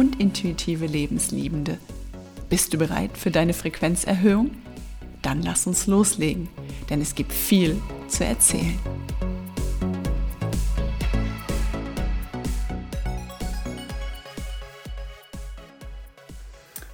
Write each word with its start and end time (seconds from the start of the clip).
und 0.00 0.18
intuitive 0.18 0.86
Lebensliebende. 0.86 1.76
Bist 2.48 2.72
du 2.72 2.78
bereit 2.78 3.18
für 3.18 3.30
deine 3.30 3.52
Frequenzerhöhung? 3.52 4.50
Dann 5.20 5.42
lass 5.42 5.66
uns 5.66 5.86
loslegen, 5.86 6.48
denn 6.88 7.02
es 7.02 7.14
gibt 7.14 7.34
viel 7.34 7.76
zu 8.08 8.24
erzählen. 8.24 8.78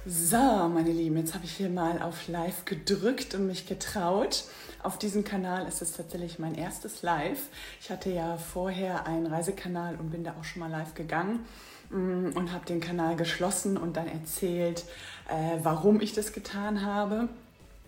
So, 0.05 0.35
meine 0.35 0.91
Lieben, 0.91 1.15
jetzt 1.15 1.33
habe 1.33 1.45
ich 1.45 1.53
hier 1.53 1.69
mal 1.69 2.01
auf 2.01 2.27
Live 2.27 2.65
gedrückt 2.65 3.33
und 3.35 3.47
mich 3.47 3.67
getraut. 3.67 4.43
Auf 4.83 4.99
diesem 4.99 5.23
Kanal 5.23 5.65
ist 5.65 5.81
es 5.81 5.93
tatsächlich 5.93 6.39
mein 6.39 6.55
erstes 6.55 7.03
Live. 7.03 7.47
Ich 7.79 7.89
hatte 7.89 8.11
ja 8.11 8.35
vorher 8.35 9.07
einen 9.07 9.27
Reisekanal 9.27 9.95
und 9.95 10.11
bin 10.11 10.25
da 10.25 10.35
auch 10.37 10.43
schon 10.43 10.59
mal 10.59 10.69
live 10.69 10.93
gegangen. 10.93 11.45
Mm, 11.89 12.31
und 12.35 12.51
habe 12.51 12.65
den 12.65 12.79
Kanal 12.79 13.15
geschlossen 13.15 13.77
und 13.77 13.95
dann 13.95 14.07
erzählt, 14.07 14.83
äh, 15.29 15.59
warum 15.63 16.01
ich 16.01 16.13
das 16.13 16.33
getan 16.33 16.85
habe. 16.85 17.29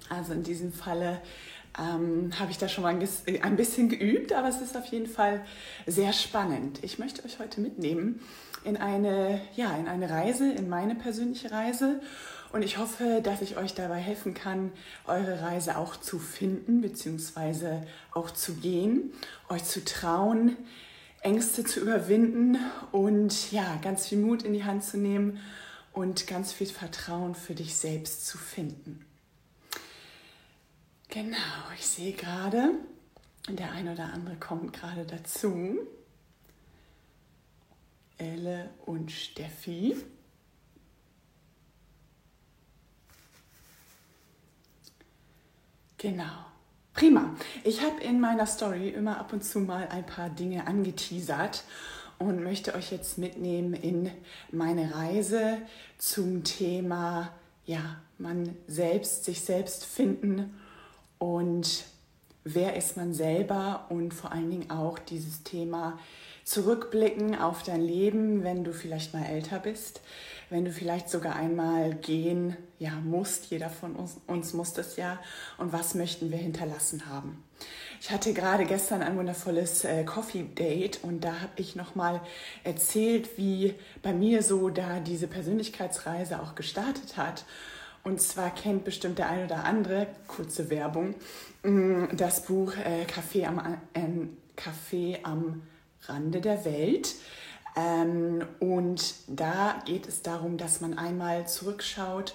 Also 0.10 0.34
in 0.34 0.44
diesem 0.44 0.72
Falle 0.72 1.22
ähm, 1.78 2.32
habe 2.40 2.52
ich 2.52 2.58
da 2.58 2.68
schon 2.70 2.84
mal 2.84 2.94
ein 2.94 3.56
bisschen 3.58 3.90
geübt, 3.90 4.34
aber 4.34 4.48
es 4.48 4.62
ist 4.62 4.78
auf 4.78 4.86
jeden 4.86 5.08
Fall 5.08 5.42
sehr 5.86 6.14
spannend. 6.14 6.80
Ich 6.84 6.98
möchte 6.98 7.24
euch 7.26 7.40
heute 7.40 7.62
mitnehmen 7.62 8.22
in 8.64 8.78
eine, 8.78 9.42
ja, 9.56 9.76
in 9.78 9.88
eine 9.88 10.10
Reise, 10.10 10.52
in 10.52 10.70
meine 10.70 10.96
persönliche 10.96 11.52
Reise. 11.52 12.02
Und 12.52 12.64
ich 12.64 12.78
hoffe, 12.78 13.22
dass 13.24 13.42
ich 13.42 13.58
euch 13.58 13.76
dabei 13.76 13.98
helfen 13.98 14.34
kann, 14.34 14.72
eure 15.06 15.42
Reise 15.42 15.78
auch 15.78 15.98
zu 15.98 16.18
finden, 16.18 16.82
beziehungsweise 16.82 17.84
auch 18.12 18.32
zu 18.32 18.56
gehen, 18.56 19.12
euch 19.50 19.64
zu 19.66 19.86
trauen, 19.86 20.58
Ängste 21.22 21.64
zu 21.64 21.82
überwinden 21.82 22.58
und 22.92 23.52
ja, 23.52 23.78
ganz 23.82 24.08
viel 24.08 24.20
Mut 24.20 24.44
in 24.44 24.54
die 24.54 24.64
Hand 24.64 24.84
zu 24.84 24.98
nehmen 24.98 25.40
und 25.92 26.28
ganz 26.28 26.54
viel 26.54 26.68
Vertrauen 26.68 27.36
für 27.36 27.56
dich 27.56 27.76
selbst 27.76 28.26
zu 28.26 28.38
finden. 28.38 29.06
Genau, 31.10 31.38
ich 31.76 31.88
sehe 31.88 32.14
gerade, 32.14 32.72
der 33.50 33.72
eine 33.72 33.94
oder 33.94 34.14
andere 34.14 34.36
kommt 34.36 34.74
gerade 34.74 35.06
dazu. 35.06 35.80
Elle 38.18 38.70
und 38.86 39.12
Steffi. 39.12 39.96
Genau. 45.98 46.46
Prima. 47.00 47.34
Ich 47.64 47.82
habe 47.82 48.04
in 48.04 48.20
meiner 48.20 48.46
Story 48.46 48.90
immer 48.90 49.22
ab 49.22 49.32
und 49.32 49.42
zu 49.42 49.62
mal 49.62 49.88
ein 49.88 50.06
paar 50.06 50.30
Dinge 50.30 50.68
angeteasert 50.68 51.64
und 52.18 52.44
möchte 52.44 52.76
euch 52.76 52.92
jetzt 52.92 53.18
mitnehmen 53.18 53.74
in 53.74 54.12
meine 54.52 54.94
Reise 54.94 55.60
zum 55.98 56.44
Thema, 56.44 57.32
ja, 57.66 58.02
man 58.18 58.54
selbst, 58.68 59.24
sich 59.24 59.40
selbst 59.40 59.86
finden 59.86 60.60
und 61.20 61.86
wer 62.44 62.76
ist 62.76 62.98
man 62.98 63.14
selber 63.14 63.86
und 63.88 64.14
vor 64.14 64.34
allen 64.34 64.52
Dingen 64.52 64.70
auch 64.70 65.00
dieses 65.00 65.44
Thema 65.44 65.98
zurückblicken 66.44 67.40
auf 67.40 67.64
dein 67.64 67.80
Leben, 67.80 68.44
wenn 68.44 68.66
du 68.66 68.74
vielleicht 68.74 69.14
mal 69.14 69.24
älter 69.24 69.60
bist, 69.60 70.02
wenn 70.50 70.66
du 70.66 70.72
vielleicht 70.72 71.10
sogar 71.10 71.36
einmal 71.36 71.94
gehen 71.96 72.56
ja, 72.80 72.92
musst. 72.92 73.48
Jeder 73.52 73.70
von 73.70 73.96
uns, 73.96 74.18
uns 74.28 74.54
muss 74.54 74.74
das 74.74 74.96
ja. 74.96 75.20
Und 75.58 75.74
was 75.74 75.96
möchten 75.96 76.32
wir 76.32 76.38
hinterlassen 76.38 77.06
haben? 77.08 77.44
Ich 78.02 78.12
hatte 78.12 78.34
gerade 78.34 78.66
gestern 78.66 79.02
ein 79.02 79.18
wundervolles 79.18 79.84
äh, 79.84 80.04
Coffee 80.06 80.44
Date 80.44 81.04
und 81.04 81.24
da 81.24 81.42
habe 81.42 81.52
ich 81.58 81.76
nochmal 81.76 82.22
erzählt, 82.64 83.38
wie 83.38 83.76
bei 84.02 84.14
mir 84.14 84.42
so 84.42 84.70
da 84.70 85.00
diese 85.00 85.28
Persönlichkeitsreise 85.28 86.42
auch 86.42 86.56
gestartet 86.56 87.18
hat. 87.18 87.44
Und 88.04 88.22
zwar 88.22 88.56
kennt 88.56 88.86
bestimmt 88.86 89.20
der 89.20 89.30
ein 89.30 89.46
oder 89.46 89.66
andere, 89.66 90.08
kurze 90.28 90.70
Werbung, 90.70 91.16
mm, 91.64 92.16
das 92.16 92.46
Buch 92.46 92.74
äh, 92.78 93.04
Café 93.04 93.46
am, 93.46 93.60
äh, 93.94 94.60
Café 94.60 95.20
am 95.24 95.64
Rande 96.04 96.40
der 96.40 96.64
Welt. 96.64 97.16
Ähm, 97.76 98.44
und 98.60 99.16
da 99.28 99.82
geht 99.86 100.08
es 100.08 100.22
darum, 100.22 100.58
dass 100.58 100.82
man 100.82 100.98
einmal 100.98 101.48
zurückschaut 101.48 102.34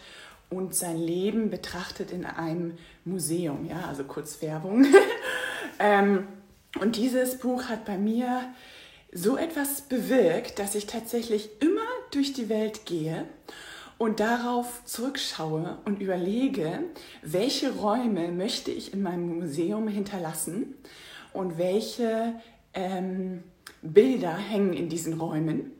und 0.50 0.74
sein 0.74 0.98
Leben 0.98 1.50
betrachtet 1.50 2.10
in 2.10 2.24
einem 2.24 2.76
Museum. 3.04 3.66
Ja, 3.68 3.86
also 3.88 4.04
kurz 4.04 4.40
Werbung. 4.42 4.86
ähm, 5.78 6.26
und 6.80 6.96
dieses 6.96 7.38
Buch 7.38 7.64
hat 7.64 7.84
bei 7.84 7.98
mir 7.98 8.42
so 9.12 9.36
etwas 9.36 9.82
bewirkt, 9.82 10.58
dass 10.58 10.74
ich 10.74 10.86
tatsächlich 10.86 11.50
immer 11.60 11.80
durch 12.10 12.32
die 12.32 12.48
Welt 12.48 12.84
gehe 12.84 13.26
und 13.96 14.20
darauf 14.20 14.84
zurückschaue 14.84 15.78
und 15.84 16.00
überlege, 16.00 16.80
welche 17.22 17.72
Räume 17.72 18.28
möchte 18.28 18.70
ich 18.72 18.92
in 18.92 19.02
meinem 19.02 19.38
Museum 19.38 19.86
hinterlassen 19.86 20.74
und 21.32 21.58
welche 21.58 22.34
ähm, 22.74 23.44
Bilder 23.84 24.34
hängen 24.34 24.72
in 24.72 24.88
diesen 24.88 25.20
Räumen. 25.20 25.72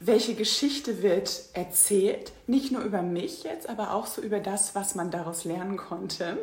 Welche 0.00 0.34
Geschichte 0.34 1.02
wird 1.02 1.44
erzählt? 1.54 2.32
Nicht 2.46 2.72
nur 2.72 2.82
über 2.82 3.02
mich 3.02 3.44
jetzt, 3.44 3.68
aber 3.68 3.94
auch 3.94 4.06
so 4.06 4.20
über 4.20 4.40
das, 4.40 4.74
was 4.74 4.94
man 4.94 5.10
daraus 5.10 5.44
lernen 5.44 5.76
konnte. 5.76 6.36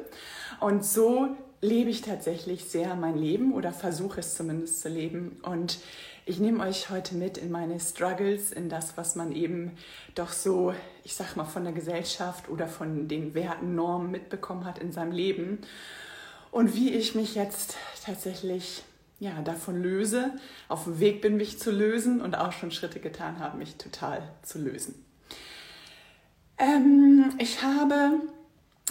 Und 0.59 0.83
so 0.83 1.27
lebe 1.61 1.89
ich 1.89 2.01
tatsächlich 2.01 2.63
sehr 2.65 2.95
mein 2.95 3.17
Leben 3.17 3.53
oder 3.53 3.71
versuche 3.71 4.21
es 4.21 4.35
zumindest 4.35 4.81
zu 4.81 4.89
leben. 4.89 5.39
Und 5.43 5.77
ich 6.25 6.39
nehme 6.39 6.63
euch 6.63 6.89
heute 6.89 7.15
mit 7.15 7.37
in 7.37 7.51
meine 7.51 7.79
Struggles, 7.79 8.51
in 8.51 8.69
das, 8.69 8.97
was 8.97 9.15
man 9.15 9.33
eben 9.33 9.73
doch 10.15 10.31
so, 10.31 10.73
ich 11.03 11.15
sag 11.15 11.35
mal, 11.35 11.45
von 11.45 11.65
der 11.65 11.73
Gesellschaft 11.73 12.49
oder 12.49 12.67
von 12.67 13.09
den 13.09 13.35
Werten, 13.35 13.75
Normen 13.75 14.09
mitbekommen 14.09 14.63
hat 14.65 14.79
in 14.79 14.93
seinem 14.93 15.11
Leben. 15.11 15.59
Und 16.49 16.75
wie 16.75 16.91
ich 16.93 17.13
mich 17.13 17.35
jetzt 17.35 17.75
tatsächlich 18.05 18.83
ja, 19.19 19.41
davon 19.41 19.81
löse, 19.81 20.31
auf 20.68 20.85
dem 20.85 21.00
Weg 21.00 21.22
bin, 21.22 21.38
mich 21.38 21.59
zu 21.59 21.72
lösen 21.72 22.22
und 22.22 22.35
auch 22.35 22.51
schon 22.51 22.72
Schritte 22.72 23.00
getan 23.00 23.40
habe, 23.40 23.57
mich 23.57 23.78
total 23.78 24.22
zu 24.41 24.59
lösen. 24.59 25.06
Ähm, 26.57 27.34
ich 27.40 27.63
habe 27.63 28.22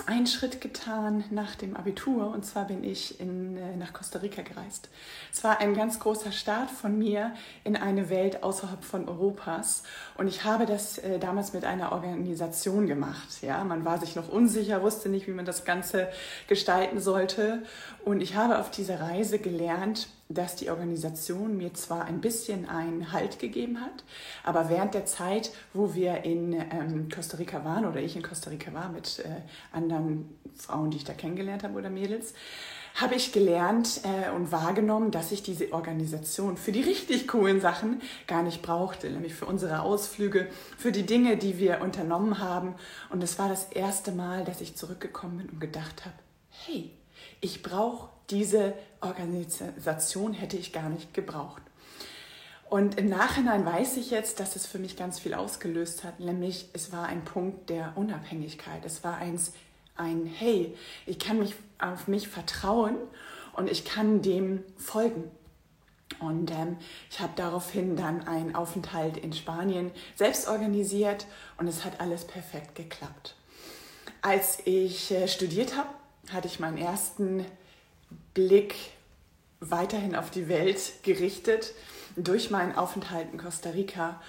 einen 0.06 0.26
Schritt 0.26 0.62
getan 0.62 1.22
nach 1.30 1.54
dem 1.54 1.76
Abitur 1.76 2.28
und 2.28 2.46
zwar 2.46 2.66
bin 2.66 2.82
ich 2.82 3.20
in, 3.20 3.58
äh, 3.58 3.76
nach 3.76 3.92
Costa 3.92 4.20
Rica 4.20 4.40
gereist. 4.40 4.88
Es 5.30 5.44
war 5.44 5.60
ein 5.60 5.74
ganz 5.74 6.00
großer 6.00 6.32
Start 6.32 6.70
von 6.70 6.98
mir 6.98 7.34
in 7.62 7.76
eine 7.76 8.08
Welt 8.08 8.42
außerhalb 8.42 8.82
von 8.82 9.06
Europas 9.06 9.82
und 10.16 10.28
ich 10.28 10.44
habe 10.44 10.64
das 10.64 10.96
äh, 10.96 11.18
damals 11.18 11.52
mit 11.52 11.66
einer 11.66 11.92
Organisation 11.92 12.86
gemacht. 12.86 13.42
Ja, 13.42 13.62
man 13.64 13.84
war 13.84 13.98
sich 13.98 14.16
noch 14.16 14.30
unsicher, 14.30 14.82
wusste 14.82 15.10
nicht, 15.10 15.26
wie 15.26 15.32
man 15.32 15.44
das 15.44 15.66
Ganze 15.66 16.08
gestalten 16.48 16.98
sollte 16.98 17.62
und 18.06 18.22
ich 18.22 18.34
habe 18.34 18.60
auf 18.60 18.70
dieser 18.70 18.98
Reise 18.98 19.38
gelernt, 19.38 20.08
dass 20.34 20.56
die 20.56 20.70
Organisation 20.70 21.56
mir 21.56 21.74
zwar 21.74 22.04
ein 22.04 22.20
bisschen 22.20 22.68
einen 22.68 23.12
Halt 23.12 23.38
gegeben 23.38 23.80
hat, 23.80 24.04
aber 24.44 24.68
während 24.68 24.94
der 24.94 25.06
Zeit, 25.06 25.52
wo 25.72 25.94
wir 25.94 26.24
in 26.24 26.52
ähm, 26.52 27.08
Costa 27.12 27.36
Rica 27.36 27.64
waren 27.64 27.86
oder 27.86 28.00
ich 28.00 28.16
in 28.16 28.22
Costa 28.22 28.50
Rica 28.50 28.72
war 28.72 28.88
mit 28.90 29.20
äh, 29.20 29.42
anderen 29.72 30.28
Frauen, 30.54 30.90
die 30.90 30.98
ich 30.98 31.04
da 31.04 31.12
kennengelernt 31.12 31.62
habe 31.62 31.78
oder 31.78 31.90
Mädels, 31.90 32.34
habe 32.94 33.14
ich 33.14 33.32
gelernt 33.32 34.02
äh, 34.04 34.30
und 34.30 34.52
wahrgenommen, 34.52 35.10
dass 35.10 35.32
ich 35.32 35.42
diese 35.42 35.72
Organisation 35.72 36.56
für 36.56 36.72
die 36.72 36.82
richtig 36.82 37.26
coolen 37.28 37.60
Sachen 37.60 38.02
gar 38.26 38.42
nicht 38.42 38.62
brauchte, 38.62 39.08
nämlich 39.10 39.34
für 39.34 39.46
unsere 39.46 39.80
Ausflüge, 39.80 40.48
für 40.76 40.92
die 40.92 41.06
Dinge, 41.06 41.36
die 41.36 41.58
wir 41.58 41.80
unternommen 41.80 42.38
haben. 42.38 42.74
Und 43.10 43.22
es 43.22 43.38
war 43.38 43.48
das 43.48 43.64
erste 43.72 44.12
Mal, 44.12 44.44
dass 44.44 44.60
ich 44.60 44.76
zurückgekommen 44.76 45.38
bin 45.38 45.48
und 45.48 45.60
gedacht 45.60 46.04
habe, 46.04 46.14
hey, 46.50 46.90
ich 47.40 47.62
brauche 47.62 48.10
diese 48.32 48.74
Organisation 49.00 50.32
hätte 50.32 50.56
ich 50.56 50.72
gar 50.72 50.88
nicht 50.88 51.14
gebraucht. 51.14 51.62
Und 52.68 52.98
im 52.98 53.10
Nachhinein 53.10 53.66
weiß 53.66 53.98
ich 53.98 54.10
jetzt, 54.10 54.40
dass 54.40 54.56
es 54.56 54.66
für 54.66 54.78
mich 54.78 54.96
ganz 54.96 55.18
viel 55.18 55.34
ausgelöst 55.34 56.04
hat, 56.04 56.20
nämlich 56.20 56.70
es 56.72 56.90
war 56.90 57.06
ein 57.06 57.22
Punkt 57.22 57.68
der 57.68 57.92
Unabhängigkeit. 57.96 58.84
Es 58.86 59.04
war 59.04 59.18
eins, 59.18 59.52
ein 59.94 60.24
Hey, 60.24 60.74
ich 61.04 61.18
kann 61.18 61.38
mich 61.38 61.54
auf 61.78 62.08
mich 62.08 62.28
vertrauen 62.28 62.96
und 63.52 63.70
ich 63.70 63.84
kann 63.84 64.22
dem 64.22 64.64
folgen. 64.78 65.30
Und 66.18 66.50
ähm, 66.50 66.78
ich 67.10 67.20
habe 67.20 67.32
daraufhin 67.36 67.96
dann 67.96 68.26
einen 68.26 68.54
Aufenthalt 68.54 69.18
in 69.18 69.34
Spanien 69.34 69.90
selbst 70.16 70.48
organisiert 70.48 71.26
und 71.58 71.68
es 71.68 71.84
hat 71.84 72.00
alles 72.00 72.24
perfekt 72.24 72.74
geklappt. 72.74 73.36
Als 74.22 74.60
ich 74.64 75.10
äh, 75.10 75.28
studiert 75.28 75.76
habe, 75.76 75.90
hatte 76.32 76.48
ich 76.48 76.60
meinen 76.60 76.78
ersten 76.78 77.44
Blick 78.34 78.74
weiterhin 79.60 80.16
auf 80.16 80.30
die 80.30 80.48
Welt 80.48 81.02
gerichtet 81.02 81.72
durch 82.16 82.50
meinen 82.50 82.74
Aufenthalt 82.74 83.28
in 83.32 83.38
Costa 83.38 83.70
Rica 83.70 84.20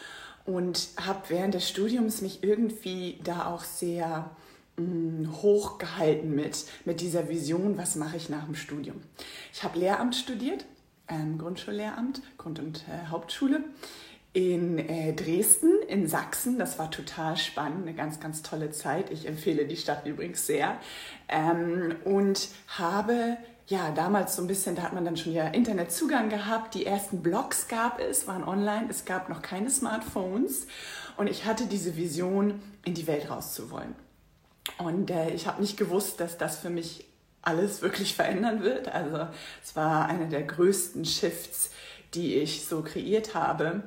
und 0.45 0.89
habe 0.97 1.21
während 1.29 1.53
des 1.53 1.67
Studiums 1.67 2.21
mich 2.21 2.43
irgendwie 2.43 3.19
da 3.23 3.47
auch 3.47 3.63
sehr 3.63 4.29
mh, 4.77 4.83
mm, 4.85 5.41
hochgehalten 5.41 6.35
mit, 6.35 6.65
mit 6.85 7.01
dieser 7.01 7.29
Vision, 7.29 7.77
was 7.77 7.95
mache 7.95 8.17
ich 8.17 8.29
nach 8.29 8.45
dem 8.45 8.55
Studium. 8.55 9.01
Ich 9.53 9.63
habe 9.63 9.79
Lehramt 9.79 10.15
studiert, 10.15 10.65
ähm, 11.07 11.37
Grundschullehramt, 11.37 12.21
Grund- 12.37 12.59
und 12.59 12.85
äh, 12.87 13.09
Hauptschule 13.09 13.63
in 14.33 14.79
äh, 14.79 15.13
Dresden, 15.13 15.71
in 15.87 16.07
Sachsen. 16.07 16.57
Das 16.57 16.79
war 16.79 16.89
total 16.89 17.37
spannend, 17.37 17.83
eine 17.83 17.95
ganz, 17.95 18.19
ganz 18.19 18.41
tolle 18.41 18.71
Zeit. 18.71 19.11
Ich 19.11 19.27
empfehle 19.27 19.65
die 19.65 19.77
Stadt 19.77 20.05
übrigens 20.05 20.47
sehr. 20.47 20.79
Ähm, 21.29 21.95
und 22.03 22.49
habe 22.67 23.37
ja, 23.67 23.91
damals 23.91 24.35
so 24.35 24.41
ein 24.41 24.47
bisschen, 24.47 24.75
da 24.75 24.83
hat 24.83 24.93
man 24.93 25.05
dann 25.05 25.15
schon 25.15 25.33
ja 25.33 25.47
Internetzugang 25.47 26.29
gehabt. 26.29 26.73
Die 26.73 26.85
ersten 26.85 27.23
Blogs 27.23 27.67
gab 27.67 27.99
es, 27.99 28.27
waren 28.27 28.43
online. 28.43 28.87
Es 28.89 29.05
gab 29.05 29.29
noch 29.29 29.41
keine 29.41 29.69
Smartphones. 29.69 30.67
Und 31.15 31.27
ich 31.27 31.45
hatte 31.45 31.65
diese 31.67 31.95
Vision, 31.95 32.61
in 32.83 32.93
die 32.93 33.07
Welt 33.07 33.29
rauszuwollen. 33.29 33.95
Und 34.77 35.09
äh, 35.09 35.29
ich 35.31 35.47
habe 35.47 35.61
nicht 35.61 35.77
gewusst, 35.77 36.19
dass 36.19 36.37
das 36.37 36.57
für 36.57 36.69
mich 36.69 37.05
alles 37.41 37.81
wirklich 37.81 38.15
verändern 38.15 38.63
wird. 38.63 38.89
Also 38.89 39.27
es 39.63 39.75
war 39.75 40.07
einer 40.07 40.25
der 40.25 40.43
größten 40.43 41.05
Shifts, 41.05 41.71
die 42.13 42.35
ich 42.35 42.65
so 42.65 42.81
kreiert 42.81 43.33
habe. 43.33 43.83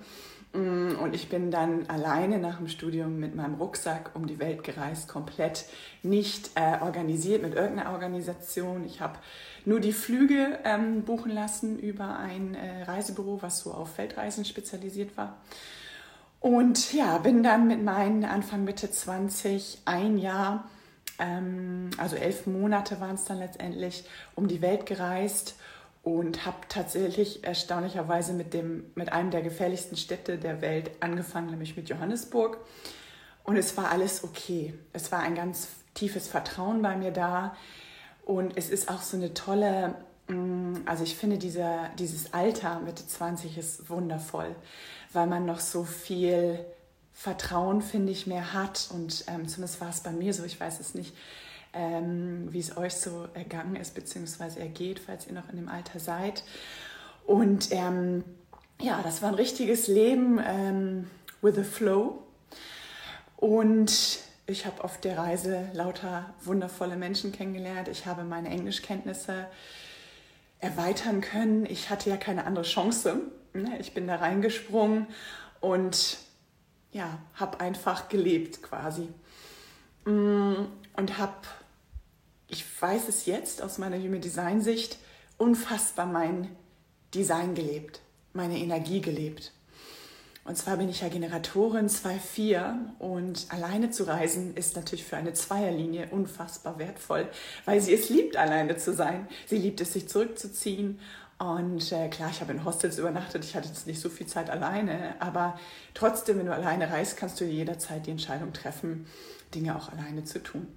Mm, 0.53 0.97
und 1.01 1.15
ich 1.15 1.29
bin 1.29 1.51
dann 1.51 1.87
alleine 1.89 2.39
nach 2.39 2.59
dem 2.59 2.69
Studium 2.69 3.19
mit 3.19 3.35
meinem 3.35 3.55
Rucksack 3.55 4.11
um 4.15 4.27
die 4.27 4.39
Welt 4.39 4.65
gereist, 4.65 5.09
komplett 5.09 5.67
nicht 6.03 6.51
äh, 6.55 6.81
organisiert 6.81 7.43
mit 7.43 7.55
irgendeiner 7.55 7.93
Organisation. 7.93 8.85
Ich 8.85 9.01
habe 9.01 9.19
nur 9.65 9.81
die 9.81 9.93
Flüge 9.93 10.59
ähm, 10.65 11.03
buchen 11.03 11.33
lassen 11.33 11.79
über 11.79 12.19
ein 12.19 12.55
äh, 12.55 12.85
Reisebüro, 12.85 13.43
was 13.43 13.61
so 13.61 13.73
auf 13.73 13.99
Weltreisen 13.99 14.45
spezialisiert 14.45 15.17
war. 15.17 15.37
Und 16.41 16.93
ja, 16.93 17.19
bin 17.19 17.43
dann 17.43 17.67
mit 17.67 17.83
meinen 17.83 18.25
Anfang 18.25 18.65
Mitte 18.65 18.91
20 18.91 19.83
ein 19.85 20.19
Jahr, 20.19 20.69
ähm, 21.19 21.91
also 21.97 22.17
elf 22.17 22.47
Monate 22.47 23.01
waren 23.01 23.15
es 23.15 23.25
dann 23.25 23.39
letztendlich, 23.39 24.05
um 24.35 24.49
die 24.49 24.63
Welt 24.63 24.87
gereist 24.87 25.57
und 26.07 26.47
habe 26.47 26.59
tatsächlich 26.69 27.43
erstaunlicherweise 27.43 28.33
mit, 28.33 28.55
dem, 28.55 28.85
mit 28.95 29.13
einem 29.13 29.33
der 29.33 29.43
gefährlichsten 29.43 29.97
Städte 29.97 30.39
der 30.39 30.61
Welt 30.61 30.93
angefangen, 31.01 31.51
nämlich 31.51 31.77
mit 31.77 31.89
Johannesburg. 31.89 32.59
Und 33.43 33.57
es 33.57 33.77
war 33.77 33.91
alles 33.91 34.23
okay. 34.23 34.75
Es 34.93 35.11
war 35.11 35.19
ein 35.19 35.35
ganz 35.35 35.67
tiefes 35.95 36.29
Vertrauen 36.29 36.81
bei 36.81 36.97
mir 36.97 37.11
da. 37.11 37.57
Und 38.25 38.57
es 38.57 38.71
ist 38.71 38.89
auch 38.89 39.03
so 39.03 39.17
eine 39.17 39.35
tolle, 39.35 39.97
mm, 40.29 40.75
also 40.87 41.03
ich 41.03 41.17
finde 41.17 41.39
dieser, 41.39 41.89
dieses 41.99 42.33
Alter 42.33 42.79
Mitte 42.79 43.05
20 43.05 43.59
ist 43.59 43.91
wundervoll, 43.91 44.55
weil 45.13 45.27
man 45.27 45.45
noch 45.45 45.59
so 45.59 45.83
viel 45.83 46.65
Vertrauen, 47.13 47.83
finde 47.83 48.13
ich, 48.13 48.29
mehr 48.29 48.53
hat. 48.53 48.91
Und 48.93 49.25
ähm, 49.27 49.49
zumindest 49.49 49.81
war 49.81 49.91
es 49.91 50.03
bei 50.03 50.13
mir 50.13 50.33
so, 50.33 50.45
ich 50.45 50.61
weiß 50.61 50.79
es 50.79 50.95
nicht, 50.95 51.17
ähm, 51.77 52.49
wie 52.53 52.59
es 52.59 52.77
euch 52.77 52.95
so 52.95 53.29
ergangen 53.35 53.77
ist, 53.77 53.95
beziehungsweise 53.95 54.61
ergeht, 54.61 54.99
falls 54.99 55.27
ihr 55.27 55.35
noch 55.35 55.49
in 55.51 55.57
dem 55.57 55.69
Alter 55.69 56.01
seid. 56.01 56.43
Und 57.27 57.69
ähm, 57.71 58.25
ja, 58.81 59.01
das 59.03 59.23
war 59.23 59.31
ein 59.31 59.35
richtiges 59.35 59.87
Leben 59.87 60.41
ähm, 60.45 61.11
with 61.43 61.59
a 61.59 61.63
flow. 61.63 62.23
Und 63.37 64.21
ich 64.47 64.65
habe 64.65 64.83
auf 64.83 65.01
der 65.01 65.19
Reise 65.19 65.69
lauter 65.75 66.35
wundervolle 66.43 66.97
Menschen 66.97 67.33
kennengelernt. 67.33 67.89
Ich 67.89 68.07
habe 68.07 68.25
meine 68.25 68.49
Englischkenntnisse 68.49 69.47
erweitern 70.61 71.21
können. 71.21 71.67
Ich 71.67 71.91
hatte 71.91 72.09
ja 72.11 72.17
keine 72.17 72.45
andere 72.45 72.65
Chance. 72.65 73.21
Ne? 73.53 73.79
Ich 73.81 73.93
bin 73.93 74.07
da 74.07 74.17
reingesprungen 74.17 75.07
und 75.61 76.19
ja, 76.93 77.19
habe 77.35 77.61
einfach 77.61 78.09
gelebt 78.09 78.63
quasi. 78.63 79.09
Mm, 80.05 80.67
und 80.97 81.19
habe 81.19 81.35
ich 82.49 82.65
weiß 82.81 83.09
es 83.09 83.27
jetzt 83.27 83.63
aus 83.63 83.79
meiner 83.79 83.99
Human 83.99 84.21
Design 84.21 84.61
Sicht, 84.63 84.99
unfassbar 85.39 86.07
mein 86.07 86.49
Design 87.15 87.55
gelebt, 87.55 88.01
meine 88.33 88.59
Energie 88.59 89.01
gelebt. 89.01 89.53
Und 90.45 90.57
zwar 90.57 90.77
bin 90.77 90.89
ich 90.89 91.01
ja 91.01 91.09
Generatorin 91.09 91.89
2-4 91.89 92.77
und 93.01 93.47
alleine 93.49 93.91
zu 93.91 94.05
reisen 94.05 94.55
ist 94.55 94.77
natürlich 94.77 95.05
für 95.05 95.17
eine 95.17 95.33
Zweierlinie 95.33 96.09
unfassbar 96.13 96.79
wertvoll, 96.79 97.29
weil 97.65 97.81
sie 97.81 97.93
es 97.93 98.09
liebt, 98.11 98.37
alleine 98.37 98.77
zu 98.77 98.95
sein. 98.95 99.27
Sie 99.47 99.59
liebt 99.59 99.81
es, 99.81 99.93
sich 99.93 100.09
zurückzuziehen. 100.09 101.01
Und 101.39 101.91
äh, 101.91 102.09
klar, 102.09 102.31
ich 102.31 102.41
habe 102.41 102.53
in 102.53 102.65
Hostels 102.65 102.99
übernachtet, 102.99 103.45
ich 103.45 103.57
hatte 103.57 103.69
jetzt 103.69 103.89
nicht 103.89 104.01
so 104.01 104.09
viel 104.09 104.27
Zeit 104.27 104.49
alleine, 104.49 105.21
aber 105.21 105.59
trotzdem, 105.95 106.39
wenn 106.39 106.47
du 106.47 106.55
alleine 106.55 106.91
reist, 106.91 107.17
kannst 107.17 107.41
du 107.41 107.45
jederzeit 107.45 108.07
die 108.07 108.13
Entscheidung 108.13 108.53
treffen, 108.53 109.07
Dinge 109.53 109.77
auch 109.77 109.91
alleine 109.91 110.25
zu 110.25 110.43
tun. 110.43 110.69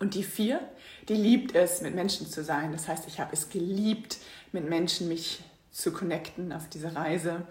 Und 0.00 0.14
die 0.14 0.22
vier, 0.22 0.60
die 1.08 1.14
liebt 1.14 1.54
es, 1.54 1.80
mit 1.80 1.94
Menschen 1.94 2.26
zu 2.26 2.44
sein. 2.44 2.72
Das 2.72 2.88
heißt, 2.88 3.06
ich 3.08 3.18
habe 3.18 3.32
es 3.32 3.48
geliebt, 3.48 4.18
mit 4.52 4.68
Menschen 4.68 5.08
mich 5.08 5.42
zu 5.70 5.92
connecten 5.92 6.52
auf 6.52 6.68
dieser 6.68 6.94
Reise. 6.94 7.46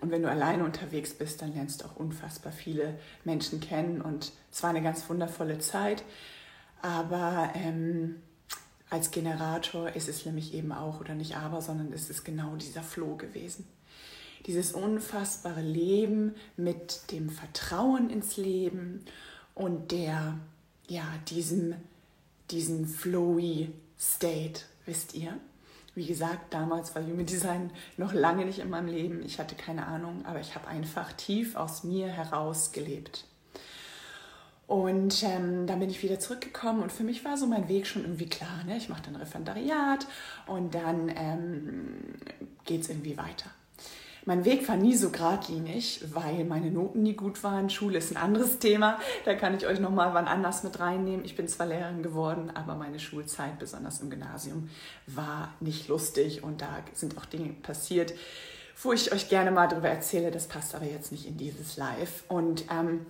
Und 0.00 0.10
wenn 0.10 0.22
du 0.22 0.30
alleine 0.30 0.64
unterwegs 0.64 1.14
bist, 1.14 1.42
dann 1.42 1.54
lernst 1.54 1.82
du 1.82 1.86
auch 1.86 1.96
unfassbar 1.96 2.52
viele 2.52 2.98
Menschen 3.24 3.60
kennen. 3.60 4.00
Und 4.00 4.32
es 4.50 4.62
war 4.62 4.70
eine 4.70 4.82
ganz 4.82 5.08
wundervolle 5.08 5.58
Zeit. 5.58 6.02
Aber 6.80 7.52
ähm, 7.54 8.16
als 8.90 9.10
Generator 9.10 9.90
ist 9.90 10.08
es 10.08 10.26
nämlich 10.26 10.54
eben 10.54 10.72
auch, 10.72 11.00
oder 11.00 11.14
nicht 11.14 11.36
aber, 11.36 11.62
sondern 11.62 11.92
es 11.92 12.10
ist 12.10 12.24
genau 12.24 12.56
dieser 12.56 12.82
Flow 12.82 13.16
gewesen. 13.16 13.66
Dieses 14.46 14.72
unfassbare 14.72 15.62
Leben 15.62 16.34
mit 16.56 17.12
dem 17.12 17.30
Vertrauen 17.30 18.10
ins 18.10 18.36
Leben 18.36 19.04
und 19.54 19.92
der 19.92 20.38
ja, 20.88 21.04
diesem, 21.28 21.74
diesem 22.50 22.86
flowy 22.86 23.72
State, 23.98 24.62
wisst 24.84 25.14
ihr? 25.14 25.38
Wie 25.94 26.06
gesagt, 26.06 26.54
damals 26.54 26.94
war 26.94 27.02
Human 27.02 27.26
Design 27.26 27.70
noch 27.98 28.14
lange 28.14 28.46
nicht 28.46 28.60
in 28.60 28.70
meinem 28.70 28.88
Leben. 28.88 29.22
Ich 29.24 29.38
hatte 29.38 29.54
keine 29.54 29.86
Ahnung, 29.86 30.24
aber 30.24 30.40
ich 30.40 30.54
habe 30.54 30.66
einfach 30.66 31.12
tief 31.12 31.54
aus 31.54 31.84
mir 31.84 32.08
heraus 32.08 32.72
gelebt. 32.72 33.26
Und 34.66 35.22
ähm, 35.22 35.66
dann 35.66 35.80
bin 35.80 35.90
ich 35.90 36.02
wieder 36.02 36.18
zurückgekommen 36.18 36.82
und 36.82 36.90
für 36.90 37.04
mich 37.04 37.26
war 37.26 37.36
so 37.36 37.46
mein 37.46 37.68
Weg 37.68 37.86
schon 37.86 38.02
irgendwie 38.02 38.28
klar. 38.28 38.64
Ne? 38.64 38.78
Ich 38.78 38.88
mache 38.88 39.02
dann 39.02 39.16
Referendariat 39.16 40.06
und 40.46 40.74
dann 40.74 41.12
ähm, 41.14 42.14
geht 42.64 42.80
es 42.80 42.88
irgendwie 42.88 43.18
weiter. 43.18 43.50
Mein 44.24 44.44
Weg 44.44 44.68
war 44.68 44.76
nie 44.76 44.94
so 44.94 45.10
geradlinig, 45.10 46.04
weil 46.12 46.44
meine 46.44 46.70
Noten 46.70 47.02
nie 47.02 47.14
gut 47.14 47.42
waren. 47.42 47.68
Schule 47.70 47.98
ist 47.98 48.12
ein 48.12 48.16
anderes 48.16 48.60
Thema. 48.60 49.00
Da 49.24 49.34
kann 49.34 49.56
ich 49.56 49.66
euch 49.66 49.80
noch 49.80 49.90
mal 49.90 50.14
wann 50.14 50.28
anders 50.28 50.62
mit 50.62 50.78
reinnehmen. 50.78 51.24
Ich 51.24 51.34
bin 51.34 51.48
zwar 51.48 51.66
Lehrerin 51.66 52.04
geworden, 52.04 52.50
aber 52.54 52.76
meine 52.76 53.00
Schulzeit, 53.00 53.58
besonders 53.58 54.00
im 54.00 54.10
Gymnasium, 54.10 54.70
war 55.08 55.52
nicht 55.58 55.88
lustig 55.88 56.44
und 56.44 56.60
da 56.60 56.68
sind 56.92 57.18
auch 57.18 57.24
Dinge 57.24 57.52
passiert, 57.52 58.14
wo 58.80 58.92
ich 58.92 59.12
euch 59.12 59.28
gerne 59.28 59.50
mal 59.50 59.66
darüber 59.66 59.88
erzähle. 59.88 60.30
Das 60.30 60.46
passt 60.46 60.76
aber 60.76 60.86
jetzt 60.86 61.10
nicht 61.10 61.26
in 61.26 61.36
dieses 61.36 61.76
Live. 61.76 62.22
Und 62.28 62.64
ähm, 62.70 63.04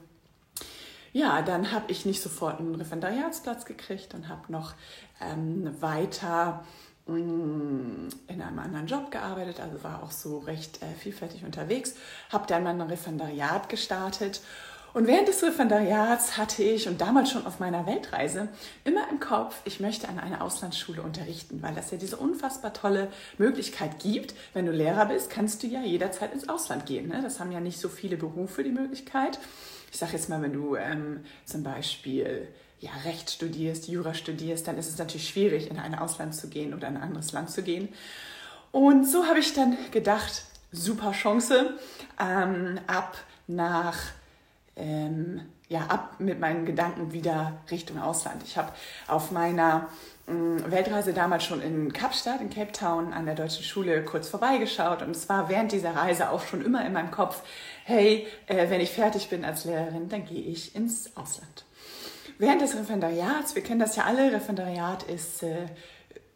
ja, 1.12 1.42
dann 1.42 1.72
habe 1.72 1.92
ich 1.92 2.06
nicht 2.06 2.22
sofort 2.22 2.58
einen 2.58 2.74
Referendariatsplatz 2.74 3.66
gekriegt 3.66 4.14
und 4.14 4.28
habe 4.28 4.50
noch 4.50 4.72
ähm, 5.20 5.76
weiter 5.82 6.64
in 7.06 8.08
einem 8.28 8.58
anderen 8.58 8.86
Job 8.86 9.10
gearbeitet, 9.10 9.60
also 9.60 9.82
war 9.82 10.02
auch 10.02 10.12
so 10.12 10.38
recht 10.38 10.82
äh, 10.82 10.86
vielfältig 10.98 11.44
unterwegs, 11.44 11.94
habe 12.30 12.46
dann 12.46 12.62
mein 12.62 12.80
Referendariat 12.80 13.68
gestartet 13.68 14.40
und 14.94 15.06
während 15.06 15.26
des 15.26 15.42
Referendariats 15.42 16.36
hatte 16.36 16.62
ich 16.62 16.86
und 16.86 17.00
damals 17.00 17.30
schon 17.30 17.46
auf 17.46 17.60
meiner 17.60 17.86
Weltreise 17.86 18.48
immer 18.84 19.08
im 19.10 19.20
Kopf, 19.20 19.56
ich 19.64 19.80
möchte 19.80 20.08
an 20.08 20.18
einer 20.18 20.42
Auslandsschule 20.42 21.00
unterrichten, 21.00 21.62
weil 21.62 21.74
das 21.74 21.90
ja 21.90 21.96
diese 21.96 22.18
unfassbar 22.18 22.74
tolle 22.74 23.08
Möglichkeit 23.38 24.00
gibt. 24.00 24.34
Wenn 24.52 24.66
du 24.66 24.72
Lehrer 24.72 25.06
bist, 25.06 25.30
kannst 25.30 25.62
du 25.62 25.66
ja 25.66 25.80
jederzeit 25.80 26.34
ins 26.34 26.48
Ausland 26.48 26.84
gehen. 26.84 27.08
Ne? 27.08 27.20
Das 27.22 27.40
haben 27.40 27.52
ja 27.52 27.60
nicht 27.60 27.80
so 27.80 27.88
viele 27.88 28.18
Berufe 28.18 28.62
die 28.62 28.70
Möglichkeit. 28.70 29.38
Ich 29.90 29.98
sage 29.98 30.12
jetzt 30.12 30.28
mal, 30.28 30.42
wenn 30.42 30.52
du 30.52 30.76
ähm, 30.76 31.24
zum 31.46 31.62
Beispiel 31.62 32.48
ja, 32.82 32.90
Recht 33.04 33.30
studierst, 33.30 33.88
Jura 33.88 34.12
studierst, 34.12 34.66
dann 34.66 34.76
ist 34.76 34.88
es 34.88 34.98
natürlich 34.98 35.28
schwierig, 35.28 35.70
in 35.70 35.78
ein 35.78 35.94
Ausland 35.94 36.34
zu 36.34 36.48
gehen 36.48 36.74
oder 36.74 36.88
in 36.88 36.96
ein 36.96 37.02
anderes 37.02 37.32
Land 37.32 37.50
zu 37.50 37.62
gehen. 37.62 37.88
Und 38.72 39.06
so 39.06 39.26
habe 39.26 39.38
ich 39.38 39.54
dann 39.54 39.76
gedacht, 39.92 40.44
super 40.72 41.12
Chance, 41.12 41.78
ähm, 42.20 42.80
ab 42.88 43.16
nach 43.46 43.98
ähm, 44.74 45.42
ja, 45.68 45.82
ab 45.86 46.16
mit 46.18 46.40
meinen 46.40 46.66
Gedanken 46.66 47.12
wieder 47.12 47.60
Richtung 47.70 48.00
Ausland. 48.00 48.42
Ich 48.44 48.58
habe 48.58 48.72
auf 49.06 49.30
meiner 49.30 49.88
äh, 50.26 50.32
Weltreise 50.70 51.12
damals 51.12 51.44
schon 51.44 51.62
in 51.62 51.92
Kapstadt, 51.92 52.40
in 52.40 52.50
Cape 52.50 52.72
Town, 52.72 53.12
an 53.12 53.26
der 53.26 53.36
deutschen 53.36 53.64
Schule 53.64 54.04
kurz 54.04 54.28
vorbeigeschaut 54.28 55.02
und 55.02 55.12
es 55.12 55.28
war 55.28 55.48
während 55.48 55.70
dieser 55.72 55.94
Reise 55.94 56.30
auch 56.30 56.44
schon 56.44 56.64
immer 56.64 56.84
in 56.84 56.92
meinem 56.92 57.10
Kopf, 57.10 57.42
hey, 57.84 58.26
äh, 58.46 58.68
wenn 58.70 58.80
ich 58.80 58.90
fertig 58.90 59.30
bin 59.30 59.44
als 59.44 59.64
Lehrerin, 59.64 60.08
dann 60.08 60.24
gehe 60.24 60.42
ich 60.42 60.74
ins 60.74 61.16
Ausland. 61.16 61.64
Während 62.42 62.60
des 62.60 62.74
Referendariats, 62.74 63.54
wir 63.54 63.62
kennen 63.62 63.78
das 63.78 63.94
ja 63.94 64.02
alle, 64.02 64.32
Referendariat 64.32 65.04
ist 65.04 65.44
äh, 65.44 65.66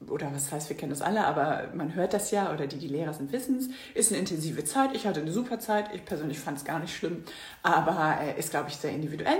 oder 0.08 0.30
was 0.32 0.52
heißt, 0.52 0.68
wir 0.68 0.76
kennen 0.76 0.90
das 0.90 1.02
alle, 1.02 1.26
aber 1.26 1.64
man 1.74 1.96
hört 1.96 2.14
das 2.14 2.30
ja, 2.30 2.54
oder 2.54 2.68
die, 2.68 2.78
die 2.78 2.86
Lehrer 2.86 3.12
sind, 3.12 3.32
wissen 3.32 3.56
es, 3.58 3.68
ist 3.92 4.12
eine 4.12 4.20
intensive 4.20 4.62
Zeit. 4.62 4.90
Ich 4.94 5.04
hatte 5.04 5.20
eine 5.20 5.32
super 5.32 5.58
Zeit, 5.58 5.92
ich 5.94 6.04
persönlich 6.04 6.38
fand 6.38 6.58
es 6.58 6.64
gar 6.64 6.78
nicht 6.78 6.96
schlimm, 6.96 7.24
aber 7.64 8.18
äh, 8.20 8.38
ist, 8.38 8.50
glaube 8.50 8.68
ich, 8.68 8.76
sehr 8.76 8.92
individuell. 8.92 9.38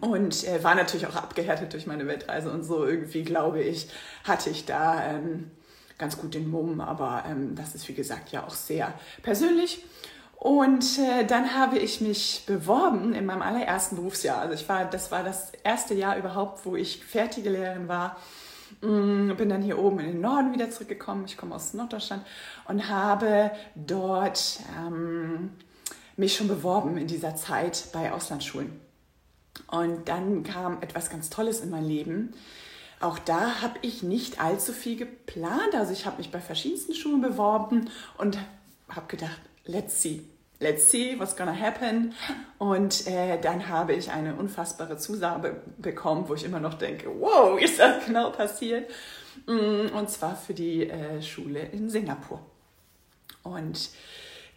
Und 0.00 0.42
äh, 0.48 0.64
war 0.64 0.74
natürlich 0.74 1.06
auch 1.06 1.14
abgehärtet 1.14 1.72
durch 1.72 1.86
meine 1.86 2.08
Weltreise 2.08 2.50
und 2.50 2.64
so 2.64 2.84
irgendwie, 2.84 3.22
glaube 3.22 3.62
ich, 3.62 3.88
hatte 4.24 4.50
ich 4.50 4.64
da 4.64 5.08
ähm, 5.08 5.52
ganz 5.98 6.18
gut 6.18 6.34
den 6.34 6.50
Mumm, 6.50 6.80
aber 6.80 7.26
ähm, 7.30 7.54
das 7.54 7.76
ist, 7.76 7.86
wie 7.88 7.94
gesagt, 7.94 8.32
ja 8.32 8.44
auch 8.44 8.54
sehr 8.54 8.92
persönlich. 9.22 9.84
Und 10.36 10.98
äh, 10.98 11.24
dann 11.24 11.54
habe 11.54 11.78
ich 11.78 12.00
mich 12.00 12.44
beworben 12.46 13.14
in 13.14 13.26
meinem 13.26 13.42
allerersten 13.42 13.96
Berufsjahr. 13.96 14.38
Also 14.38 14.54
ich 14.54 14.68
war, 14.68 14.84
das 14.84 15.10
war 15.10 15.24
das 15.24 15.52
erste 15.64 15.94
Jahr 15.94 16.16
überhaupt, 16.16 16.64
wo 16.64 16.76
ich 16.76 17.04
fertige 17.04 17.50
Lehrerin 17.50 17.88
war 17.88 18.16
Mm, 18.80 19.34
bin 19.36 19.48
dann 19.48 19.62
hier 19.62 19.78
oben 19.78 20.00
in 20.00 20.06
den 20.06 20.20
Norden 20.20 20.52
wieder 20.52 20.70
zurückgekommen. 20.70 21.24
Ich 21.26 21.36
komme 21.36 21.54
aus 21.54 21.74
Norddeutschland 21.74 22.24
und 22.66 22.88
habe 22.88 23.50
dort 23.74 24.60
ähm, 24.78 25.50
mich 26.16 26.36
schon 26.36 26.48
beworben 26.48 26.96
in 26.96 27.06
dieser 27.06 27.36
Zeit 27.36 27.88
bei 27.92 28.12
Auslandsschulen. 28.12 28.80
Und 29.68 30.08
dann 30.08 30.42
kam 30.42 30.82
etwas 30.82 31.10
ganz 31.10 31.30
Tolles 31.30 31.60
in 31.60 31.70
mein 31.70 31.84
Leben. 31.84 32.34
Auch 33.00 33.18
da 33.18 33.62
habe 33.62 33.78
ich 33.82 34.02
nicht 34.02 34.40
allzu 34.40 34.72
viel 34.72 34.96
geplant. 34.96 35.74
Also 35.74 35.92
ich 35.92 36.06
habe 36.06 36.18
mich 36.18 36.30
bei 36.30 36.40
verschiedensten 36.40 36.94
Schulen 36.94 37.20
beworben 37.22 37.90
und 38.18 38.38
habe 38.88 39.06
gedacht, 39.08 39.40
let's 39.66 40.00
see 40.00 40.22
let's 40.60 40.90
see 40.90 41.18
what's 41.18 41.36
gonna 41.36 41.58
happen. 41.58 42.14
Und 42.58 43.06
äh, 43.06 43.38
dann 43.40 43.68
habe 43.68 43.94
ich 43.94 44.10
eine 44.10 44.36
unfassbare 44.36 44.96
Zusage 44.96 45.60
bekommen, 45.78 46.28
wo 46.28 46.34
ich 46.34 46.44
immer 46.44 46.60
noch 46.60 46.74
denke, 46.74 47.08
wow, 47.20 47.60
ist 47.60 47.78
das 47.78 48.06
genau 48.06 48.30
passiert? 48.30 48.90
Mm, 49.46 49.94
und 49.94 50.10
zwar 50.10 50.36
für 50.36 50.54
die 50.54 50.88
äh, 50.88 51.22
Schule 51.22 51.60
in 51.60 51.90
Singapur. 51.90 52.40
Und 53.42 53.90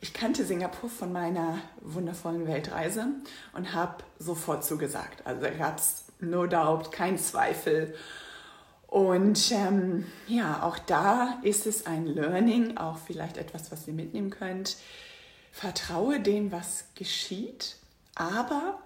ich 0.02 0.14
kannte 0.14 0.46
Singapur 0.46 0.90
von 0.90 1.12
meiner 1.12 1.60
wundervollen 1.82 2.48
Weltreise 2.48 3.08
und 3.54 3.74
habe 3.74 4.04
sofort 4.18 4.64
zugesagt. 4.64 5.26
Also 5.26 5.42
da 5.42 5.50
gab 5.50 5.78
es 5.78 6.06
no 6.22 6.48
doubt, 6.48 6.92
kein 6.92 7.18
Zweifel. 7.18 7.94
Und 8.90 9.52
ähm, 9.52 10.06
ja, 10.28 10.64
auch 10.64 10.80
da 10.80 11.38
ist 11.44 11.68
es 11.68 11.86
ein 11.86 12.06
Learning, 12.08 12.78
auch 12.78 12.98
vielleicht 12.98 13.38
etwas, 13.38 13.72
was 13.72 13.88
ihr 13.88 13.94
mitnehmen 13.94 14.32
könnt 14.32 14.78
vertraue 15.52 16.20
dem, 16.20 16.52
was 16.52 16.86
geschieht, 16.96 17.78
aber 18.16 18.80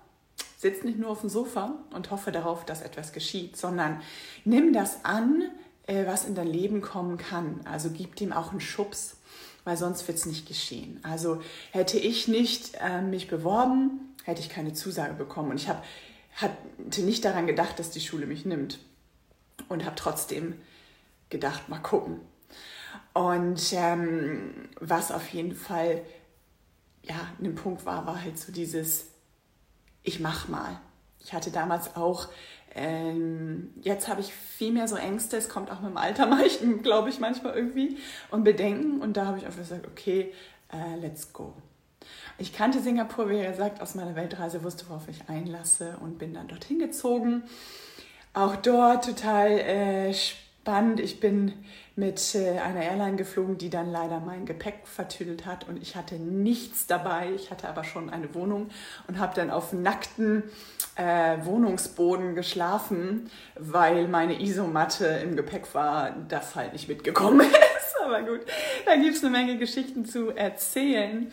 sitz 0.58 0.84
nicht 0.84 0.98
nur 0.98 1.12
auf 1.12 1.22
dem 1.22 1.30
Sofa 1.30 1.76
und 1.92 2.12
hoffe 2.12 2.32
darauf, 2.32 2.66
dass 2.66 2.82
etwas 2.82 3.12
geschieht, 3.12 3.58
sondern 3.58 4.02
nimm 4.46 4.74
das 4.74 5.04
an, 5.04 5.44
äh, 5.88 6.06
was 6.06 6.26
in 6.26 6.36
dein 6.36 6.48
Leben 6.48 6.82
kommen 6.82 7.18
kann. 7.18 7.62
Also 7.66 7.90
gib 7.90 8.16
dem 8.16 8.32
auch 8.32 8.52
einen 8.52 8.62
Schubs, 8.62 9.18
weil 9.66 9.78
sonst 9.78 10.08
wird 10.08 10.18
es 10.18 10.26
nicht 10.26 10.48
geschehen. 10.48 11.00
Also 11.04 11.42
hätte 11.72 11.98
ich 12.00 12.28
nicht 12.28 12.76
äh, 12.82 13.02
mich 13.02 13.28
beworben, 13.28 14.16
hätte 14.24 14.42
ich 14.42 14.50
keine 14.50 14.74
Zusage 14.74 15.14
bekommen. 15.14 15.52
Und 15.52 15.58
ich 15.58 15.68
hab, 15.68 15.84
hatte 16.36 17.02
nicht 17.02 17.26
daran 17.26 17.46
gedacht, 17.46 17.78
dass 17.78 17.92
die 17.92 18.02
Schule 18.02 18.26
mich 18.26 18.46
nimmt. 18.46 18.80
Und 19.70 19.86
habe 19.86 19.96
trotzdem 19.96 20.60
gedacht, 21.30 21.70
mal 21.70 21.80
gucken. 21.80 22.20
Und 23.14 23.74
ähm, 23.74 24.70
was 24.80 25.12
auf 25.12 25.28
jeden 25.30 25.56
Fall 25.56 26.02
ja, 27.04 27.16
ein 27.42 27.56
Punkt 27.56 27.86
war, 27.86 28.06
war 28.06 28.22
halt 28.22 28.40
so 28.40 28.52
dieses, 28.52 29.08
ich 30.04 30.20
mach 30.20 30.48
mal. 30.48 30.80
Ich 31.20 31.34
hatte 31.34 31.52
damals 31.52 31.96
auch, 31.96 32.28
ähm, 32.76 33.72
jetzt 33.82 34.08
habe 34.08 34.22
ich 34.22 34.34
viel 34.34 34.72
mehr 34.72 34.88
so 34.88 34.96
Ängste, 34.96 35.38
es 35.38 35.48
kommt 35.48 35.70
auch 35.72 35.82
mit 35.82 35.92
dem 35.92 35.98
Alter, 35.98 36.30
glaube 36.82 37.10
ich, 37.10 37.20
manchmal 37.20 37.56
irgendwie, 37.56 37.98
und 38.32 38.44
Bedenken. 38.44 39.02
Und 39.02 39.18
da 39.18 39.26
habe 39.26 39.38
ich 39.38 39.46
einfach 39.46 39.60
gesagt, 39.60 39.88
okay, 39.88 40.34
äh, 40.72 41.00
let's 41.00 41.32
go. 41.34 41.54
Ich 42.38 42.52
kannte 42.52 42.82
Singapur, 42.82 43.30
wie 43.30 43.42
gesagt, 43.42 43.82
aus 43.82 43.96
meiner 43.96 44.16
Weltreise, 44.16 44.64
wusste, 44.64 44.90
worauf 44.90 45.08
ich 45.08 45.30
einlasse 45.30 45.98
und 46.02 46.18
bin 46.18 46.34
dann 46.34 46.48
dorthin 46.48 46.80
gezogen. 46.80 47.44
Auch 48.34 48.56
dort 48.56 49.06
total 49.06 49.52
äh, 49.60 50.14
spannend. 50.14 51.00
Ich 51.00 51.20
bin 51.20 51.54
mit 51.96 52.34
äh, 52.34 52.58
einer 52.58 52.82
Airline 52.82 53.16
geflogen, 53.16 53.60
die 53.60 53.70
dann 53.70 53.92
leider 53.92 54.20
mein 54.20 54.48
Gepäck 54.48 54.88
vertüdelt 54.88 55.46
hat 55.46 55.68
und 55.68 55.80
ich 55.80 55.96
hatte 55.96 56.16
nichts 56.16 56.88
dabei. 56.88 57.30
Ich 57.36 57.52
hatte 57.52 57.70
aber 57.70 57.84
schon 57.84 58.10
eine 58.10 58.34
Wohnung 58.34 58.72
und 59.08 59.20
habe 59.20 59.36
dann 59.36 59.52
auf 59.52 59.72
nackten 59.74 60.44
äh, 60.96 61.38
Wohnungsboden 61.44 62.34
geschlafen, 62.34 63.30
weil 63.56 64.08
meine 64.08 64.42
Isomatte 64.42 65.06
im 65.06 65.36
Gepäck 65.36 65.74
war, 65.76 66.16
das 66.28 66.56
halt 66.56 66.74
nicht 66.74 66.88
mitgekommen 66.88 67.42
ist. 67.78 67.96
Aber 68.04 68.24
gut, 68.24 68.42
da 68.88 68.96
gibt 68.96 69.16
es 69.16 69.24
eine 69.24 69.32
Menge 69.32 69.58
Geschichten 69.60 70.06
zu 70.06 70.32
erzählen. 70.32 71.32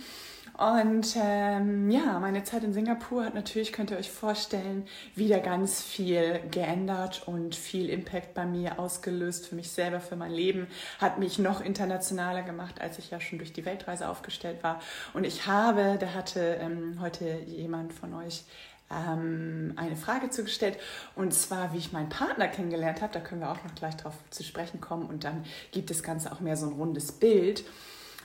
Und 0.61 1.17
ähm, 1.17 1.91
ja, 1.91 2.19
meine 2.21 2.45
Zeit 2.45 2.65
in 2.65 2.75
Singapur 2.75 3.25
hat 3.25 3.33
natürlich, 3.33 3.73
könnt 3.73 3.91
ihr 3.93 3.97
euch 3.97 4.11
vorstellen, 4.11 4.87
wieder 5.15 5.41
ganz 5.41 5.81
viel 5.81 6.39
geändert 6.51 7.23
und 7.27 7.55
viel 7.55 7.89
Impact 7.89 8.35
bei 8.35 8.45
mir 8.45 8.79
ausgelöst 8.79 9.47
für 9.47 9.55
mich 9.55 9.71
selber, 9.71 10.01
für 10.01 10.17
mein 10.17 10.33
Leben, 10.33 10.67
hat 10.99 11.19
mich 11.19 11.39
noch 11.39 11.63
internationaler 11.63 12.43
gemacht, 12.43 12.79
als 12.79 12.99
ich 12.99 13.11
ja 13.11 13.21
schon 13.23 13.39
durch 13.39 13.55
die 13.55 13.65
Weltreise 13.65 14.07
aufgestellt 14.07 14.63
war. 14.63 14.81
Und 15.15 15.25
ich 15.25 15.47
habe, 15.47 15.97
da 15.99 16.13
hatte 16.13 16.59
ähm, 16.61 16.99
heute 17.01 17.39
jemand 17.47 17.95
von 17.95 18.13
euch 18.13 18.45
ähm, 18.91 19.73
eine 19.77 19.97
Frage 19.97 20.29
zugestellt 20.29 20.77
und 21.17 21.33
zwar, 21.33 21.73
wie 21.73 21.79
ich 21.79 21.93
meinen 21.93 22.11
Partner 22.11 22.49
kennengelernt 22.49 23.01
habe. 23.01 23.15
Da 23.15 23.21
können 23.21 23.41
wir 23.41 23.51
auch 23.51 23.65
noch 23.65 23.75
gleich 23.77 23.97
drauf 23.97 24.19
zu 24.29 24.43
sprechen 24.43 24.79
kommen 24.79 25.07
und 25.07 25.25
dann 25.25 25.47
gibt 25.71 25.89
das 25.89 26.03
Ganze 26.03 26.31
auch 26.31 26.41
mehr 26.41 26.59
so 26.59 26.67
ein 26.67 26.75
rundes 26.75 27.13
Bild. 27.13 27.65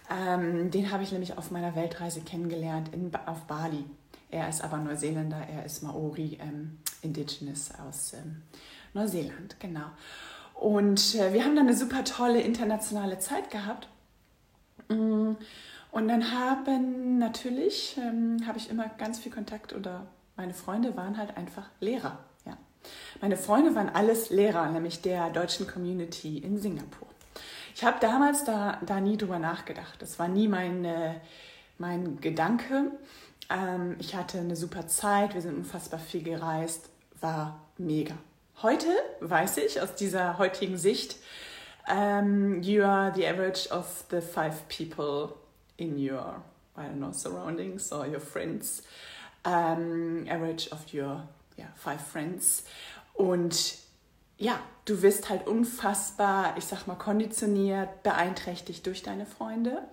Ähm, 0.10 0.72
den 0.72 0.92
habe 0.92 1.04
ich 1.04 1.12
nämlich 1.12 1.38
auf 1.38 1.52
meiner 1.52 1.76
Weltreise 1.76 2.22
kennengelernt 2.22 2.90
in, 2.94 3.12
auf 3.26 3.42
Bali. 3.44 3.84
Er 4.30 4.50
ist 4.50 4.64
aber 4.64 4.78
Neuseeländer, 4.78 5.48
er 5.48 5.66
ist 5.66 5.82
Maori, 5.82 6.38
ähm, 6.42 6.80
Indigenous 7.02 7.72
aus 7.88 8.14
ähm, 8.14 8.42
Neuseeland, 8.94 9.60
genau. 9.60 9.86
Und 10.54 11.16
äh, 11.16 11.34
wir 11.34 11.44
haben 11.44 11.56
dann 11.56 11.68
eine 11.68 11.76
super 11.76 12.04
tolle 12.04 12.42
internationale 12.42 13.20
Zeit 13.20 13.50
gehabt. 13.50 13.88
Mm, 14.90 15.34
und 15.92 16.08
dann 16.08 16.32
haben 16.32 17.18
natürlich, 17.18 17.98
ähm, 17.98 18.46
habe 18.48 18.58
ich 18.58 18.70
immer 18.70 18.88
ganz 18.98 19.20
viel 19.20 19.32
Kontakt 19.32 19.74
oder 19.74 20.06
meine 20.36 20.54
Freunde 20.54 20.96
waren 20.98 21.18
halt 21.18 21.38
einfach 21.38 21.70
Lehrer. 21.80 22.20
Ja. 22.46 22.58
Meine 23.22 23.38
Freunde 23.38 23.76
waren 23.76 23.90
alles 23.90 24.30
Lehrer, 24.30 24.70
nämlich 24.70 25.02
der 25.02 25.30
deutschen 25.30 25.68
Community 25.68 26.40
in 26.40 26.58
Singapur. 26.58 27.08
Ich 27.76 27.84
habe 27.84 28.00
damals 28.00 28.46
da, 28.46 28.80
da 28.86 29.02
nie 29.02 29.18
drüber 29.18 29.38
nachgedacht. 29.38 30.02
Das 30.02 30.18
war 30.18 30.30
nie 30.30 30.48
mein, 30.48 30.86
äh, 30.86 31.16
mein 31.78 32.22
Gedanke. 32.22 32.92
Ähm, 33.50 33.98
ich 34.00 34.16
hatte 34.16 34.40
eine 34.40 34.56
super 34.56 34.88
Zeit, 34.88 35.34
wir 35.34 35.42
sind 35.42 35.58
unfassbar 35.58 36.00
viel 36.00 36.24
gereist, 36.24 36.90
war 37.20 37.60
mega. 37.78 38.16
Heute 38.62 38.88
weiß 39.20 39.58
ich 39.58 39.82
aus 39.82 39.94
dieser 39.94 40.38
heutigen 40.38 40.78
Sicht, 40.78 41.18
um, 41.88 41.96
ähm, 41.98 42.64
you 42.64 42.82
are 42.82 43.14
the 43.14 43.28
average 43.28 43.70
of 43.70 44.06
the 44.10 44.22
five 44.22 44.56
people 44.70 45.36
in 45.76 45.98
your, 45.98 46.42
I 46.78 46.84
don't 46.84 46.96
know, 46.96 47.12
surroundings 47.12 47.92
or 47.92 48.08
your 48.08 48.22
friends. 48.22 48.84
Um, 49.44 50.26
average 50.30 50.72
of 50.72 50.82
your 50.94 51.28
yeah, 51.58 51.68
five 51.76 52.00
friends. 52.00 52.64
Und 53.14 53.85
ja, 54.38 54.60
du 54.86 55.02
wirst 55.02 55.30
halt 55.30 55.48
unfassbar, 55.48 56.56
ich 56.58 56.66
sag 56.66 56.88
mal, 56.88 56.96
konditioniert, 56.96 58.04
beeinträchtigt 58.04 58.86
durch 58.86 59.04
deine 59.04 59.26
Freunde. 59.26 59.84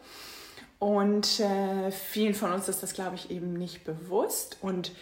Und 0.78 1.38
äh, 1.38 1.92
vielen 1.92 2.34
von 2.34 2.52
uns 2.52 2.68
ist 2.68 2.82
das, 2.82 2.92
glaube 2.92 3.14
ich, 3.14 3.30
eben 3.30 3.52
nicht 3.52 3.84
bewusst. 3.84 4.58
Und 4.62 4.92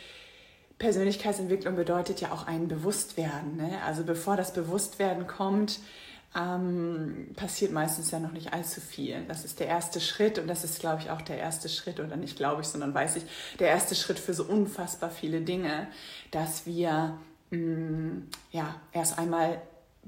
Persönlichkeitsentwicklung 0.79 1.75
bedeutet 1.75 2.21
ja 2.21 2.33
auch 2.33 2.47
ein 2.47 2.69
Bewusstwerden. 2.69 3.57
Ne? 3.57 3.79
Also 3.85 4.05
bevor 4.05 4.37
das 4.37 4.53
Bewusstwerden 4.53 5.27
kommt, 5.27 5.81
ähm, 6.37 7.29
passiert 7.35 7.73
meistens 7.73 8.11
ja 8.11 8.21
noch 8.21 8.33
nicht 8.33 8.53
allzu 8.53 8.81
viel. 8.81 9.25
Das 9.27 9.45
ist 9.45 9.59
der 9.59 9.67
erste 9.67 10.01
Schritt 10.01 10.39
und 10.39 10.49
das 10.49 10.65
ist, 10.65 10.81
glaube 10.81 11.03
ich, 11.03 11.11
auch 11.11 11.23
der 11.23 11.39
erste 11.39 11.69
Schritt, 11.69 11.99
oder 11.99 12.17
nicht 12.17 12.37
glaube 12.37 12.63
ich, 12.63 12.69
sondern 12.69 12.95
weiß 12.95 13.17
ich, 13.17 13.25
der 13.59 13.69
erste 13.69 13.95
Schritt 13.95 14.19
für 14.19 14.35
so 14.35 14.45
unfassbar 14.45 15.11
viele 15.11 15.41
Dinge, 15.41 15.89
dass 16.31 16.67
wir 16.67 17.19
Mm, 17.51 18.29
ja, 18.53 18.77
erst 18.93 19.19
einmal 19.19 19.61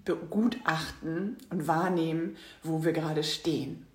begutachten 0.05 1.37
und 1.51 1.67
wahrnehmen, 1.67 2.37
wo 2.63 2.85
wir 2.85 2.93
gerade 2.93 3.23
stehen. 3.25 3.87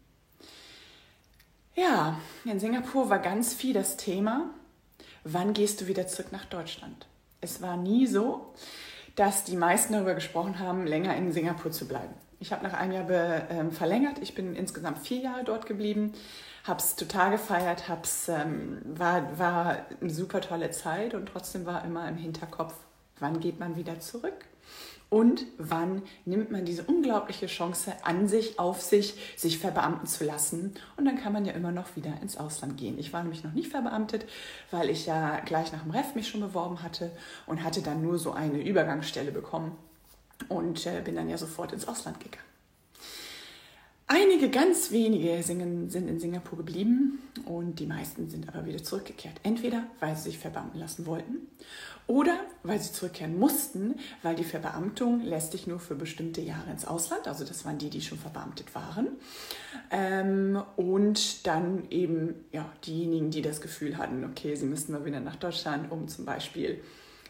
Ja, 1.75 2.19
in 2.45 2.59
Singapur 2.59 3.09
war 3.09 3.19
ganz 3.19 3.53
viel 3.53 3.73
das 3.73 3.97
Thema, 3.97 4.49
wann 5.23 5.53
gehst 5.53 5.81
du 5.81 5.87
wieder 5.87 6.07
zurück 6.07 6.31
nach 6.31 6.45
Deutschland? 6.45 7.07
Es 7.39 7.61
war 7.61 7.77
nie 7.77 8.07
so, 8.07 8.53
dass 9.15 9.43
die 9.43 9.55
meisten 9.55 9.93
darüber 9.93 10.15
gesprochen 10.15 10.59
haben, 10.59 10.85
länger 10.85 11.15
in 11.15 11.31
Singapur 11.31 11.71
zu 11.71 11.87
bleiben. 11.87 12.13
Ich 12.39 12.51
habe 12.51 12.63
nach 12.63 12.73
einem 12.73 12.93
Jahr 12.93 13.03
be, 13.03 13.49
äh, 13.49 13.71
verlängert. 13.71 14.19
Ich 14.21 14.35
bin 14.35 14.55
insgesamt 14.55 14.99
vier 14.99 15.19
Jahre 15.19 15.43
dort 15.43 15.65
geblieben, 15.65 16.13
habe 16.63 16.79
es 16.79 16.95
total 16.95 17.31
gefeiert, 17.31 17.87
hab's, 17.89 18.27
ähm, 18.27 18.79
war, 18.85 19.37
war 19.39 19.85
eine 19.99 20.09
super 20.09 20.41
tolle 20.41 20.71
Zeit 20.71 21.13
und 21.13 21.27
trotzdem 21.27 21.65
war 21.65 21.83
immer 21.83 22.07
im 22.07 22.17
Hinterkopf, 22.17 22.75
wann 23.19 23.39
geht 23.39 23.59
man 23.59 23.75
wieder 23.75 23.99
zurück? 23.99 24.45
Und 25.09 25.45
wann 25.57 26.01
nimmt 26.25 26.51
man 26.51 26.65
diese 26.65 26.83
unglaubliche 26.83 27.47
Chance 27.47 27.93
an 28.03 28.27
sich, 28.27 28.59
auf 28.59 28.81
sich, 28.81 29.15
sich 29.37 29.57
verbeamten 29.57 30.05
zu 30.05 30.25
lassen? 30.25 30.73
Und 30.97 31.05
dann 31.05 31.17
kann 31.17 31.31
man 31.31 31.45
ja 31.45 31.53
immer 31.53 31.71
noch 31.71 31.95
wieder 31.95 32.13
ins 32.21 32.35
Ausland 32.35 32.77
gehen. 32.77 32.99
Ich 32.99 33.13
war 33.13 33.23
nämlich 33.23 33.43
noch 33.43 33.53
nicht 33.53 33.69
verbeamtet, 33.69 34.25
weil 34.69 34.89
ich 34.89 35.05
ja 35.05 35.39
gleich 35.39 35.71
nach 35.71 35.83
dem 35.83 35.91
Ref 35.91 36.13
mich 36.13 36.27
schon 36.27 36.41
beworben 36.41 36.83
hatte 36.83 37.11
und 37.45 37.63
hatte 37.63 37.81
dann 37.81 38.01
nur 38.01 38.17
so 38.17 38.33
eine 38.33 38.61
Übergangsstelle 38.61 39.31
bekommen 39.31 39.77
und 40.49 40.85
äh, 40.85 41.01
bin 41.01 41.15
dann 41.15 41.29
ja 41.29 41.37
sofort 41.37 41.71
ins 41.71 41.87
Ausland 41.87 42.19
gegangen. 42.19 42.43
Einige 44.09 44.49
ganz 44.49 44.91
wenige 44.91 45.43
sind 45.43 45.59
in 45.59 46.19
Singapur 46.19 46.57
geblieben 46.57 47.19
und 47.43 47.77
die 47.77 47.85
meisten 47.85 48.29
sind 48.29 48.47
aber 48.47 48.65
wieder 48.65 48.81
zurückgekehrt. 48.81 49.35
Entweder 49.43 49.83
weil 49.99 50.15
sie 50.15 50.23
sich 50.23 50.37
verbeamten 50.37 50.79
lassen 50.79 51.05
wollten 51.05 51.47
oder 52.07 52.39
weil 52.63 52.79
sie 52.79 52.93
zurückkehren 52.93 53.37
mussten, 53.37 53.95
weil 54.23 54.35
die 54.35 54.45
Verbeamtung 54.45 55.25
lässt 55.25 55.51
sich 55.51 55.67
nur 55.67 55.81
für 55.81 55.95
bestimmte 55.95 56.39
Jahre 56.39 56.71
ins 56.71 56.85
Ausland. 56.85 57.27
Also 57.27 57.43
das 57.43 57.65
waren 57.65 57.79
die, 57.79 57.89
die 57.89 57.99
schon 57.99 58.17
verbeamtet 58.17 58.73
waren. 58.73 59.09
Ähm, 59.91 60.63
und 60.77 61.45
dann 61.45 61.83
eben 61.89 62.45
ja, 62.53 62.71
diejenigen, 62.85 63.29
die 63.29 63.41
das 63.41 63.59
Gefühl 63.59 63.97
hatten, 63.97 64.23
okay, 64.23 64.55
sie 64.55 64.67
müssten 64.67 64.93
mal 64.93 65.03
wieder 65.03 65.19
nach 65.19 65.35
Deutschland, 65.35 65.91
um 65.91 66.07
zum 66.07 66.23
Beispiel 66.23 66.81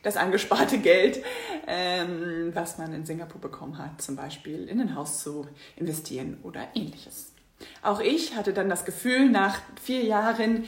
das 0.03 0.17
angesparte 0.17 0.77
Geld, 0.79 1.23
ähm, 1.67 2.51
was 2.53 2.77
man 2.77 2.93
in 2.93 3.05
Singapur 3.05 3.41
bekommen 3.41 3.77
hat, 3.77 4.01
zum 4.01 4.15
Beispiel 4.15 4.67
in 4.67 4.79
ein 4.79 4.95
Haus 4.95 5.23
zu 5.23 5.47
investieren 5.75 6.37
oder 6.43 6.67
ähnliches. 6.73 7.33
Auch 7.81 7.99
ich 7.99 8.35
hatte 8.35 8.53
dann 8.53 8.69
das 8.69 8.85
Gefühl, 8.85 9.29
nach 9.29 9.59
vier 9.81 10.03
Jahren 10.03 10.65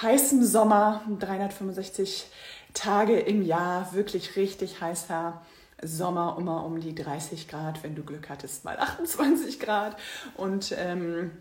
heißem 0.00 0.42
Sommer, 0.44 1.02
365 1.18 2.26
Tage 2.72 3.18
im 3.18 3.42
Jahr, 3.42 3.92
wirklich 3.92 4.36
richtig 4.36 4.80
heißer 4.80 5.40
Sommer, 5.82 6.36
immer 6.38 6.64
um 6.64 6.80
die 6.80 6.94
30 6.94 7.48
Grad, 7.48 7.82
wenn 7.82 7.94
du 7.94 8.02
Glück 8.02 8.28
hattest, 8.28 8.64
mal 8.64 8.78
28 8.78 9.60
Grad 9.60 9.96
und 10.36 10.74
ähm, 10.76 11.32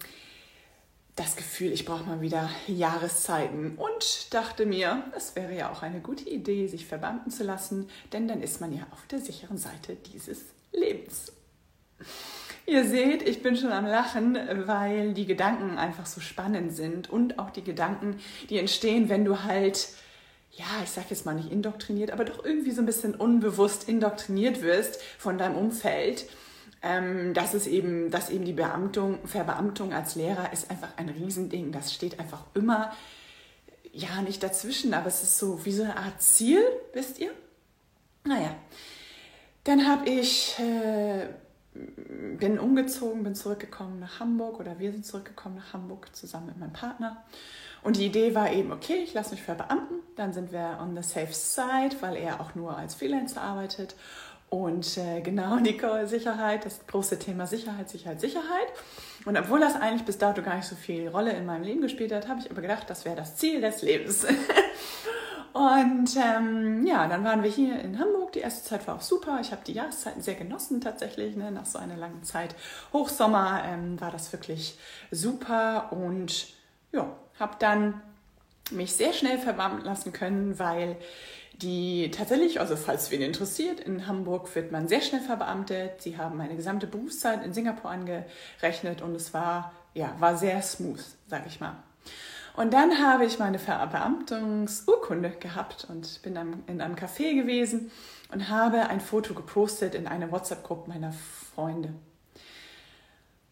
das 1.20 1.36
Gefühl, 1.36 1.74
ich 1.74 1.84
brauche 1.84 2.06
mal 2.06 2.22
wieder 2.22 2.50
Jahreszeiten 2.68 3.76
und 3.76 4.34
dachte 4.34 4.66
mir, 4.66 5.04
es 5.18 5.36
wäre 5.36 5.54
ja 5.54 5.70
auch 5.70 5.82
eine 5.82 6.00
gute 6.00 6.30
Idee, 6.30 6.68
sich 6.68 6.86
verbeamten 6.86 7.30
zu 7.30 7.44
lassen, 7.44 7.90
denn 8.14 8.30
dann 8.30 8.42
ist 8.42 8.62
man 8.62 8.72
ja 8.72 8.88
auf 8.92 9.06
der 9.08 9.20
sicheren 9.20 9.58
Seite 9.58 9.98
dieses 10.14 10.46
Lebens. 10.72 11.34
Ihr 12.66 12.86
seht, 12.86 13.28
ich 13.28 13.44
bin 13.44 13.58
schon 13.58 13.74
am 13.74 13.86
Lachen, 13.86 14.38
weil 14.66 15.14
die 15.14 15.26
Gedanken 15.26 15.78
einfach 15.78 16.06
so 16.06 16.22
spannend 16.22 16.74
sind 16.74 17.10
und 17.10 17.38
auch 17.38 17.50
die 17.50 17.64
Gedanken, 17.64 18.20
die 18.50 18.58
entstehen, 18.58 19.10
wenn 19.10 19.26
du 19.26 19.44
halt, 19.44 19.90
ja, 20.54 20.66
ich 20.84 20.90
sag 20.90 21.10
jetzt 21.10 21.26
mal 21.26 21.36
nicht 21.36 21.52
indoktriniert, 21.52 22.12
aber 22.12 22.24
doch 22.24 22.46
irgendwie 22.46 22.72
so 22.72 22.82
ein 22.82 22.86
bisschen 22.86 23.14
unbewusst 23.14 23.90
indoktriniert 23.90 24.62
wirst 24.62 25.02
von 25.18 25.38
deinem 25.38 25.58
Umfeld 25.58 26.28
ähm, 26.82 27.34
dass 27.34 27.54
es 27.54 27.68
eben, 27.68 28.10
dass 28.10 28.30
eben 28.30 28.46
die 28.46 28.54
Beamtung, 28.54 29.20
Verbeamtung 29.26 29.94
als 29.94 30.16
Lehrer 30.16 30.54
ist 30.54 30.72
einfach 30.72 30.90
ein 30.98 31.10
Riesending. 31.10 31.72
Das 31.72 31.94
steht 31.94 32.20
einfach 32.20 32.44
immer, 32.54 32.92
ja, 33.92 34.22
nicht 34.22 34.44
dazwischen, 34.44 34.94
aber 34.94 35.08
es 35.08 35.24
ist 35.24 35.38
so 35.38 35.66
wie 35.66 35.72
so 35.72 35.84
eine 35.84 35.98
Art 35.98 36.22
Ziel, 36.22 36.62
wisst 36.94 37.20
ihr? 37.20 37.32
Naja, 38.24 38.56
dann 39.64 39.88
habe 39.88 40.10
ich, 40.10 40.58
äh, 40.60 41.28
bin 41.74 42.60
umgezogen, 42.60 43.24
bin 43.24 43.36
zurückgekommen 43.36 44.00
nach 44.00 44.20
Hamburg 44.20 44.60
oder 44.60 44.80
wir 44.80 44.92
sind 44.92 45.06
zurückgekommen 45.06 45.56
nach 45.56 45.74
Hamburg 45.74 46.16
zusammen 46.16 46.48
mit 46.48 46.58
meinem 46.60 46.74
Partner. 46.74 47.24
Und 47.82 47.98
die 47.98 48.06
Idee 48.06 48.36
war 48.36 48.52
eben, 48.52 48.72
okay, 48.72 49.02
ich 49.04 49.14
lasse 49.14 49.32
mich 49.32 49.42
verbeamten, 49.42 50.00
dann 50.16 50.34
sind 50.34 50.52
wir 50.52 50.80
on 50.82 50.96
the 50.96 51.04
safe 51.04 51.34
side, 51.34 51.96
weil 52.02 52.18
er 52.18 52.42
auch 52.42 52.56
nur 52.56 52.78
als 52.78 52.96
Freelancer 52.96 53.42
arbeitet. 53.42 53.96
Und 54.50 54.98
äh, 54.98 55.22
genau, 55.22 55.56
Nico, 55.60 56.06
Sicherheit, 56.06 56.66
das 56.66 56.86
große 56.88 57.20
Thema 57.20 57.48
Sicherheit, 57.48 57.90
Sicherheit, 57.90 58.20
Sicherheit. 58.20 58.68
Und 59.26 59.38
obwohl 59.38 59.60
das 59.60 59.76
eigentlich 59.76 60.04
bis 60.04 60.18
dato 60.18 60.42
gar 60.42 60.56
nicht 60.56 60.68
so 60.68 60.76
viel 60.76 61.08
Rolle 61.08 61.34
in 61.34 61.46
meinem 61.46 61.64
Leben 61.64 61.82
gespielt 61.82 62.14
hat, 62.14 62.28
habe 62.28 62.40
ich 62.40 62.50
aber 62.50 62.62
gedacht, 62.62 62.90
das 62.90 63.06
wäre 63.06 63.16
das 63.16 63.36
Ziel 63.36 63.62
des 63.62 63.82
Lebens. 63.82 64.26
Und 65.54 66.16
ähm, 66.16 66.86
ja, 66.86 67.08
dann 67.08 67.24
waren 67.24 67.44
wir 67.44 67.50
hier 67.50 67.80
in 67.80 68.00
Hamburg. 68.00 68.34
Die 68.34 68.40
erste 68.40 68.68
Zeit 68.68 68.88
war 68.88 68.96
auch 68.96 69.02
super. 69.02 69.40
Ich 69.42 69.52
habe 69.52 69.62
die 69.66 69.74
Jahreszeiten 69.74 70.22
sehr 70.22 70.36
genossen 70.36 70.80
tatsächlich. 70.80 71.36
Ne? 71.36 71.52
Nach 71.52 71.66
so 71.66 71.80
einer 71.80 71.98
langen 71.98 72.24
Zeit 72.24 72.56
Hochsommer 72.94 73.64
ähm, 73.66 74.00
war 74.00 74.12
das 74.12 74.32
wirklich 74.32 74.78
super. 75.12 75.92
Und 75.92 76.48
ja, 76.92 77.16
habe 77.40 77.56
dann 77.60 78.02
mich 78.72 78.94
sehr 78.94 79.12
schnell 79.12 79.40
verwandeln 79.40 79.84
lassen 79.84 80.14
können, 80.14 80.60
weil 80.60 80.96
die 81.54 82.10
tatsächlich, 82.12 82.60
also 82.60 82.76
falls 82.76 83.12
wen 83.12 83.22
interessiert, 83.22 83.80
in 83.80 84.08
Hamburg 84.08 84.54
wird 84.56 84.72
man 84.72 84.88
sehr 84.88 85.02
schnell 85.02 85.22
verbeamtet. 85.22 86.02
Sie 86.02 86.18
haben 86.18 86.38
meine 86.38 86.56
gesamte 86.56 86.88
Berufszeit 86.88 87.44
in 87.44 87.54
Singapur 87.54 87.92
angerechnet 87.92 89.02
und 89.02 89.16
es 89.16 89.34
war, 89.34 89.74
ja, 89.94 90.16
war 90.20 90.38
sehr 90.38 90.62
smooth, 90.62 91.04
sag 91.28 91.46
ich 91.48 91.60
mal. 91.60 91.76
Und 92.56 92.74
dann 92.74 93.02
habe 93.02 93.26
ich 93.26 93.40
meine 93.40 93.60
Verbeamtungsurkunde 93.60 95.32
gehabt 95.32 95.88
und 95.90 96.22
bin 96.24 96.36
in 96.68 96.82
einem 96.82 96.96
Café 96.96 97.34
gewesen 97.34 97.92
und 98.32 98.50
habe 98.50 98.88
ein 98.88 99.00
Foto 99.00 99.34
gepostet 99.34 99.96
in 99.96 100.08
eine 100.08 100.32
WhatsApp-Gruppe 100.32 100.90
meiner 100.90 101.14
Freunde. 101.56 101.94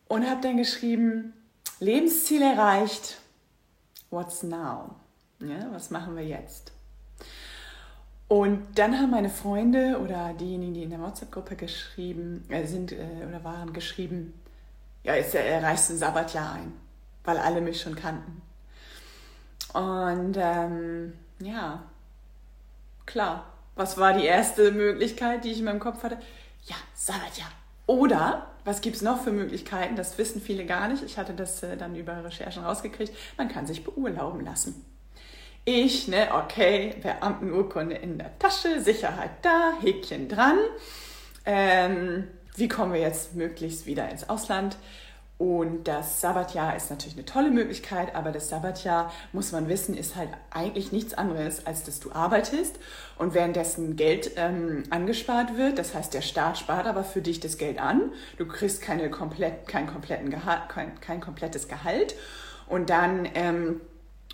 Und 0.07 0.29
habe 0.29 0.41
dann 0.41 0.57
geschrieben, 0.57 1.33
Lebensziel 1.79 2.41
erreicht, 2.41 3.19
what's 4.09 4.43
now? 4.43 4.95
Ja, 5.39 5.71
was 5.71 5.89
machen 5.89 6.15
wir 6.15 6.25
jetzt? 6.25 6.71
Und 8.27 8.77
dann 8.77 8.99
haben 8.99 9.11
meine 9.11 9.29
Freunde 9.29 9.99
oder 10.03 10.33
diejenigen, 10.33 10.73
die 10.73 10.83
in 10.83 10.89
der 10.89 10.99
WhatsApp-Gruppe 10.99 11.55
geschrieben 11.55 12.43
äh, 12.49 12.65
sind 12.65 12.91
äh, 12.91 13.25
oder 13.27 13.43
waren, 13.43 13.71
geschrieben, 13.71 14.33
ja, 15.03 15.15
jetzt 15.15 15.33
erreichst 15.33 15.89
du 15.89 15.93
ein 15.93 15.99
Sabbatjahr 15.99 16.53
ein, 16.53 16.73
weil 17.23 17.37
alle 17.37 17.61
mich 17.61 17.79
schon 17.79 17.95
kannten. 17.95 18.41
Und 19.73 20.35
ähm, 20.37 21.13
ja, 21.39 21.83
klar, 23.05 23.45
was 23.75 23.97
war 23.97 24.13
die 24.13 24.25
erste 24.25 24.71
Möglichkeit, 24.71 25.45
die 25.45 25.51
ich 25.51 25.59
in 25.59 25.65
meinem 25.65 25.79
Kopf 25.79 26.03
hatte? 26.03 26.17
Ja, 26.65 26.75
Sabbatjahr. 26.93 27.51
Oder, 27.85 28.47
was 28.65 28.81
gibt 28.81 28.97
es 28.97 29.01
noch 29.01 29.23
für 29.23 29.31
Möglichkeiten? 29.31 29.95
Das 29.95 30.17
wissen 30.17 30.41
viele 30.41 30.65
gar 30.65 30.89
nicht. 30.89 31.01
Ich 31.03 31.17
hatte 31.17 31.33
das 31.33 31.63
äh, 31.63 31.77
dann 31.77 31.95
über 31.95 32.25
Recherchen 32.25 32.65
rausgekriegt. 32.65 33.15
Man 33.37 33.47
kann 33.47 33.65
sich 33.65 33.85
beurlauben 33.85 34.43
lassen. 34.43 34.83
Ich, 35.69 36.07
ne, 36.07 36.29
okay, 36.33 36.95
Beamtenurkunde 37.03 37.95
in 37.95 38.17
der 38.17 38.39
Tasche, 38.39 38.79
Sicherheit 38.79 39.31
da, 39.41 39.73
Häkchen 39.81 40.29
dran. 40.29 40.57
Ähm, 41.45 42.29
wie 42.55 42.69
kommen 42.69 42.93
wir 42.93 43.01
jetzt 43.01 43.35
möglichst 43.35 43.85
wieder 43.85 44.09
ins 44.09 44.29
Ausland? 44.29 44.77
Und 45.37 45.89
das 45.89 46.21
Sabbatjahr 46.21 46.77
ist 46.77 46.89
natürlich 46.89 47.17
eine 47.17 47.25
tolle 47.25 47.51
Möglichkeit, 47.51 48.15
aber 48.15 48.31
das 48.31 48.47
Sabbatjahr, 48.47 49.11
muss 49.33 49.51
man 49.51 49.67
wissen, 49.67 49.97
ist 49.97 50.15
halt 50.15 50.29
eigentlich 50.51 50.93
nichts 50.93 51.15
anderes, 51.15 51.65
als 51.65 51.83
dass 51.83 51.99
du 51.99 52.13
arbeitest 52.13 52.79
und 53.17 53.33
währenddessen 53.33 53.97
Geld 53.97 54.31
ähm, 54.37 54.83
angespart 54.89 55.57
wird. 55.57 55.79
Das 55.79 55.93
heißt, 55.93 56.13
der 56.13 56.21
Staat 56.21 56.57
spart 56.57 56.87
aber 56.87 57.03
für 57.03 57.21
dich 57.21 57.41
das 57.41 57.57
Geld 57.57 57.77
an. 57.77 58.13
Du 58.37 58.47
kriegst 58.47 58.81
keine 58.81 59.09
komplett, 59.09 59.67
kein, 59.67 59.87
kompletten 59.87 60.29
Gehalt, 60.29 60.69
kein, 60.69 60.97
kein 61.01 61.19
komplettes 61.19 61.67
Gehalt. 61.67 62.15
Und 62.69 62.89
dann 62.89 63.27
ähm, 63.35 63.81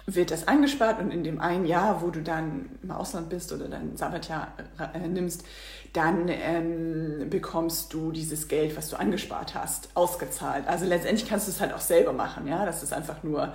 wird 0.05 0.31
das 0.31 0.47
angespart 0.47 0.99
und 0.99 1.11
in 1.11 1.23
dem 1.23 1.39
einen 1.39 1.65
Jahr, 1.65 2.01
wo 2.01 2.09
du 2.09 2.21
dann 2.21 2.69
im 2.81 2.91
Ausland 2.91 3.29
bist 3.29 3.53
oder 3.53 3.67
dein 3.67 3.95
Sabbatjahr 3.95 4.53
äh, 4.93 5.07
nimmst, 5.07 5.45
dann 5.93 6.27
ähm, 6.27 7.29
bekommst 7.29 7.93
du 7.93 8.11
dieses 8.11 8.47
Geld, 8.47 8.75
was 8.75 8.89
du 8.89 8.97
angespart 8.97 9.55
hast, 9.55 9.89
ausgezahlt. 9.93 10.67
Also 10.67 10.85
letztendlich 10.85 11.29
kannst 11.29 11.47
du 11.47 11.51
es 11.51 11.61
halt 11.61 11.73
auch 11.73 11.79
selber 11.79 12.11
machen, 12.11 12.47
ja. 12.47 12.65
Das 12.65 12.83
ist 12.83 12.91
einfach 12.91 13.23
nur, 13.23 13.53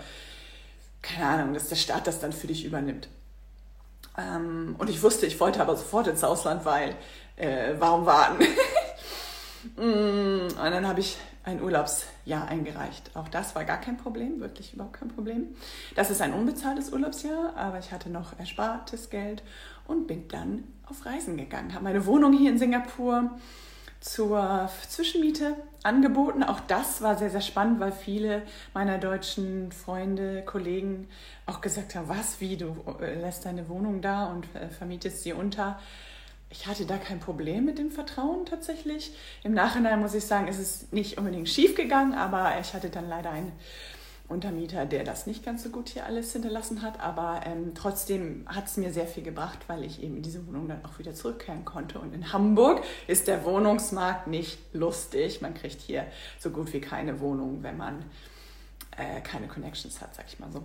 keine 1.03 1.27
Ahnung, 1.27 1.55
dass 1.55 1.69
der 1.69 1.77
Staat 1.77 2.07
das 2.07 2.21
dann 2.21 2.33
für 2.33 2.47
dich 2.47 2.65
übernimmt. 2.65 3.09
Ähm, 4.17 4.75
und 4.79 4.89
ich 4.89 5.03
wusste, 5.03 5.27
ich 5.27 5.39
wollte 5.41 5.61
aber 5.61 5.77
sofort 5.77 6.07
ins 6.07 6.25
Ausland, 6.25 6.65
weil 6.65 6.95
äh, 7.37 7.75
warum 7.79 8.07
warten? 8.07 8.45
Mm, 9.77 10.47
und 10.47 10.57
dann 10.57 10.87
habe 10.87 11.01
ich 11.01 11.17
ein 11.49 11.63
Urlaubsjahr 11.63 12.47
eingereicht. 12.47 13.11
Auch 13.15 13.29
das 13.29 13.55
war 13.55 13.65
gar 13.65 13.81
kein 13.81 13.97
Problem, 13.97 14.41
wirklich 14.41 14.75
überhaupt 14.75 14.99
kein 15.01 15.09
Problem. 15.09 15.49
Das 15.97 16.11
ist 16.11 16.21
ein 16.21 16.35
unbezahltes 16.35 16.93
Urlaubsjahr, 16.93 17.57
aber 17.57 17.79
ich 17.79 17.91
hatte 17.91 18.11
noch 18.11 18.39
erspartes 18.39 19.09
Geld 19.09 19.43
und 19.87 20.07
bin 20.07 20.29
dann 20.29 20.65
auf 20.87 21.07
Reisen 21.07 21.37
gegangen. 21.37 21.73
Habe 21.73 21.85
meine 21.85 22.05
Wohnung 22.05 22.35
hier 22.35 22.51
in 22.51 22.59
Singapur 22.59 23.31
zur 24.01 24.71
Zwischenmiete 24.89 25.57
angeboten. 25.83 26.43
Auch 26.43 26.61
das 26.61 27.01
war 27.01 27.17
sehr, 27.17 27.31
sehr 27.31 27.41
spannend, 27.41 27.81
weil 27.81 27.93
viele 27.93 28.43
meiner 28.75 28.99
deutschen 28.99 29.73
Freunde, 29.73 30.43
Kollegen 30.45 31.09
auch 31.47 31.63
gesagt 31.63 31.95
haben, 31.95 32.09
was, 32.09 32.41
wie, 32.41 32.59
du 32.59 32.77
äh, 33.01 33.19
lässt 33.19 33.47
deine 33.47 33.69
Wohnung 33.69 34.03
da 34.03 34.27
und 34.27 34.45
äh, 34.55 34.69
vermietest 34.69 35.23
sie 35.23 35.33
unter. 35.33 35.81
Ich 36.51 36.67
hatte 36.67 36.87
da 36.87 36.97
kein 36.97 37.21
Problem 37.21 37.67
mit 37.67 37.79
dem 37.79 37.91
Vertrauen 37.91 38.47
tatsächlich. 38.47 39.13
Im 39.45 39.53
Nachhinein 39.53 40.01
muss 40.01 40.15
ich 40.15 40.25
sagen, 40.25 40.49
ist 40.49 40.59
es 40.59 40.91
nicht 40.93 41.19
unbedingt 41.19 41.49
schief 41.49 41.75
gegangen, 41.75 42.15
aber 42.15 42.59
ich 42.59 42.73
hatte 42.73 42.89
dann 42.89 43.09
leider 43.09 43.31
ein 43.31 43.53
Untermieter, 44.29 44.85
der 44.85 45.05
das 45.05 45.27
nicht 45.27 45.45
ganz 45.45 45.63
so 45.63 45.71
gut 45.71 45.89
hier 45.89 46.05
alles 46.05 46.33
hinterlassen 46.33 46.83
hat. 46.83 47.01
Aber 47.01 47.43
ähm, 47.47 47.73
trotzdem 47.75 48.47
hat 48.47 48.67
es 48.67 48.77
mir 48.77 48.93
sehr 48.93 49.07
viel 49.07 49.23
gebracht, 49.23 49.59
weil 49.69 49.85
ich 49.85 50.03
eben 50.03 50.17
in 50.17 50.23
diese 50.23 50.47
Wohnung 50.47 50.69
dann 50.69 50.85
auch 50.85 50.99
wieder 50.99 51.15
zurückkehren 51.15 51.65
konnte. 51.65 51.99
Und 51.99 52.15
in 52.15 52.33
Hamburg 52.33 52.83
ist 53.07 53.27
der 53.27 53.45
Wohnungsmarkt 53.45 54.27
nicht 54.27 54.59
lustig. 54.73 55.41
Man 55.41 55.55
kriegt 55.55 55.81
hier 55.81 56.07
so 56.39 56.51
gut 56.51 56.73
wie 56.73 56.81
keine 56.81 57.21
Wohnung, 57.21 57.63
wenn 57.63 57.77
man 57.77 58.05
äh, 58.97 59.21
keine 59.23 59.49
Connections 59.49 60.01
hat, 60.01 60.15
sag 60.15 60.27
ich 60.29 60.39
mal 60.39 60.53
so. 60.53 60.63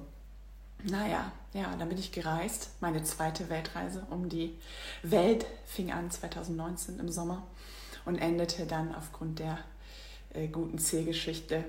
Naja, 0.83 1.31
ja, 1.53 1.75
dann 1.77 1.89
bin 1.89 1.97
ich 1.97 2.11
gereist. 2.11 2.69
Meine 2.81 3.03
zweite 3.03 3.49
Weltreise 3.49 4.05
um 4.09 4.29
die 4.29 4.57
Welt 5.01 5.45
fing 5.65 5.91
an 5.91 6.11
2019 6.11 6.99
im 6.99 7.09
Sommer 7.09 7.43
und 8.05 8.17
endete 8.17 8.65
dann 8.65 8.93
aufgrund 8.93 9.39
der 9.39 9.59
äh, 10.33 10.47
guten 10.47 10.77
C-Geschichte 10.77 11.63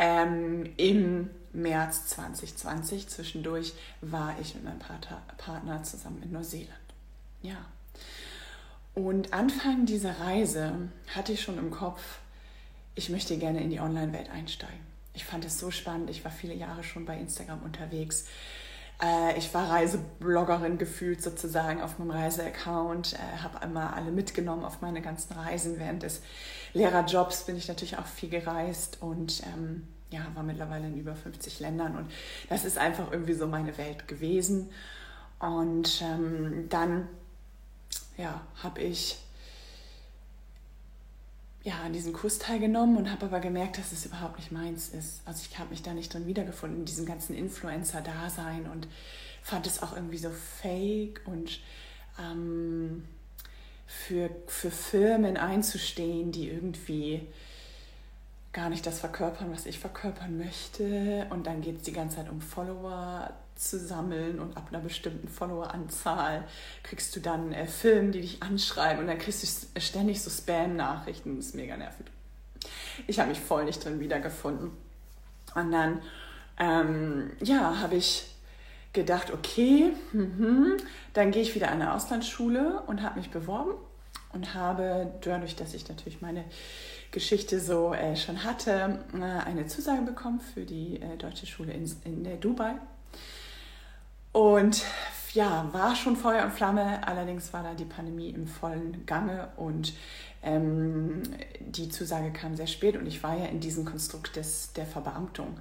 ähm, 0.00 0.64
Im 0.78 1.28
März 1.52 2.06
2020, 2.06 3.08
zwischendurch, 3.08 3.74
war 4.00 4.34
ich 4.40 4.54
mit 4.54 4.64
meinem 4.64 4.78
Partner 4.78 5.82
zusammen 5.82 6.22
in 6.22 6.32
Neuseeland. 6.32 6.70
Ja. 7.42 7.66
Und 8.94 9.34
Anfang 9.34 9.84
dieser 9.84 10.18
Reise 10.18 10.88
hatte 11.14 11.32
ich 11.34 11.42
schon 11.42 11.58
im 11.58 11.70
Kopf, 11.70 12.20
ich 12.94 13.10
möchte 13.10 13.36
gerne 13.36 13.62
in 13.62 13.68
die 13.68 13.80
Online-Welt 13.80 14.30
einsteigen. 14.30 14.89
Ich 15.20 15.26
fand 15.26 15.44
es 15.44 15.58
so 15.58 15.70
spannend. 15.70 16.08
Ich 16.08 16.24
war 16.24 16.30
viele 16.30 16.54
Jahre 16.54 16.82
schon 16.82 17.04
bei 17.04 17.14
Instagram 17.18 17.62
unterwegs. 17.62 18.24
Äh, 19.02 19.36
ich 19.36 19.52
war 19.52 19.68
Reisebloggerin 19.68 20.78
gefühlt 20.78 21.22
sozusagen 21.22 21.82
auf 21.82 21.98
meinem 21.98 22.12
Reiseaccount, 22.12 23.12
äh, 23.12 23.42
habe 23.42 23.62
immer 23.62 23.94
alle 23.94 24.12
mitgenommen 24.12 24.64
auf 24.64 24.80
meine 24.80 25.02
ganzen 25.02 25.34
Reisen. 25.34 25.78
Während 25.78 26.04
des 26.04 26.22
Lehrerjobs 26.72 27.44
bin 27.44 27.58
ich 27.58 27.68
natürlich 27.68 27.98
auch 27.98 28.06
viel 28.06 28.30
gereist 28.30 29.02
und 29.02 29.42
ähm, 29.42 29.86
ja, 30.08 30.20
war 30.32 30.42
mittlerweile 30.42 30.86
in 30.86 30.96
über 30.96 31.14
50 31.14 31.60
Ländern 31.60 31.98
und 31.98 32.10
das 32.48 32.64
ist 32.64 32.78
einfach 32.78 33.12
irgendwie 33.12 33.34
so 33.34 33.46
meine 33.46 33.76
Welt 33.76 34.08
gewesen. 34.08 34.70
Und 35.38 36.00
ähm, 36.00 36.66
dann 36.70 37.08
ja, 38.16 38.40
habe 38.62 38.80
ich 38.80 39.18
ja, 41.62 41.80
an 41.84 41.92
diesem 41.92 42.12
Kurs 42.12 42.38
teilgenommen 42.38 42.96
und 42.96 43.10
habe 43.10 43.26
aber 43.26 43.40
gemerkt, 43.40 43.78
dass 43.78 43.92
es 43.92 44.06
überhaupt 44.06 44.38
nicht 44.38 44.50
meins 44.50 44.88
ist. 44.88 45.20
Also 45.26 45.46
ich 45.50 45.58
habe 45.58 45.70
mich 45.70 45.82
da 45.82 45.92
nicht 45.92 46.12
drin 46.12 46.26
wiedergefunden, 46.26 46.80
in 46.80 46.84
diesem 46.86 47.04
ganzen 47.04 47.36
Influencer-Dasein 47.36 48.66
und 48.70 48.88
fand 49.42 49.66
es 49.66 49.82
auch 49.82 49.94
irgendwie 49.94 50.18
so 50.18 50.30
fake 50.30 51.20
und 51.26 51.60
ähm, 52.18 53.04
für, 53.86 54.30
für 54.46 54.70
Firmen 54.70 55.36
einzustehen, 55.36 56.32
die 56.32 56.48
irgendwie 56.48 57.26
gar 58.52 58.68
nicht 58.68 58.86
das 58.86 58.98
verkörpern, 58.98 59.52
was 59.52 59.66
ich 59.66 59.78
verkörpern 59.78 60.38
möchte. 60.38 61.26
Und 61.30 61.46
dann 61.46 61.60
geht 61.60 61.78
es 61.78 61.82
die 61.82 61.92
ganze 61.92 62.16
Zeit 62.16 62.30
um 62.30 62.40
Follower 62.40 63.32
zu 63.60 63.78
sammeln 63.78 64.40
und 64.40 64.56
ab 64.56 64.68
einer 64.70 64.80
bestimmten 64.80 65.28
Followeranzahl 65.28 66.44
kriegst 66.82 67.14
du 67.14 67.20
dann 67.20 67.52
äh, 67.52 67.66
Filme, 67.66 68.10
die 68.10 68.22
dich 68.22 68.42
anschreiben 68.42 69.00
und 69.00 69.06
dann 69.06 69.18
kriegst 69.18 69.42
du 69.74 69.80
ständig 69.80 70.22
so 70.22 70.30
Spam-Nachrichten. 70.30 71.36
Das 71.36 71.46
ist 71.46 71.54
mega 71.54 71.76
nervig. 71.76 72.06
Ich 73.06 73.20
habe 73.20 73.28
mich 73.28 73.40
voll 73.40 73.66
nicht 73.66 73.84
drin 73.84 74.00
wiedergefunden. 74.00 74.70
Und 75.54 75.72
dann, 75.72 76.00
ähm, 76.58 77.32
ja, 77.42 77.80
habe 77.80 77.96
ich 77.96 78.34
gedacht, 78.94 79.30
okay, 79.30 79.92
mh, 80.12 80.78
dann 81.12 81.30
gehe 81.30 81.42
ich 81.42 81.54
wieder 81.54 81.68
an 81.68 81.82
eine 81.82 81.92
Auslandsschule 81.94 82.82
und 82.86 83.02
habe 83.02 83.18
mich 83.18 83.30
beworben 83.30 83.72
und 84.32 84.54
habe 84.54 85.12
dadurch, 85.20 85.54
dass 85.56 85.74
ich 85.74 85.88
natürlich 85.88 86.22
meine 86.22 86.44
Geschichte 87.10 87.60
so 87.60 87.92
äh, 87.92 88.16
schon 88.16 88.44
hatte, 88.44 89.00
äh, 89.14 89.48
eine 89.48 89.66
Zusage 89.66 90.02
bekommen 90.02 90.40
für 90.40 90.64
die 90.64 91.00
äh, 91.00 91.16
deutsche 91.16 91.46
Schule 91.46 91.72
in, 91.72 91.90
in 92.04 92.40
Dubai. 92.40 92.74
Und 94.32 94.84
ja, 95.32 95.68
war 95.72 95.96
schon 95.96 96.16
Feuer 96.16 96.44
und 96.44 96.52
Flamme, 96.52 97.06
allerdings 97.06 97.52
war 97.52 97.62
da 97.62 97.74
die 97.74 97.84
Pandemie 97.84 98.30
im 98.30 98.46
vollen 98.46 99.04
Gange 99.06 99.48
und 99.56 99.92
ähm, 100.42 101.22
die 101.60 101.88
Zusage 101.88 102.32
kam 102.32 102.56
sehr 102.56 102.66
spät 102.66 102.96
und 102.96 103.06
ich 103.06 103.22
war 103.22 103.36
ja 103.36 103.46
in 103.46 103.60
diesem 103.60 103.84
Konstrukt 103.84 104.36
des, 104.36 104.72
der 104.72 104.86
Verbeamtung 104.86 105.58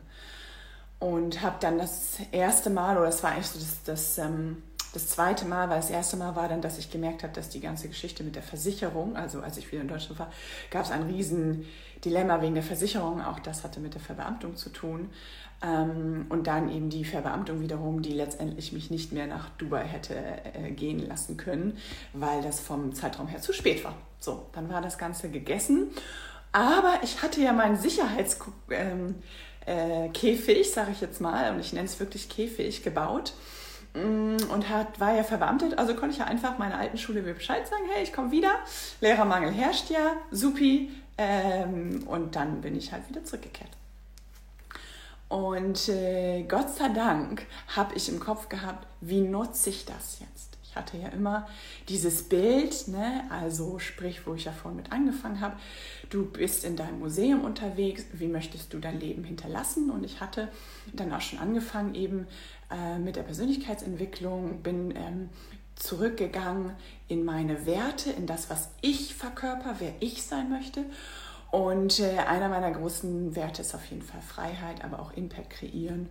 und 0.99 1.41
habe 1.41 1.57
dann 1.59 1.77
das 1.77 2.17
erste 2.31 2.69
Mal, 2.69 2.97
oder 2.97 3.07
das 3.07 3.23
war 3.23 3.31
eigentlich 3.31 3.47
so 3.47 3.59
das, 3.59 3.83
das 3.83 4.17
ähm, 4.17 4.61
das 4.93 5.07
zweite 5.07 5.45
Mal, 5.45 5.69
weil 5.69 5.77
das 5.77 5.89
erste 5.89 6.17
Mal 6.17 6.35
war 6.35 6.47
dann, 6.47 6.61
dass 6.61 6.77
ich 6.79 6.89
gemerkt 6.89 7.23
habe, 7.23 7.33
dass 7.33 7.49
die 7.49 7.59
ganze 7.59 7.87
Geschichte 7.87 8.23
mit 8.23 8.35
der 8.35 8.43
Versicherung, 8.43 9.15
also 9.15 9.41
als 9.41 9.57
ich 9.57 9.71
wieder 9.71 9.81
in 9.81 9.87
Deutschland 9.87 10.19
war, 10.19 10.31
gab 10.71 10.85
es 10.85 10.91
ein 10.91 11.03
riesen 11.03 11.65
Dilemma 12.03 12.41
wegen 12.41 12.55
der 12.55 12.63
Versicherung. 12.63 13.21
Auch 13.21 13.39
das 13.39 13.63
hatte 13.63 13.79
mit 13.79 13.93
der 13.93 14.01
Verbeamtung 14.01 14.55
zu 14.55 14.69
tun. 14.69 15.09
Ähm, 15.61 16.25
und 16.29 16.47
dann 16.47 16.71
eben 16.71 16.89
die 16.89 17.05
Verbeamtung 17.05 17.61
wiederum, 17.61 18.01
die 18.01 18.13
letztendlich 18.13 18.71
mich 18.71 18.89
nicht 18.89 19.11
mehr 19.11 19.27
nach 19.27 19.49
Dubai 19.49 19.83
hätte 19.83 20.15
äh, 20.15 20.71
gehen 20.71 21.05
lassen 21.05 21.37
können, 21.37 21.77
weil 22.13 22.41
das 22.41 22.59
vom 22.59 22.93
Zeitraum 22.95 23.27
her 23.27 23.41
zu 23.41 23.53
spät 23.53 23.83
war. 23.83 23.95
So, 24.19 24.47
dann 24.53 24.69
war 24.69 24.81
das 24.81 24.97
Ganze 24.97 25.29
gegessen. 25.29 25.89
Aber 26.51 26.99
ich 27.03 27.21
hatte 27.21 27.41
ja 27.41 27.53
meinen 27.53 27.77
Sicherheitskäfig, 27.77 28.49
ähm, 28.71 29.15
äh, 29.67 30.63
sage 30.63 30.91
ich 30.91 31.01
jetzt 31.01 31.21
mal, 31.21 31.53
und 31.53 31.59
ich 31.59 31.73
nenne 31.73 31.85
es 31.85 31.99
wirklich 31.99 32.27
Käfig, 32.27 32.81
gebaut 32.81 33.33
und 33.93 34.69
hat, 34.69 34.99
war 34.99 35.15
ja 35.15 35.23
verbeamtet, 35.23 35.77
also 35.77 35.95
konnte 35.95 36.11
ich 36.11 36.19
ja 36.19 36.25
einfach 36.25 36.57
meiner 36.57 36.77
alten 36.77 36.97
Schule 36.97 37.21
Bescheid 37.21 37.67
sagen, 37.67 37.83
hey, 37.91 38.03
ich 38.03 38.13
komme 38.13 38.31
wieder, 38.31 38.51
Lehrermangel 39.01 39.51
herrscht 39.51 39.89
ja, 39.89 40.17
supi, 40.31 40.91
ähm, 41.17 42.03
und 42.07 42.35
dann 42.35 42.61
bin 42.61 42.77
ich 42.77 42.93
halt 42.93 43.09
wieder 43.09 43.23
zurückgekehrt. 43.23 43.71
Und 45.27 45.89
äh, 45.89 46.43
Gott 46.43 46.69
sei 46.71 46.89
Dank 46.89 47.45
habe 47.75 47.93
ich 47.95 48.09
im 48.09 48.19
Kopf 48.19 48.49
gehabt, 48.49 48.87
wie 49.01 49.21
nutze 49.21 49.69
ich 49.69 49.85
das 49.85 50.19
jetzt? 50.21 50.57
Ich 50.63 50.75
hatte 50.75 50.97
ja 50.97 51.09
immer 51.09 51.47
dieses 51.87 52.23
Bild, 52.23 52.87
ne? 52.87 53.25
also 53.29 53.79
sprich, 53.79 54.25
wo 54.25 54.35
ich 54.35 54.45
ja 54.45 54.51
vorhin 54.51 54.77
mit 54.77 54.91
angefangen 54.91 55.41
habe, 55.41 55.57
du 56.09 56.25
bist 56.25 56.63
in 56.63 56.75
deinem 56.75 56.99
Museum 56.99 57.43
unterwegs, 57.43 58.05
wie 58.13 58.27
möchtest 58.27 58.73
du 58.73 58.79
dein 58.79 58.99
Leben 58.99 59.23
hinterlassen? 59.23 59.89
Und 59.89 60.03
ich 60.03 60.21
hatte 60.21 60.47
dann 60.93 61.11
auch 61.11 61.21
schon 61.21 61.39
angefangen 61.39 61.95
eben 61.95 62.27
äh, 62.71 62.99
mit 62.99 63.15
der 63.15 63.23
Persönlichkeitsentwicklung, 63.23 64.61
bin 64.61 64.95
ähm, 64.95 65.29
zurückgegangen 65.75 66.73
in 67.07 67.23
meine 67.23 67.65
Werte, 67.65 68.11
in 68.11 68.27
das, 68.27 68.49
was 68.49 68.69
ich 68.81 69.15
verkörper, 69.15 69.75
wer 69.79 69.93
ich 69.99 70.23
sein 70.23 70.49
möchte. 70.49 70.85
Und 71.51 71.99
äh, 71.99 72.17
einer 72.19 72.49
meiner 72.49 72.71
großen 72.71 73.35
Werte 73.35 73.61
ist 73.61 73.73
auf 73.73 73.85
jeden 73.85 74.03
Fall 74.03 74.21
Freiheit, 74.21 74.83
aber 74.83 74.99
auch 74.99 75.13
Impact 75.13 75.49
kreieren 75.49 76.09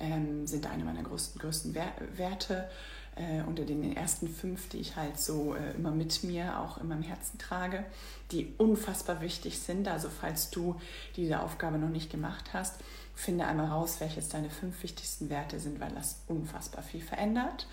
ähm, 0.00 0.46
sind 0.46 0.66
eine 0.66 0.84
meiner 0.84 1.02
größten, 1.02 1.40
größten 1.40 1.74
Werte. 1.74 2.68
Äh, 3.14 3.42
unter 3.46 3.64
den 3.64 3.94
ersten 3.94 4.26
fünf, 4.26 4.70
die 4.70 4.78
ich 4.78 4.96
halt 4.96 5.20
so 5.20 5.54
äh, 5.54 5.72
immer 5.72 5.90
mit 5.90 6.24
mir 6.24 6.58
auch 6.58 6.78
in 6.78 6.88
meinem 6.88 7.02
Herzen 7.02 7.36
trage, 7.36 7.84
die 8.30 8.54
unfassbar 8.56 9.20
wichtig 9.20 9.58
sind. 9.58 9.86
Also 9.86 10.08
falls 10.08 10.48
du 10.48 10.80
diese 11.16 11.40
Aufgabe 11.40 11.76
noch 11.76 11.90
nicht 11.90 12.10
gemacht 12.10 12.54
hast, 12.54 12.80
finde 13.14 13.46
einmal 13.46 13.66
raus, 13.66 13.96
welches 14.00 14.28
deine 14.28 14.50
fünf 14.50 14.82
wichtigsten 14.82 15.30
Werte 15.30 15.60
sind, 15.60 15.80
weil 15.80 15.92
das 15.92 16.16
unfassbar 16.28 16.82
viel 16.82 17.02
verändert. 17.02 17.66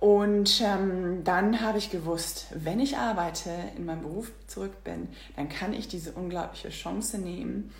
Und 0.00 0.60
ähm, 0.60 1.22
dann 1.22 1.60
habe 1.60 1.78
ich 1.78 1.90
gewusst, 1.90 2.46
wenn 2.54 2.80
ich 2.80 2.96
arbeite, 2.96 3.50
in 3.76 3.86
meinem 3.86 4.02
Beruf 4.02 4.32
zurück 4.48 4.82
bin, 4.82 5.08
dann 5.36 5.48
kann 5.48 5.72
ich 5.72 5.86
diese 5.86 6.10
unglaubliche 6.10 6.70
Chance 6.70 7.18
nehmen 7.18 7.72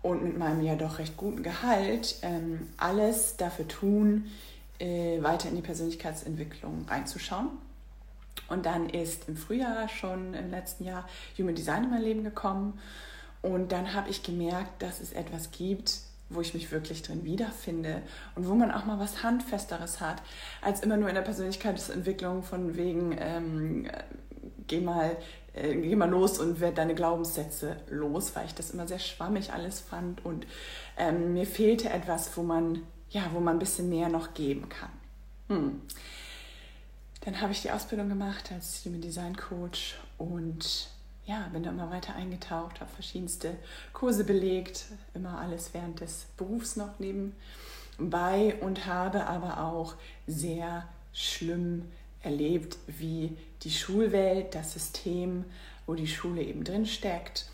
und 0.00 0.22
mit 0.22 0.38
meinem 0.38 0.62
ja 0.62 0.76
doch 0.76 1.00
recht 1.00 1.16
guten 1.16 1.42
Gehalt 1.42 2.20
ähm, 2.22 2.68
alles 2.76 3.36
dafür 3.36 3.66
tun, 3.66 4.30
äh, 4.78 5.20
weiter 5.22 5.48
in 5.48 5.56
die 5.56 5.62
Persönlichkeitsentwicklung 5.62 6.86
reinzuschauen. 6.88 7.48
Und 8.48 8.64
dann 8.64 8.88
ist 8.88 9.28
im 9.28 9.36
Frühjahr 9.36 9.88
schon 9.88 10.34
im 10.34 10.50
letzten 10.50 10.84
Jahr 10.84 11.08
Human 11.36 11.56
Design 11.56 11.84
in 11.84 11.90
mein 11.90 12.02
Leben 12.02 12.22
gekommen. 12.22 12.78
Und 13.42 13.72
dann 13.72 13.92
habe 13.92 14.10
ich 14.10 14.22
gemerkt, 14.22 14.82
dass 14.82 15.00
es 15.00 15.12
etwas 15.12 15.50
gibt, 15.50 15.98
wo 16.28 16.40
ich 16.40 16.54
mich 16.54 16.72
wirklich 16.72 17.02
drin 17.02 17.24
wiederfinde 17.24 18.02
und 18.34 18.48
wo 18.48 18.54
man 18.54 18.70
auch 18.70 18.84
mal 18.84 18.98
was 18.98 19.22
Handfesteres 19.22 20.00
hat, 20.00 20.22
als 20.60 20.80
immer 20.80 20.96
nur 20.96 21.08
in 21.08 21.14
der 21.14 21.22
Persönlichkeitsentwicklung 21.22 22.42
von 22.42 22.76
wegen, 22.76 23.16
ähm, 23.18 23.88
geh, 24.66 24.80
mal, 24.80 25.16
äh, 25.54 25.74
geh 25.74 25.94
mal 25.94 26.10
los 26.10 26.38
und 26.38 26.60
werd 26.60 26.78
deine 26.78 26.94
Glaubenssätze 26.94 27.76
los, 27.90 28.34
weil 28.34 28.46
ich 28.46 28.54
das 28.54 28.70
immer 28.70 28.88
sehr 28.88 28.98
schwammig 28.98 29.52
alles 29.52 29.80
fand 29.80 30.24
und 30.24 30.46
ähm, 30.96 31.32
mir 31.32 31.46
fehlte 31.46 31.90
etwas, 31.90 32.36
wo 32.36 32.42
man, 32.42 32.82
ja, 33.10 33.22
wo 33.32 33.40
man 33.40 33.56
ein 33.56 33.60
bisschen 33.60 33.88
mehr 33.88 34.08
noch 34.08 34.34
geben 34.34 34.68
kann. 34.68 34.90
Hm. 35.48 35.82
Dann 37.24 37.40
habe 37.40 37.52
ich 37.52 37.62
die 37.62 37.70
Ausbildung 37.70 38.08
gemacht 38.08 38.50
als 38.52 38.84
Human 38.84 39.00
Design 39.00 39.36
Coach 39.36 39.96
und 40.18 40.88
ja, 41.26 41.48
bin 41.52 41.62
da 41.62 41.70
immer 41.70 41.90
weiter 41.90 42.14
eingetaucht, 42.14 42.80
habe 42.80 42.90
verschiedenste 42.90 43.56
Kurse 43.92 44.24
belegt, 44.24 44.86
immer 45.14 45.38
alles 45.38 45.74
während 45.74 46.00
des 46.00 46.26
Berufs 46.36 46.76
noch 46.76 46.98
nebenbei 46.98 48.54
und 48.60 48.86
habe 48.86 49.26
aber 49.26 49.60
auch 49.60 49.94
sehr 50.26 50.86
schlimm 51.12 51.84
erlebt, 52.22 52.78
wie 52.86 53.36
die 53.62 53.70
Schulwelt, 53.70 54.54
das 54.54 54.72
System, 54.72 55.44
wo 55.86 55.94
die 55.94 56.06
Schule 56.06 56.42
eben 56.42 56.64
drin 56.64 56.86
steckt 56.86 57.46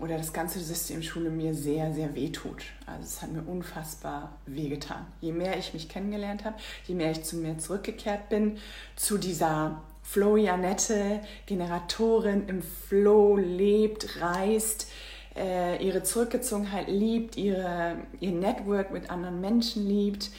oder 0.00 0.16
das 0.16 0.32
ganze 0.32 0.60
System 0.60 1.02
Schule 1.02 1.30
mir 1.30 1.54
sehr, 1.54 1.92
sehr 1.92 2.14
wehtut. 2.14 2.64
Also 2.86 3.04
es 3.04 3.22
hat 3.22 3.30
mir 3.32 3.42
unfassbar 3.42 4.36
wehgetan. 4.46 5.06
Je 5.20 5.32
mehr 5.32 5.58
ich 5.58 5.74
mich 5.74 5.88
kennengelernt 5.88 6.44
habe, 6.44 6.56
je 6.86 6.94
mehr 6.94 7.10
ich 7.10 7.22
zu 7.22 7.36
mir 7.36 7.58
zurückgekehrt 7.58 8.28
bin, 8.30 8.58
zu 8.96 9.18
dieser 9.18 9.82
Flow 10.10 10.36
Janette, 10.36 11.20
Generatorin 11.46 12.48
im 12.48 12.62
Flow 12.62 13.36
lebt, 13.36 14.20
reist, 14.20 14.88
äh, 15.36 15.80
ihre 15.86 16.02
Zurückgezogenheit 16.02 16.88
liebt, 16.88 17.36
ihre, 17.36 17.96
ihr 18.18 18.32
Network 18.32 18.90
mit 18.90 19.08
anderen 19.08 19.40
Menschen 19.40 19.86
liebt, 19.86 20.30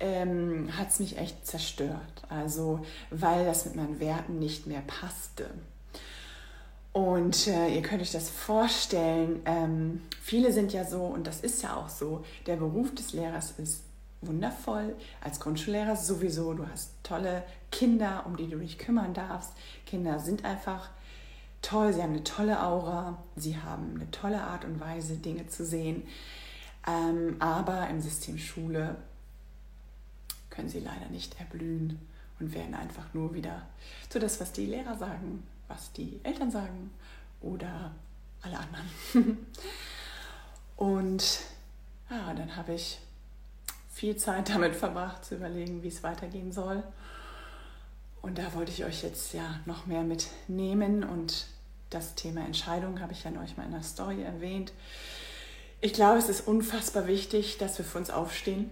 ähm, 0.00 0.76
hat 0.76 0.88
es 0.88 0.98
mich 0.98 1.18
echt 1.18 1.46
zerstört. 1.46 2.24
Also 2.28 2.80
weil 3.10 3.44
das 3.44 3.64
mit 3.64 3.76
meinen 3.76 4.00
Werten 4.00 4.40
nicht 4.40 4.66
mehr 4.66 4.82
passte. 4.88 5.50
Und 6.92 7.46
äh, 7.46 7.68
ihr 7.68 7.82
könnt 7.82 8.02
euch 8.02 8.10
das 8.10 8.28
vorstellen, 8.28 9.40
ähm, 9.44 10.02
viele 10.20 10.52
sind 10.52 10.72
ja 10.72 10.84
so, 10.84 11.04
und 11.04 11.28
das 11.28 11.42
ist 11.42 11.62
ja 11.62 11.76
auch 11.76 11.88
so, 11.88 12.24
der 12.46 12.56
Beruf 12.56 12.92
des 12.92 13.12
Lehrers 13.12 13.52
ist 13.56 13.84
wundervoll. 14.22 14.94
Als 15.20 15.40
Grundschullehrer 15.40 15.96
sowieso, 15.96 16.54
du 16.54 16.66
hast 16.66 16.92
tolle 17.02 17.44
Kinder, 17.70 18.24
um 18.26 18.36
die 18.36 18.48
du 18.48 18.58
dich 18.58 18.78
kümmern 18.78 19.14
darfst. 19.14 19.52
Kinder 19.86 20.18
sind 20.18 20.44
einfach 20.44 20.90
toll, 21.60 21.92
sie 21.92 22.02
haben 22.02 22.12
eine 22.12 22.24
tolle 22.24 22.62
Aura, 22.62 23.22
sie 23.36 23.56
haben 23.56 23.94
eine 23.96 24.10
tolle 24.10 24.42
Art 24.42 24.64
und 24.64 24.80
Weise, 24.80 25.16
Dinge 25.16 25.46
zu 25.46 25.64
sehen. 25.64 26.02
Ähm, 26.86 27.36
aber 27.38 27.88
im 27.88 28.00
System 28.00 28.38
Schule 28.38 28.96
können 30.50 30.68
sie 30.68 30.80
leider 30.80 31.08
nicht 31.10 31.38
erblühen 31.38 32.00
und 32.40 32.54
werden 32.54 32.74
einfach 32.74 33.14
nur 33.14 33.34
wieder 33.34 33.66
zu 34.08 34.18
das, 34.18 34.40
was 34.40 34.52
die 34.52 34.66
Lehrer 34.66 34.96
sagen, 34.96 35.44
was 35.68 35.92
die 35.92 36.20
Eltern 36.24 36.50
sagen 36.50 36.90
oder 37.40 37.92
alle 38.42 38.58
anderen. 38.58 39.46
und 40.76 41.40
ja, 42.10 42.34
dann 42.34 42.56
habe 42.56 42.74
ich 42.74 42.98
viel 43.92 44.16
Zeit 44.16 44.48
damit 44.48 44.74
verbracht, 44.74 45.24
zu 45.24 45.36
überlegen, 45.36 45.82
wie 45.82 45.88
es 45.88 46.02
weitergehen 46.02 46.50
soll. 46.50 46.82
Und 48.22 48.38
da 48.38 48.54
wollte 48.54 48.72
ich 48.72 48.84
euch 48.84 49.02
jetzt 49.02 49.34
ja 49.34 49.60
noch 49.66 49.86
mehr 49.86 50.02
mitnehmen 50.02 51.04
und 51.04 51.46
das 51.90 52.14
Thema 52.14 52.44
Entscheidung 52.44 53.00
habe 53.00 53.12
ich 53.12 53.24
ja 53.24 53.30
euch 53.42 53.56
mal 53.56 53.64
in 53.64 53.72
der 53.72 53.82
Story 53.82 54.22
erwähnt. 54.22 54.72
Ich 55.80 55.92
glaube, 55.92 56.18
es 56.18 56.28
ist 56.28 56.46
unfassbar 56.46 57.06
wichtig, 57.06 57.58
dass 57.58 57.76
wir 57.76 57.84
für 57.84 57.98
uns 57.98 58.10
aufstehen, 58.10 58.70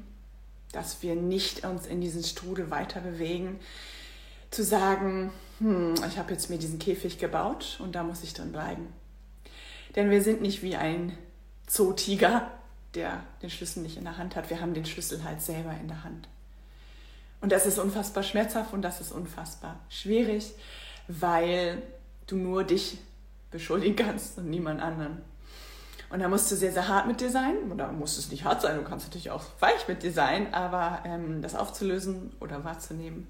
dass 0.72 1.02
wir 1.02 1.16
nicht 1.16 1.64
uns 1.64 1.86
in 1.86 2.00
diesen 2.00 2.22
Strudel 2.22 2.70
weiter 2.70 3.00
bewegen, 3.00 3.58
zu 4.50 4.64
sagen, 4.64 5.32
hm, 5.58 5.94
ich 6.08 6.18
habe 6.18 6.32
jetzt 6.32 6.48
mir 6.48 6.58
diesen 6.58 6.78
Käfig 6.78 7.18
gebaut 7.18 7.78
und 7.80 7.94
da 7.94 8.04
muss 8.04 8.22
ich 8.22 8.32
drin 8.32 8.52
bleiben. 8.52 8.92
Denn 9.96 10.10
wir 10.10 10.22
sind 10.22 10.40
nicht 10.40 10.62
wie 10.62 10.76
ein 10.76 11.18
Zootiger, 11.66 12.50
der 12.94 13.22
den 13.42 13.50
Schlüssel 13.50 13.82
nicht 13.82 13.96
in 13.96 14.04
der 14.04 14.18
Hand 14.18 14.36
hat. 14.36 14.50
Wir 14.50 14.60
haben 14.60 14.74
den 14.74 14.86
Schlüssel 14.86 15.24
halt 15.24 15.40
selber 15.40 15.72
in 15.80 15.88
der 15.88 16.04
Hand. 16.04 16.28
Und 17.40 17.52
das 17.52 17.66
ist 17.66 17.78
unfassbar 17.78 18.22
schmerzhaft 18.22 18.72
und 18.72 18.82
das 18.82 19.00
ist 19.00 19.12
unfassbar 19.12 19.78
schwierig, 19.88 20.52
weil 21.08 21.82
du 22.26 22.36
nur 22.36 22.64
dich 22.64 22.98
beschuldigen 23.50 23.96
kannst 23.96 24.38
und 24.38 24.50
niemand 24.50 24.80
anderen. 24.80 25.22
Und 26.10 26.18
da 26.18 26.28
musst 26.28 26.50
du 26.50 26.56
sehr, 26.56 26.72
sehr 26.72 26.88
hart 26.88 27.06
mit 27.06 27.20
dir 27.20 27.30
sein. 27.30 27.70
Oder 27.70 27.92
muss 27.92 28.18
es 28.18 28.30
nicht 28.30 28.44
hart 28.44 28.60
sein, 28.60 28.76
du 28.76 28.82
kannst 28.82 29.06
natürlich 29.06 29.30
auch 29.30 29.44
weich 29.60 29.86
mit 29.88 30.02
dir 30.02 30.12
sein, 30.12 30.52
aber 30.52 31.02
ähm, 31.04 31.40
das 31.40 31.54
aufzulösen 31.54 32.32
oder 32.40 32.64
wahrzunehmen. 32.64 33.28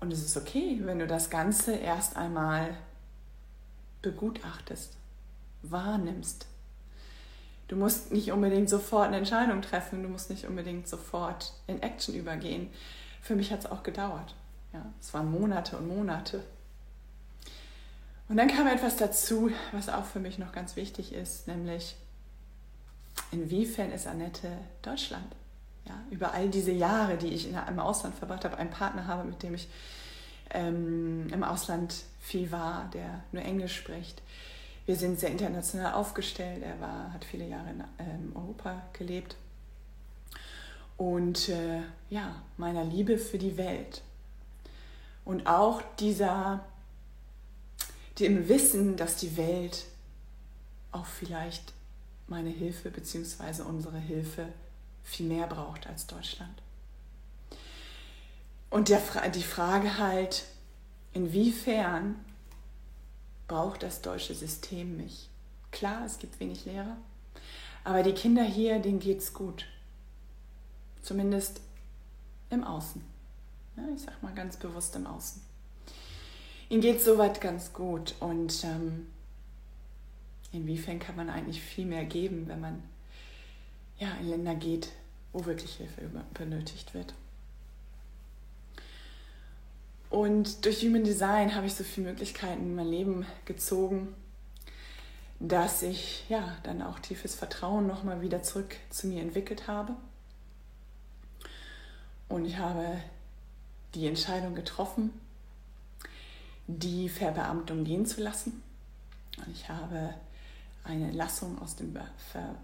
Und 0.00 0.12
es 0.12 0.24
ist 0.24 0.36
okay, 0.36 0.80
wenn 0.82 0.98
du 0.98 1.06
das 1.06 1.30
Ganze 1.30 1.76
erst 1.76 2.16
einmal 2.16 2.76
begutachtest, 4.02 4.96
wahrnimmst. 5.62 6.46
Du 7.70 7.76
musst 7.76 8.10
nicht 8.10 8.32
unbedingt 8.32 8.68
sofort 8.68 9.06
eine 9.06 9.18
Entscheidung 9.18 9.62
treffen, 9.62 10.02
du 10.02 10.08
musst 10.08 10.28
nicht 10.28 10.44
unbedingt 10.44 10.88
sofort 10.88 11.52
in 11.68 11.80
Action 11.80 12.16
übergehen. 12.16 12.68
Für 13.22 13.36
mich 13.36 13.52
hat 13.52 13.60
es 13.60 13.70
auch 13.70 13.84
gedauert. 13.84 14.34
Ja, 14.72 14.84
es 15.00 15.14
waren 15.14 15.30
Monate 15.30 15.76
und 15.76 15.86
Monate. 15.86 16.42
Und 18.28 18.38
dann 18.38 18.48
kam 18.48 18.66
etwas 18.66 18.96
dazu, 18.96 19.52
was 19.70 19.88
auch 19.88 20.04
für 20.04 20.18
mich 20.18 20.36
noch 20.36 20.50
ganz 20.50 20.74
wichtig 20.74 21.12
ist, 21.12 21.46
nämlich 21.46 21.94
inwiefern 23.30 23.92
ist 23.92 24.08
Annette 24.08 24.48
Deutschland? 24.82 25.36
Ja, 25.84 25.94
über 26.10 26.34
all 26.34 26.48
diese 26.48 26.72
Jahre, 26.72 27.18
die 27.18 27.28
ich 27.28 27.48
in, 27.48 27.56
im 27.68 27.78
Ausland 27.78 28.16
verbracht 28.16 28.44
habe, 28.44 28.56
einen 28.56 28.70
Partner 28.70 29.06
habe, 29.06 29.22
mit 29.22 29.44
dem 29.44 29.54
ich 29.54 29.68
ähm, 30.50 31.28
im 31.32 31.44
Ausland 31.44 31.94
viel 32.18 32.50
war, 32.50 32.90
der 32.92 33.22
nur 33.30 33.44
Englisch 33.44 33.76
spricht. 33.76 34.22
Wir 34.86 34.96
sind 34.96 35.20
sehr 35.20 35.30
international 35.30 35.94
aufgestellt. 35.94 36.62
Er 36.62 36.80
war, 36.80 37.12
hat 37.12 37.24
viele 37.24 37.46
Jahre 37.46 37.70
in 37.70 37.84
ähm, 37.98 38.32
Europa 38.34 38.82
gelebt. 38.92 39.36
Und 40.96 41.48
äh, 41.48 41.80
ja, 42.10 42.42
meiner 42.56 42.84
Liebe 42.84 43.18
für 43.18 43.38
die 43.38 43.56
Welt. 43.56 44.02
Und 45.24 45.46
auch 45.46 45.82
dieser 45.98 46.64
dem 48.18 48.48
Wissen, 48.48 48.96
dass 48.96 49.16
die 49.16 49.36
Welt 49.36 49.86
auch 50.92 51.06
vielleicht 51.06 51.72
meine 52.26 52.50
Hilfe 52.50 52.90
bzw. 52.90 53.62
unsere 53.62 53.98
Hilfe 53.98 54.48
viel 55.02 55.26
mehr 55.26 55.46
braucht 55.46 55.86
als 55.86 56.06
Deutschland. 56.06 56.62
Und 58.70 58.88
der, 58.88 59.00
die 59.34 59.42
Frage 59.42 59.98
halt, 59.98 60.44
inwiefern 61.12 62.16
braucht 63.50 63.82
das 63.82 64.00
deutsche 64.00 64.34
System 64.34 64.96
mich? 64.96 65.28
Klar, 65.70 66.04
es 66.04 66.18
gibt 66.18 66.40
wenig 66.40 66.64
Lehrer, 66.64 66.96
aber 67.84 68.02
die 68.02 68.12
Kinder 68.12 68.42
hier, 68.42 68.78
denen 68.78 69.00
geht 69.00 69.18
es 69.18 69.34
gut. 69.34 69.66
Zumindest 71.02 71.60
im 72.50 72.64
Außen. 72.64 73.02
Ja, 73.76 73.82
ich 73.94 74.02
sage 74.02 74.16
mal 74.22 74.34
ganz 74.34 74.56
bewusst 74.56 74.94
im 74.96 75.06
Außen 75.06 75.42
ihnen 76.70 76.80
geht 76.80 77.02
soweit 77.02 77.40
ganz 77.42 77.74
gut. 77.74 78.14
Und 78.20 78.64
ähm, 78.64 79.08
inwiefern 80.52 80.98
kann 80.98 81.16
man 81.16 81.28
eigentlich 81.28 81.60
viel 81.60 81.84
mehr 81.84 82.06
geben, 82.06 82.48
wenn 82.48 82.60
man 82.60 82.82
ja, 83.98 84.08
in 84.20 84.30
Länder 84.30 84.54
geht, 84.54 84.88
wo 85.32 85.44
wirklich 85.44 85.74
Hilfe 85.74 86.08
benötigt 86.32 86.94
wird. 86.94 87.12
Und 90.10 90.64
durch 90.64 90.82
Human 90.82 91.04
Design 91.04 91.54
habe 91.54 91.66
ich 91.66 91.74
so 91.74 91.84
viele 91.84 92.08
Möglichkeiten 92.08 92.62
in 92.62 92.74
mein 92.74 92.88
Leben 92.88 93.26
gezogen, 93.44 94.14
dass 95.38 95.82
ich 95.82 96.28
ja 96.28 96.56
dann 96.64 96.82
auch 96.82 96.98
tiefes 96.98 97.36
Vertrauen 97.36 97.86
nochmal 97.86 98.20
wieder 98.20 98.42
zurück 98.42 98.76
zu 98.90 99.06
mir 99.06 99.22
entwickelt 99.22 99.68
habe. 99.68 99.94
Und 102.28 102.44
ich 102.44 102.58
habe 102.58 103.00
die 103.94 104.06
Entscheidung 104.06 104.54
getroffen, 104.54 105.12
die 106.66 107.08
Verbeamtung 107.08 107.84
gehen 107.84 108.04
zu 108.04 108.20
lassen. 108.20 108.62
Ich 109.52 109.68
habe 109.68 110.14
eine 110.84 111.06
Entlassung 111.06 111.60
aus 111.62 111.76
dem, 111.76 111.92
Be 111.92 112.04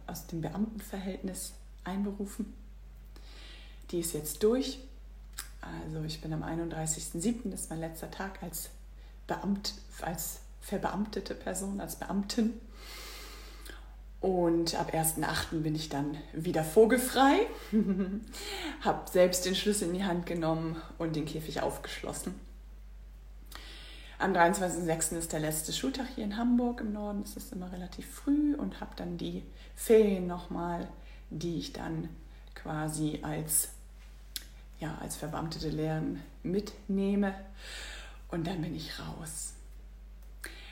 aus 0.07 0.27
dem 0.27 0.41
Beamtenverhältnis 0.41 1.53
einberufen. 1.85 2.53
Die 3.91 4.01
ist 4.01 4.15
jetzt 4.15 4.43
durch. 4.43 4.81
Also 5.61 6.05
ich 6.05 6.21
bin 6.21 6.33
am 6.33 6.43
31.07., 6.43 7.51
das 7.51 7.63
ist 7.63 7.71
mein 7.71 7.81
letzter 7.81 8.11
Tag 8.11 8.43
als 8.43 8.71
Beamt, 9.27 9.75
als 10.03 10.41
verbeamtete 10.61 11.35
Person, 11.35 11.81
als 11.81 11.97
Beamtin. 11.97 12.55
Und 14.21 14.75
ab 14.75 14.93
1.8. 14.93 15.61
bin 15.61 15.75
ich 15.75 15.89
dann 15.89 16.17
wieder 16.33 16.65
vogelfrei, 16.65 17.47
habe 18.81 19.11
selbst 19.11 19.45
den 19.45 19.55
Schlüssel 19.55 19.89
in 19.89 19.95
die 19.95 20.05
Hand 20.05 20.27
genommen 20.27 20.81
und 20.99 21.17
den 21.17 21.27
Käfig 21.27 21.61
aufgeschlossen. 21.61 22.35
Am 24.19 24.33
23.06. 24.33 25.19
ist 25.19 25.33
der 25.33 25.41
letzte 25.41 25.75
Schultag 25.75 26.07
hier 26.15 26.25
in 26.25 26.39
Hamburg 26.39 26.81
im 26.81 26.95
Norden. 26.95 27.23
Es 27.23 27.37
ist 27.37 27.53
immer 27.53 27.71
relativ 27.71 28.07
früh 28.07 28.55
und 28.55 28.81
habe 28.81 28.93
dann 28.97 29.19
die 29.19 29.43
Ferien 29.75 30.27
nochmal, 30.27 30.89
die 31.29 31.59
ich 31.59 31.75
dann 31.75 32.09
quasi 32.55 33.21
als, 33.23 33.69
ja, 34.79 34.97
als 35.01 35.17
verbeamtete 35.17 35.69
Lehrerin 35.69 36.21
mitnehme. 36.43 37.35
Und 38.29 38.47
dann 38.47 38.61
bin 38.61 38.75
ich 38.75 38.99
raus. 38.99 39.55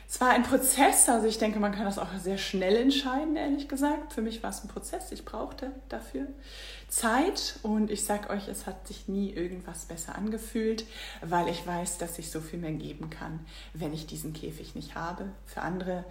es 0.09 0.21
war 0.21 0.31
ein 0.31 0.43
Prozess, 0.43 1.09
also 1.09 1.27
ich 1.27 1.39
denke, 1.39 1.59
man 1.59 1.73
kann 1.73 1.85
das 1.85 1.99
auch 1.99 2.09
sehr 2.21 2.39
schnell 2.39 2.77
entscheiden, 2.77 3.37
ehrlich 3.37 3.69
gesagt. 3.69 4.13
Für 4.13 4.23
mich 4.23 4.43
war 4.43 4.51
es 4.51 4.63
ein 4.63 4.69
Prozess, 4.69 5.13
ich 5.13 5.25
brauchte 5.25 5.73
dafür 5.89 6.27
Zeit 6.89 7.59
und 7.63 7.91
ich 7.91 8.05
sage 8.05 8.31
euch, 8.31 8.47
es 8.49 8.67
hat 8.67 8.87
sich 8.87 9.09
nie 9.09 9.31
irgendwas 9.31 9.87
besser 9.87 10.15
angefühlt, 10.15 10.85
weil 11.23 11.49
ich 11.49 11.67
weiß, 11.67 11.99
dass 11.99 12.19
ich 12.19 12.31
so 12.31 12.41
viel 12.41 12.59
mehr 12.59 12.73
geben 12.73 13.11
kann, 13.11 13.41
wenn 13.73 13.93
ich 13.93 14.07
diesen 14.07 14.33
Käfig 14.33 14.75
nicht 14.75 14.95
habe. 14.95 15.27
Für 15.47 15.63
andere 15.63 16.05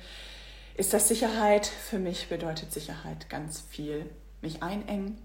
ist 0.75 0.93
das 0.93 1.07
Sicherheit, 1.07 1.67
für 1.67 1.99
mich 1.99 2.29
bedeutet 2.29 2.73
Sicherheit 2.73 3.29
ganz 3.29 3.61
viel 3.61 4.09
mich 4.41 4.61
einengen. 4.61 5.17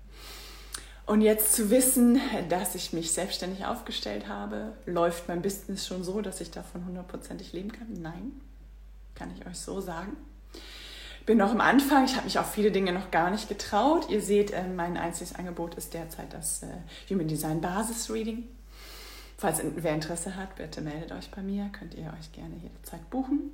Und 1.08 1.22
jetzt 1.22 1.54
zu 1.54 1.70
wissen, 1.70 2.20
dass 2.50 2.74
ich 2.74 2.92
mich 2.92 3.12
selbstständig 3.12 3.64
aufgestellt 3.64 4.28
habe, 4.28 4.74
läuft 4.84 5.26
mein 5.26 5.40
Business 5.40 5.86
schon 5.86 6.04
so, 6.04 6.20
dass 6.20 6.42
ich 6.42 6.50
davon 6.50 6.84
hundertprozentig 6.84 7.54
leben 7.54 7.72
kann? 7.72 7.94
Nein, 7.94 8.32
kann 9.14 9.30
ich 9.34 9.46
euch 9.46 9.56
so 9.56 9.80
sagen. 9.80 10.18
Bin 11.24 11.38
noch 11.38 11.50
am 11.50 11.62
Anfang, 11.62 12.04
ich 12.04 12.14
habe 12.14 12.24
mich 12.24 12.38
auf 12.38 12.52
viele 12.52 12.70
Dinge 12.70 12.92
noch 12.92 13.10
gar 13.10 13.30
nicht 13.30 13.48
getraut. 13.48 14.10
Ihr 14.10 14.20
seht, 14.20 14.50
äh, 14.50 14.68
mein 14.68 14.98
einziges 14.98 15.34
Angebot 15.34 15.76
ist 15.76 15.94
derzeit 15.94 16.30
das 16.34 16.62
äh, 16.62 16.66
Human 17.08 17.26
Design 17.26 17.62
Basis 17.62 18.10
Reading. 18.10 18.46
Falls 19.38 19.62
wer 19.76 19.94
Interesse 19.94 20.36
hat, 20.36 20.56
bitte 20.56 20.82
meldet 20.82 21.12
euch 21.12 21.30
bei 21.30 21.40
mir, 21.40 21.70
könnt 21.72 21.94
ihr 21.94 22.12
euch 22.20 22.32
gerne 22.32 22.56
jederzeit 22.56 23.08
buchen. 23.08 23.52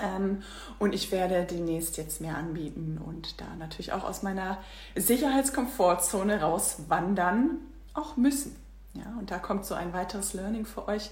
Ähm, 0.00 0.42
und 0.78 0.94
ich 0.94 1.10
werde 1.10 1.44
demnächst 1.44 1.96
jetzt 1.96 2.20
mehr 2.20 2.36
anbieten 2.36 3.00
und 3.04 3.40
da 3.40 3.46
natürlich 3.58 3.92
auch 3.92 4.04
aus 4.04 4.22
meiner 4.22 4.58
Sicherheitskomfortzone 4.94 6.40
rauswandern, 6.40 7.58
auch 7.94 8.16
müssen. 8.16 8.54
Ja, 8.94 9.14
und 9.18 9.30
da 9.30 9.38
kommt 9.38 9.66
so 9.66 9.74
ein 9.74 9.92
weiteres 9.92 10.34
Learning 10.34 10.66
für 10.66 10.88
euch 10.88 11.10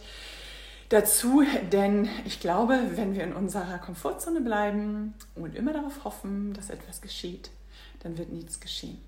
dazu, 0.88 1.42
denn 1.72 2.08
ich 2.24 2.40
glaube, 2.40 2.78
wenn 2.94 3.14
wir 3.14 3.24
in 3.24 3.32
unserer 3.32 3.78
Komfortzone 3.78 4.40
bleiben 4.40 5.14
und 5.34 5.54
immer 5.54 5.72
darauf 5.72 6.04
hoffen, 6.04 6.52
dass 6.54 6.70
etwas 6.70 7.00
geschieht, 7.00 7.50
dann 8.00 8.18
wird 8.18 8.32
nichts 8.32 8.60
geschehen. 8.60 8.98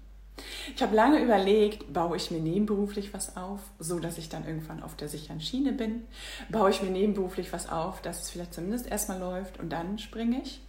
Ich 0.75 0.83
habe 0.83 0.95
lange 0.95 1.23
überlegt, 1.23 1.93
baue 1.93 2.17
ich 2.17 2.31
mir 2.31 2.41
nebenberuflich 2.41 3.15
was 3.15 3.37
auf, 3.37 3.61
so 3.79 3.99
dass 3.99 4.19
ich 4.19 4.29
dann 4.29 4.47
irgendwann 4.47 4.83
auf 4.83 4.97
der 4.97 5.09
sicheren 5.09 5.41
Schiene 5.41 5.73
bin? 5.73 6.07
Baue 6.49 6.71
ich 6.71 6.83
mir 6.83 6.91
nebenberuflich 6.91 7.53
was 7.53 7.69
auf, 7.69 8.01
dass 8.03 8.23
es 8.23 8.31
vielleicht 8.31 8.55
zumindest 8.55 8.87
erstmal 8.87 9.19
läuft 9.19 9.59
und 9.59 9.71
dann 9.71 9.99
springe 9.99 10.41
ich? 10.43 10.61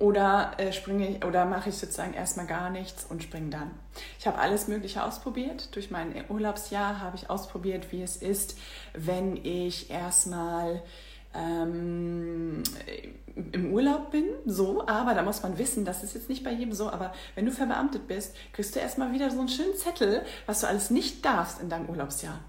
Oder 0.00 0.52
äh, 0.56 0.72
springe 0.72 1.08
ich 1.08 1.24
oder 1.26 1.44
mache 1.44 1.68
ich 1.68 1.76
sozusagen 1.76 2.14
erstmal 2.14 2.46
gar 2.46 2.70
nichts 2.70 3.04
und 3.04 3.22
springe 3.22 3.50
dann? 3.50 3.70
Ich 4.18 4.26
habe 4.26 4.38
alles 4.38 4.66
Mögliche 4.66 5.04
ausprobiert. 5.04 5.74
Durch 5.74 5.90
mein 5.90 6.14
Urlaubsjahr 6.30 7.00
habe 7.00 7.16
ich 7.16 7.28
ausprobiert, 7.28 7.92
wie 7.92 8.02
es 8.02 8.16
ist, 8.16 8.56
wenn 8.94 9.36
ich 9.36 9.90
erstmal 9.90 10.82
ähm, 11.34 12.62
im 13.52 13.72
Urlaub 13.72 14.10
bin, 14.10 14.24
so, 14.46 14.86
aber 14.86 15.14
da 15.14 15.22
muss 15.22 15.42
man 15.42 15.58
wissen, 15.58 15.84
das 15.84 16.02
ist 16.02 16.14
jetzt 16.14 16.28
nicht 16.28 16.44
bei 16.44 16.52
jedem 16.52 16.72
so, 16.72 16.90
aber 16.90 17.12
wenn 17.34 17.46
du 17.46 17.52
verbeamtet 17.52 18.06
bist, 18.06 18.34
kriegst 18.52 18.74
du 18.74 18.80
erstmal 18.80 19.12
wieder 19.12 19.30
so 19.30 19.38
einen 19.38 19.48
schönen 19.48 19.74
Zettel, 19.74 20.22
was 20.46 20.60
du 20.60 20.66
alles 20.66 20.90
nicht 20.90 21.24
darfst 21.24 21.60
in 21.60 21.68
deinem 21.68 21.88
Urlaubsjahr. 21.88 22.40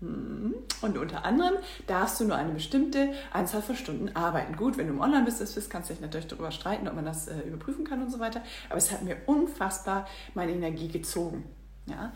Hm. 0.00 0.54
Und 0.82 0.98
unter 0.98 1.24
anderem 1.24 1.54
darfst 1.86 2.20
du 2.20 2.24
nur 2.24 2.36
eine 2.36 2.52
bestimmte 2.52 3.12
Anzahl 3.32 3.62
von 3.62 3.76
Stunden 3.76 4.14
arbeiten. 4.14 4.56
Gut, 4.56 4.76
wenn 4.76 4.88
du 4.88 4.92
im 4.92 5.00
Online-Business 5.00 5.54
bist, 5.54 5.70
kannst 5.70 5.88
du 5.88 5.94
dich 5.94 6.02
natürlich 6.02 6.26
darüber 6.26 6.50
streiten, 6.50 6.86
ob 6.86 6.94
man 6.94 7.06
das 7.06 7.28
äh, 7.28 7.40
überprüfen 7.40 7.84
kann 7.84 8.02
und 8.02 8.10
so 8.10 8.18
weiter. 8.18 8.42
Aber 8.68 8.76
es 8.76 8.92
hat 8.92 9.02
mir 9.02 9.16
unfassbar 9.24 10.06
meine 10.34 10.52
Energie 10.52 10.88
gezogen. 10.88 11.44
Ja? 11.86 12.12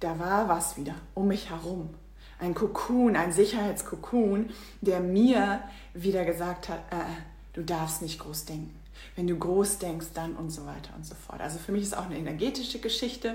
Da 0.00 0.18
war 0.18 0.48
was 0.48 0.78
wieder 0.78 0.94
um 1.14 1.28
mich 1.28 1.50
herum 1.50 1.90
ein 2.38 2.54
Kokon, 2.54 3.16
ein 3.16 3.32
Sicherheitskokon, 3.32 4.50
der 4.80 5.00
mir 5.00 5.60
wieder 5.94 6.24
gesagt 6.24 6.68
hat, 6.68 6.80
äh, 6.90 7.04
du 7.52 7.62
darfst 7.62 8.02
nicht 8.02 8.18
groß 8.18 8.44
denken. 8.44 8.74
Wenn 9.16 9.26
du 9.26 9.36
groß 9.36 9.78
denkst, 9.78 10.08
dann 10.14 10.34
und 10.34 10.50
so 10.50 10.66
weiter 10.66 10.94
und 10.96 11.04
so 11.04 11.14
fort. 11.14 11.40
Also 11.40 11.58
für 11.58 11.72
mich 11.72 11.82
ist 11.82 11.96
auch 11.96 12.06
eine 12.06 12.18
energetische 12.18 12.78
Geschichte 12.78 13.34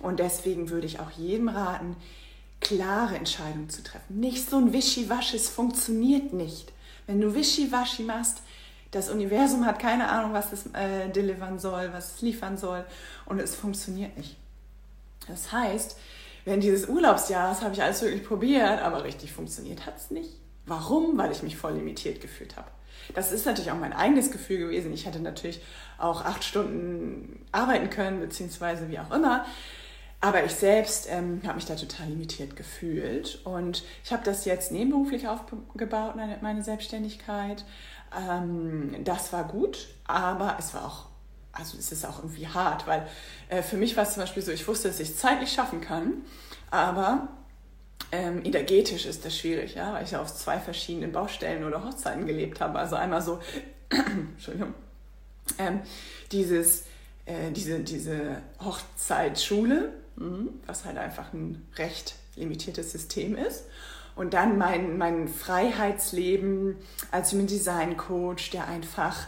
und 0.00 0.20
deswegen 0.20 0.70
würde 0.70 0.86
ich 0.86 1.00
auch 1.00 1.10
jedem 1.10 1.48
raten, 1.48 1.96
klare 2.60 3.16
Entscheidungen 3.16 3.68
zu 3.68 3.82
treffen. 3.82 4.20
Nicht 4.20 4.48
so 4.48 4.58
ein 4.58 4.72
Wischiwaschi, 4.72 5.36
es 5.36 5.48
funktioniert 5.48 6.32
nicht. 6.32 6.72
Wenn 7.06 7.20
du 7.20 7.34
Wischiwaschi 7.34 8.02
machst, 8.02 8.42
das 8.90 9.10
Universum 9.10 9.66
hat 9.66 9.78
keine 9.78 10.08
Ahnung, 10.08 10.32
was 10.32 10.52
es 10.52 10.66
äh, 10.72 11.08
delivern 11.10 11.58
soll, 11.58 11.92
was 11.92 12.14
es 12.14 12.22
liefern 12.22 12.56
soll 12.56 12.84
und 13.26 13.40
es 13.40 13.54
funktioniert 13.54 14.16
nicht. 14.16 14.36
Das 15.28 15.52
heißt, 15.52 15.96
während 16.46 16.62
dieses 16.62 16.88
Urlaubsjahres 16.88 17.60
habe 17.60 17.74
ich 17.74 17.82
alles 17.82 18.00
wirklich 18.00 18.24
probiert, 18.24 18.80
aber 18.80 19.04
richtig 19.04 19.32
funktioniert 19.32 19.84
hat 19.84 19.98
es 19.98 20.10
nicht. 20.10 20.30
Warum? 20.64 21.18
Weil 21.18 21.30
ich 21.30 21.42
mich 21.42 21.58
voll 21.58 21.74
limitiert 21.74 22.22
gefühlt 22.22 22.56
habe. 22.56 22.68
Das 23.14 23.30
ist 23.32 23.44
natürlich 23.44 23.70
auch 23.70 23.78
mein 23.78 23.92
eigenes 23.92 24.30
Gefühl 24.30 24.58
gewesen. 24.58 24.92
Ich 24.94 25.06
hätte 25.06 25.20
natürlich 25.20 25.60
auch 25.98 26.24
acht 26.24 26.42
Stunden 26.42 27.44
arbeiten 27.52 27.90
können, 27.90 28.20
beziehungsweise 28.20 28.88
wie 28.90 28.98
auch 28.98 29.10
immer. 29.10 29.44
Aber 30.20 30.44
ich 30.44 30.52
selbst 30.52 31.08
ähm, 31.10 31.40
habe 31.44 31.56
mich 31.56 31.66
da 31.66 31.76
total 31.76 32.08
limitiert 32.08 32.56
gefühlt. 32.56 33.40
Und 33.44 33.84
ich 34.02 34.12
habe 34.12 34.24
das 34.24 34.44
jetzt 34.44 34.72
nebenberuflich 34.72 35.28
aufgebaut, 35.28 36.14
meine 36.16 36.64
Selbstständigkeit. 36.64 37.64
Ähm, 38.16 39.04
das 39.04 39.32
war 39.32 39.44
gut, 39.44 39.88
aber 40.06 40.56
es 40.58 40.74
war 40.74 40.86
auch 40.86 41.05
also 41.58 41.78
es 41.78 41.92
ist 41.92 42.04
auch 42.04 42.18
irgendwie 42.18 42.48
hart, 42.48 42.86
weil 42.86 43.06
äh, 43.48 43.62
für 43.62 43.76
mich 43.76 43.96
war 43.96 44.04
es 44.04 44.14
zum 44.14 44.22
Beispiel 44.22 44.42
so, 44.42 44.52
ich 44.52 44.66
wusste, 44.66 44.88
dass 44.88 45.00
ich 45.00 45.10
es 45.10 45.16
zeitlich 45.16 45.52
schaffen 45.52 45.80
kann, 45.80 46.22
aber 46.70 47.28
ähm, 48.12 48.44
energetisch 48.44 49.06
ist 49.06 49.24
das 49.24 49.36
schwierig, 49.36 49.74
ja, 49.74 49.92
weil 49.92 50.04
ich 50.04 50.12
ja 50.12 50.20
auf 50.20 50.34
zwei 50.34 50.58
verschiedenen 50.58 51.12
Baustellen 51.12 51.64
oder 51.64 51.84
Hochzeiten 51.84 52.26
gelebt 52.26 52.60
habe. 52.60 52.78
Also 52.78 52.96
einmal 52.96 53.22
so, 53.22 53.40
Entschuldigung, 53.90 54.74
ähm, 55.58 55.80
dieses, 56.32 56.84
äh, 57.24 57.50
diese, 57.50 57.80
diese 57.80 58.42
Hochzeitsschule, 58.62 59.92
mh, 60.16 60.50
was 60.66 60.84
halt 60.84 60.98
einfach 60.98 61.32
ein 61.32 61.66
recht 61.76 62.14
limitiertes 62.36 62.92
System 62.92 63.36
ist. 63.36 63.64
Und 64.14 64.32
dann 64.32 64.56
mein, 64.56 64.96
mein 64.96 65.28
Freiheitsleben 65.28 66.76
als 67.10 67.32
Human 67.32 67.46
Design 67.46 67.96
Coach, 67.96 68.50
der 68.50 68.66
einfach 68.66 69.26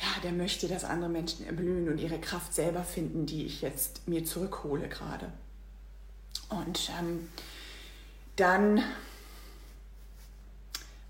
ja, 0.00 0.20
der 0.22 0.32
möchte, 0.32 0.68
dass 0.68 0.84
andere 0.84 1.10
Menschen 1.10 1.46
erblühen 1.46 1.88
und 1.88 1.98
ihre 1.98 2.20
Kraft 2.20 2.54
selber 2.54 2.84
finden, 2.84 3.26
die 3.26 3.44
ich 3.46 3.62
jetzt 3.62 4.06
mir 4.06 4.24
zurückhole 4.24 4.88
gerade. 4.88 5.32
Und 6.48 6.90
ähm, 6.98 7.28
dann 8.36 8.82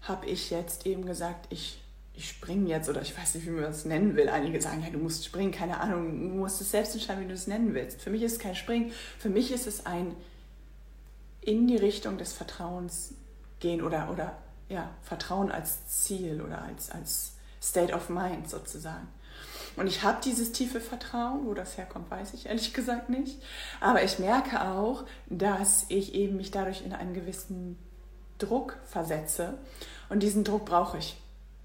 habe 0.03 0.27
ich 0.27 0.49
jetzt 0.51 0.87
eben 0.87 1.05
gesagt, 1.05 1.47
ich, 1.51 1.83
ich 2.15 2.31
springe 2.31 2.69
jetzt 2.71 2.89
oder 2.89 3.03
ich 3.03 3.17
weiß 3.17 3.35
nicht, 3.35 3.47
wie 3.47 3.51
man 3.51 3.65
das 3.65 3.85
nennen 3.85 4.17
will. 4.17 4.31
Einige 4.31 4.61
sagen, 4.61 4.83
ja, 4.83 4.91
du 4.91 4.99
musst 4.99 5.27
springen, 5.27 5.53
keine 5.53 5.81
Ahnung, 5.81 6.31
du 6.31 6.35
musst 6.37 6.61
es 6.63 6.71
selbst 6.71 6.95
entscheiden, 6.95 7.25
wie 7.25 7.29
du 7.29 7.35
es 7.35 7.47
nennen 7.47 7.75
willst. 7.75 8.01
Für 8.01 8.11
mich 8.11 8.23
ist 8.23 8.33
es 8.33 8.39
kein 8.39 8.57
Springen, 8.57 8.93
für 9.19 9.29
mich 9.29 9.53
ist 9.53 9.67
es 9.67 9.85
ein 9.85 10.17
in 11.43 11.67
die 11.67 11.77
Richtung 11.77 12.17
des 12.17 12.33
Vertrauens 12.33 13.15
gehen 13.61 13.83
oder, 13.83 14.11
oder 14.11 14.39
ja, 14.69 14.91
Vertrauen 15.03 15.51
als 15.51 15.87
Ziel 15.89 16.41
oder 16.41 16.63
als, 16.63 16.91
als 16.91 17.38
State 17.63 17.93
of 17.93 18.09
Mind 18.09 18.49
sozusagen. 18.49 19.09
Und 19.77 19.87
ich 19.87 20.03
habe 20.03 20.19
dieses 20.25 20.51
tiefe 20.53 20.81
Vertrauen, 20.81 21.47
wo 21.47 21.55
das 21.55 21.79
herkommt, 21.79 22.11
weiß 22.11 22.35
ich 22.35 22.47
ehrlich 22.47 22.75
gesagt 22.75 23.11
nicht. 23.11 23.41
Aber 23.81 24.03
ich 24.03 24.19
merke 24.19 24.61
auch, 24.61 25.05
dass 25.27 25.87
ich 25.89 26.15
eben 26.15 26.37
mich 26.37 26.51
dadurch 26.51 26.85
in 26.85 26.93
einen 26.93 27.15
gewissen 27.15 27.79
Druck 28.39 28.77
versetze. 28.85 29.55
Und 30.09 30.23
diesen 30.23 30.43
Druck 30.43 30.65
brauche 30.65 30.99
ich. 30.99 31.17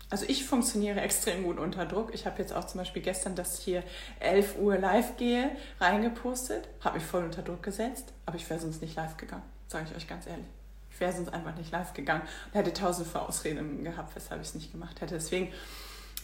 Also 0.10 0.26
ich 0.28 0.46
funktioniere 0.46 1.02
extrem 1.02 1.44
gut 1.44 1.58
unter 1.58 1.88
Druck. 1.88 2.14
Ich 2.14 2.28
habe 2.28 2.40
jetzt 2.40 2.54
auch 2.54 2.66
zum 2.66 2.80
Beispiel 2.80 3.02
gestern, 3.02 3.36
dass 3.36 3.58
ich 3.58 3.66
hier 3.66 3.84
11 4.20 4.60
Uhr 4.60 4.78
live 4.78 5.18
gehe, 5.18 5.50
reingepostet, 5.80 6.70
habe 6.82 7.00
mich 7.00 7.08
voll 7.08 7.24
unter 7.24 7.42
Druck 7.42 7.64
gesetzt, 7.64 8.14
aber 8.28 8.36
ich 8.36 8.48
wäre 8.48 8.60
sonst 8.60 8.82
nicht 8.84 8.96
live 8.96 9.18
gegangen, 9.18 9.42
sage 9.68 9.88
ich 9.90 9.96
euch 9.96 10.08
ganz 10.08 10.28
ehrlich. 10.28 10.46
Ich 10.94 11.00
wäre 11.00 11.12
sonst 11.12 11.34
einfach 11.34 11.56
nicht 11.56 11.72
live 11.72 11.94
gegangen 11.94 12.22
und 12.22 12.56
hätte 12.56 12.74
tausend 12.74 13.14
Ausreden 13.16 13.84
gehabt, 13.84 14.16
weshalb 14.16 14.42
ich 14.42 14.50
es 14.50 14.56
nicht 14.56 14.72
gemacht 14.72 15.02
hätte. 15.02 15.16
Deswegen 15.16 15.52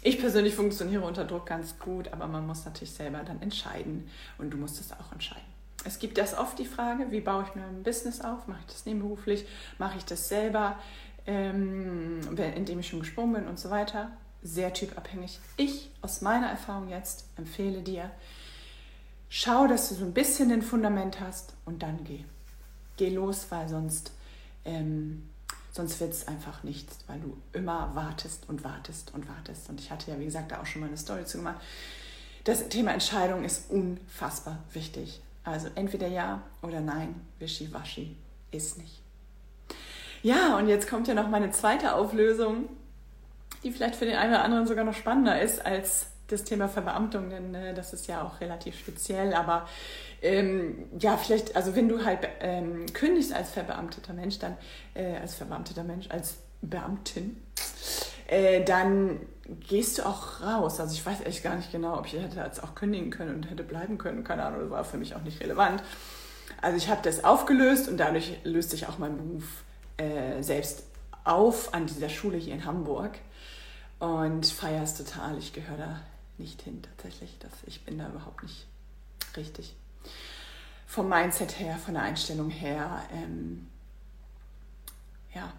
ich 0.02 0.20
persönlich 0.20 0.56
funktioniere 0.56 1.04
unter 1.06 1.26
Druck 1.26 1.46
ganz 1.46 1.78
gut, 1.78 2.14
aber 2.14 2.28
man 2.28 2.48
muss 2.48 2.64
natürlich 2.64 2.94
selber 2.94 3.20
dann 3.20 3.42
entscheiden 3.42 4.10
und 4.38 4.52
du 4.52 4.58
musst 4.58 4.80
es 4.80 4.94
auch 4.94 5.12
entscheiden. 5.12 5.44
Es 5.84 6.00
gibt 6.00 6.18
das 6.18 6.38
oft 6.38 6.58
die 6.60 6.66
Frage, 6.66 7.12
wie 7.12 7.22
baue 7.22 7.44
ich 7.48 7.56
mir 7.56 7.64
ein 7.64 7.84
Business 7.84 8.22
auf? 8.22 8.48
Mache 8.48 8.60
ich 8.62 8.74
das 8.74 8.86
nebenberuflich? 8.86 9.46
Mache 9.78 9.98
ich 9.98 10.06
das 10.06 10.28
selber, 10.30 10.78
ähm, 11.26 12.22
indem 12.56 12.80
ich 12.80 12.88
schon 12.88 13.00
gesprungen 13.00 13.34
bin 13.34 13.48
und 13.48 13.60
so 13.60 13.70
weiter? 13.70 14.12
Sehr 14.42 14.74
typabhängig. 14.74 15.40
Ich 15.58 15.90
aus 16.02 16.22
meiner 16.22 16.48
Erfahrung 16.48 16.90
jetzt 16.90 17.26
empfehle 17.38 17.82
dir, 17.82 18.10
schau, 19.28 19.68
dass 19.68 19.90
du 19.90 19.96
so 19.96 20.06
ein 20.06 20.14
bisschen 20.14 20.52
ein 20.52 20.62
Fundament 20.62 21.20
hast 21.20 21.54
und 21.66 21.84
dann 21.84 22.04
geh. 22.06 22.24
Geh 22.96 23.10
los, 23.10 23.48
weil 23.50 23.68
sonst 23.68 24.14
ähm, 24.66 25.30
Sonst 25.72 26.00
wird 26.00 26.12
es 26.12 26.28
einfach 26.28 26.64
nichts, 26.64 26.98
weil 27.08 27.20
du 27.20 27.38
immer 27.54 27.92
wartest 27.94 28.50
und 28.50 28.64
wartest 28.64 29.14
und 29.14 29.30
wartest. 29.30 29.70
Und 29.70 29.80
ich 29.80 29.92
hatte 29.92 30.12
ja, 30.12 30.20
wie 30.20 30.26
gesagt, 30.26 30.52
da 30.52 30.62
auch 30.62 30.66
schon 30.66 30.82
mal 30.82 30.88
eine 30.88 30.98
Story 30.98 31.26
zu 31.26 31.38
gemacht. 31.38 31.62
Das 32.44 32.68
Thema 32.70 32.92
Entscheidung 32.92 33.44
ist 33.44 33.70
unfassbar 33.70 34.58
wichtig. 34.74 35.22
Also 35.44 35.70
entweder 35.76 36.08
ja 36.08 36.42
oder 36.62 36.82
nein, 36.82 37.16
wischiwaschi 37.38 38.18
ist 38.52 38.78
nicht. 38.78 39.02
Ja, 40.24 40.58
und 40.58 40.68
jetzt 40.68 40.90
kommt 40.90 41.08
ja 41.08 41.14
noch 41.14 41.30
meine 41.30 41.52
zweite 41.52 41.96
Auflösung. 41.96 42.68
die 43.64 43.72
vielleicht 43.72 43.96
für 43.96 44.06
den 44.06 44.16
einen 44.16 44.34
oder 44.34 44.44
anderen 44.44 44.68
sogar 44.68 44.84
noch 44.86 44.94
spannender 44.94 45.42
ist 45.42 45.66
als 45.66 46.08
das 46.32 46.44
Thema 46.44 46.68
Verbeamtung, 46.68 47.30
denn 47.30 47.54
äh, 47.56 47.74
das 47.74 47.94
ist 47.94 48.08
ja 48.08 48.24
auch 48.24 48.40
relativ 48.42 48.78
speziell. 48.78 49.34
Aber 49.34 49.68
ähm, 50.22 50.86
ja, 51.00 51.18
vielleicht, 51.18 51.56
also 51.56 51.76
wenn 51.76 51.90
du 51.90 52.06
halt 52.06 52.28
ähm, 52.40 52.86
kündigst 52.94 53.34
als 53.34 53.52
verbeamteter 53.52 54.14
Mensch, 54.14 54.40
dann 54.40 54.58
äh, 54.94 55.18
als 55.18 55.36
verbeamteter 55.36 55.84
Mensch, 55.84 56.08
als 56.10 56.38
Beamtin, 56.62 57.42
äh, 58.28 58.64
dann 58.64 59.20
gehst 59.68 59.98
du 59.98 60.06
auch 60.06 60.42
raus. 60.42 60.80
Also 60.80 60.94
ich 60.94 61.06
weiß 61.06 61.22
echt 61.26 61.44
gar 61.44 61.56
nicht 61.56 61.72
genau, 61.72 61.98
ob 61.98 62.06
ich 62.06 62.14
hätte 62.14 62.40
jetzt 62.40 62.64
auch 62.64 62.76
kündigen 62.76 63.10
können 63.10 63.36
und 63.36 63.50
hätte 63.50 63.64
bleiben 63.64 63.98
können. 63.98 64.24
Keine 64.24 64.44
Ahnung, 64.44 64.62
das 64.62 64.70
war 64.70 64.84
für 64.84 64.98
mich 64.98 65.16
auch 65.16 65.22
nicht 65.22 65.42
relevant. 65.42 65.82
Also 66.62 66.78
ich 66.78 66.90
habe 66.90 67.02
das 67.04 67.24
aufgelöst 67.24 67.88
und 67.88 67.98
dadurch 67.98 68.38
löst 68.44 68.72
sich 68.72 68.88
auch 68.88 68.98
mein 68.98 69.18
Beruf 69.18 69.64
äh, 69.98 70.42
selbst 70.42 70.84
auf 71.24 71.74
an 71.74 71.86
dieser 71.86 72.10
Schule 72.10 72.38
hier 72.38 72.54
in 72.54 72.66
Hamburg 72.66 73.12
und 74.00 74.46
feiere 74.46 74.84
es 74.84 74.96
total. 74.96 75.38
Ich 75.38 75.54
gehöre 75.54 75.78
da 75.78 76.02
nicht 76.40 76.62
hin 76.62 76.82
tatsächlich. 76.82 77.38
Das, 77.40 77.52
ich 77.66 77.84
bin 77.86 77.98
da 77.98 78.10
überhaupt 78.10 78.44
nicht 78.44 78.66
richtig. 79.36 79.76
Vom 80.88 81.10
Mindset 81.10 81.60
her, 81.60 81.78
von 81.78 81.94
der 81.94 82.04
Einstellung 82.04 82.50
her, 82.50 83.04
ähm, 83.14 83.68
ja, 85.34 85.54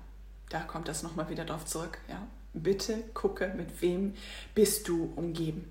da 0.48 0.60
kommt 0.60 0.88
das 0.88 1.02
nochmal 1.02 1.30
wieder 1.30 1.44
drauf 1.44 1.64
zurück. 1.64 1.98
Ja. 2.08 2.26
Bitte 2.52 3.04
gucke, 3.14 3.54
mit 3.56 3.80
wem 3.80 4.14
bist 4.54 4.88
du 4.88 5.12
umgeben. 5.14 5.70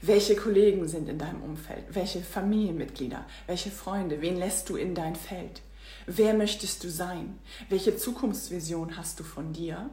Welche 0.00 0.36
Kollegen 0.36 0.88
sind 0.88 1.08
in 1.08 1.18
deinem 1.18 1.42
Umfeld? 1.42 1.84
Welche 1.90 2.22
Familienmitglieder? 2.22 3.26
Welche 3.46 3.70
Freunde? 3.70 4.20
Wen 4.20 4.36
lässt 4.36 4.68
du 4.68 4.76
in 4.76 4.94
dein 4.94 5.16
Feld? 5.16 5.60
Wer 6.06 6.32
möchtest 6.34 6.84
du 6.84 6.90
sein? 6.90 7.38
Welche 7.68 7.96
Zukunftsvision 7.96 8.96
hast 8.96 9.20
du 9.20 9.24
von 9.24 9.52
dir? 9.52 9.90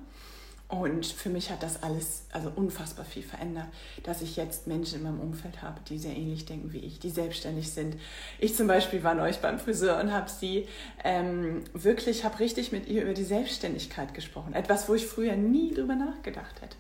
Und 0.82 1.06
für 1.06 1.30
mich 1.30 1.50
hat 1.52 1.64
das 1.64 1.82
alles 1.84 2.26
also 2.32 2.52
unfassbar 2.56 3.06
viel 3.06 3.24
verändert, 3.24 3.68
dass 4.04 4.22
ich 4.22 4.36
jetzt 4.36 4.68
Menschen 4.68 5.00
in 5.00 5.04
meinem 5.04 5.22
Umfeld 5.22 5.62
habe, 5.62 5.80
die 5.88 5.98
sehr 5.98 6.16
ähnlich 6.16 6.46
denken 6.46 6.74
wie 6.74 6.80
ich, 6.80 7.00
die 7.00 7.10
selbstständig 7.10 7.72
sind. 7.72 7.96
Ich 8.40 8.56
zum 8.56 8.68
Beispiel 8.68 9.04
war 9.04 9.16
neulich 9.16 9.38
beim 9.38 9.60
Friseur 9.60 10.00
und 10.00 10.12
habe 10.12 10.30
sie 10.30 10.68
ähm, 11.04 11.64
wirklich, 11.74 12.24
habe 12.24 12.40
richtig 12.40 12.72
mit 12.72 12.88
ihr 12.88 13.04
über 13.04 13.14
die 13.14 13.24
Selbstständigkeit 13.24 14.14
gesprochen. 14.14 14.54
Etwas, 14.54 14.90
wo 14.90 14.96
ich 14.96 15.08
früher 15.08 15.36
nie 15.36 15.74
drüber 15.74 15.96
nachgedacht 15.96 16.62
hätte. 16.62 16.78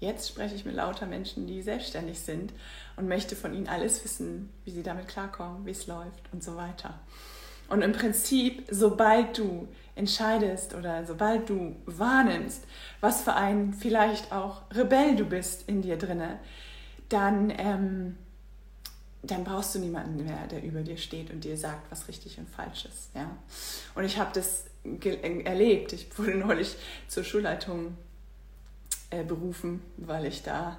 Jetzt 0.00 0.28
spreche 0.28 0.54
ich 0.54 0.64
mit 0.64 0.74
lauter 0.74 1.06
Menschen, 1.06 1.46
die 1.46 1.60
selbstständig 1.60 2.20
sind 2.20 2.54
und 2.96 3.06
möchte 3.06 3.36
von 3.36 3.52
ihnen 3.52 3.68
alles 3.68 4.02
wissen, 4.02 4.50
wie 4.64 4.70
sie 4.70 4.82
damit 4.82 5.08
klarkommen, 5.08 5.66
wie 5.66 5.72
es 5.72 5.86
läuft 5.86 6.32
und 6.32 6.42
so 6.42 6.56
weiter. 6.56 6.98
Und 7.70 7.82
im 7.82 7.92
Prinzip, 7.92 8.64
sobald 8.68 9.38
du 9.38 9.68
entscheidest 9.94 10.74
oder 10.74 11.06
sobald 11.06 11.48
du 11.48 11.76
wahrnimmst, 11.86 12.64
was 13.00 13.22
für 13.22 13.34
ein 13.34 13.72
vielleicht 13.72 14.32
auch 14.32 14.62
Rebell 14.72 15.14
du 15.14 15.24
bist 15.24 15.68
in 15.68 15.80
dir 15.80 15.96
drinne, 15.96 16.40
dann, 17.08 17.52
ähm, 17.56 18.18
dann 19.22 19.44
brauchst 19.44 19.74
du 19.74 19.78
niemanden 19.78 20.24
mehr, 20.24 20.48
der 20.48 20.64
über 20.64 20.82
dir 20.82 20.96
steht 20.96 21.30
und 21.30 21.44
dir 21.44 21.56
sagt, 21.56 21.90
was 21.90 22.08
richtig 22.08 22.38
und 22.38 22.48
falsch 22.48 22.86
ist. 22.86 23.14
Ja? 23.14 23.30
Und 23.94 24.04
ich 24.04 24.18
habe 24.18 24.30
das 24.34 24.64
erlebt. 25.12 25.92
Ich 25.92 26.18
wurde 26.18 26.34
neulich 26.34 26.76
zur 27.06 27.22
Schulleitung 27.22 27.96
äh, 29.10 29.22
berufen, 29.22 29.80
weil 29.96 30.26
ich 30.26 30.42
da 30.42 30.76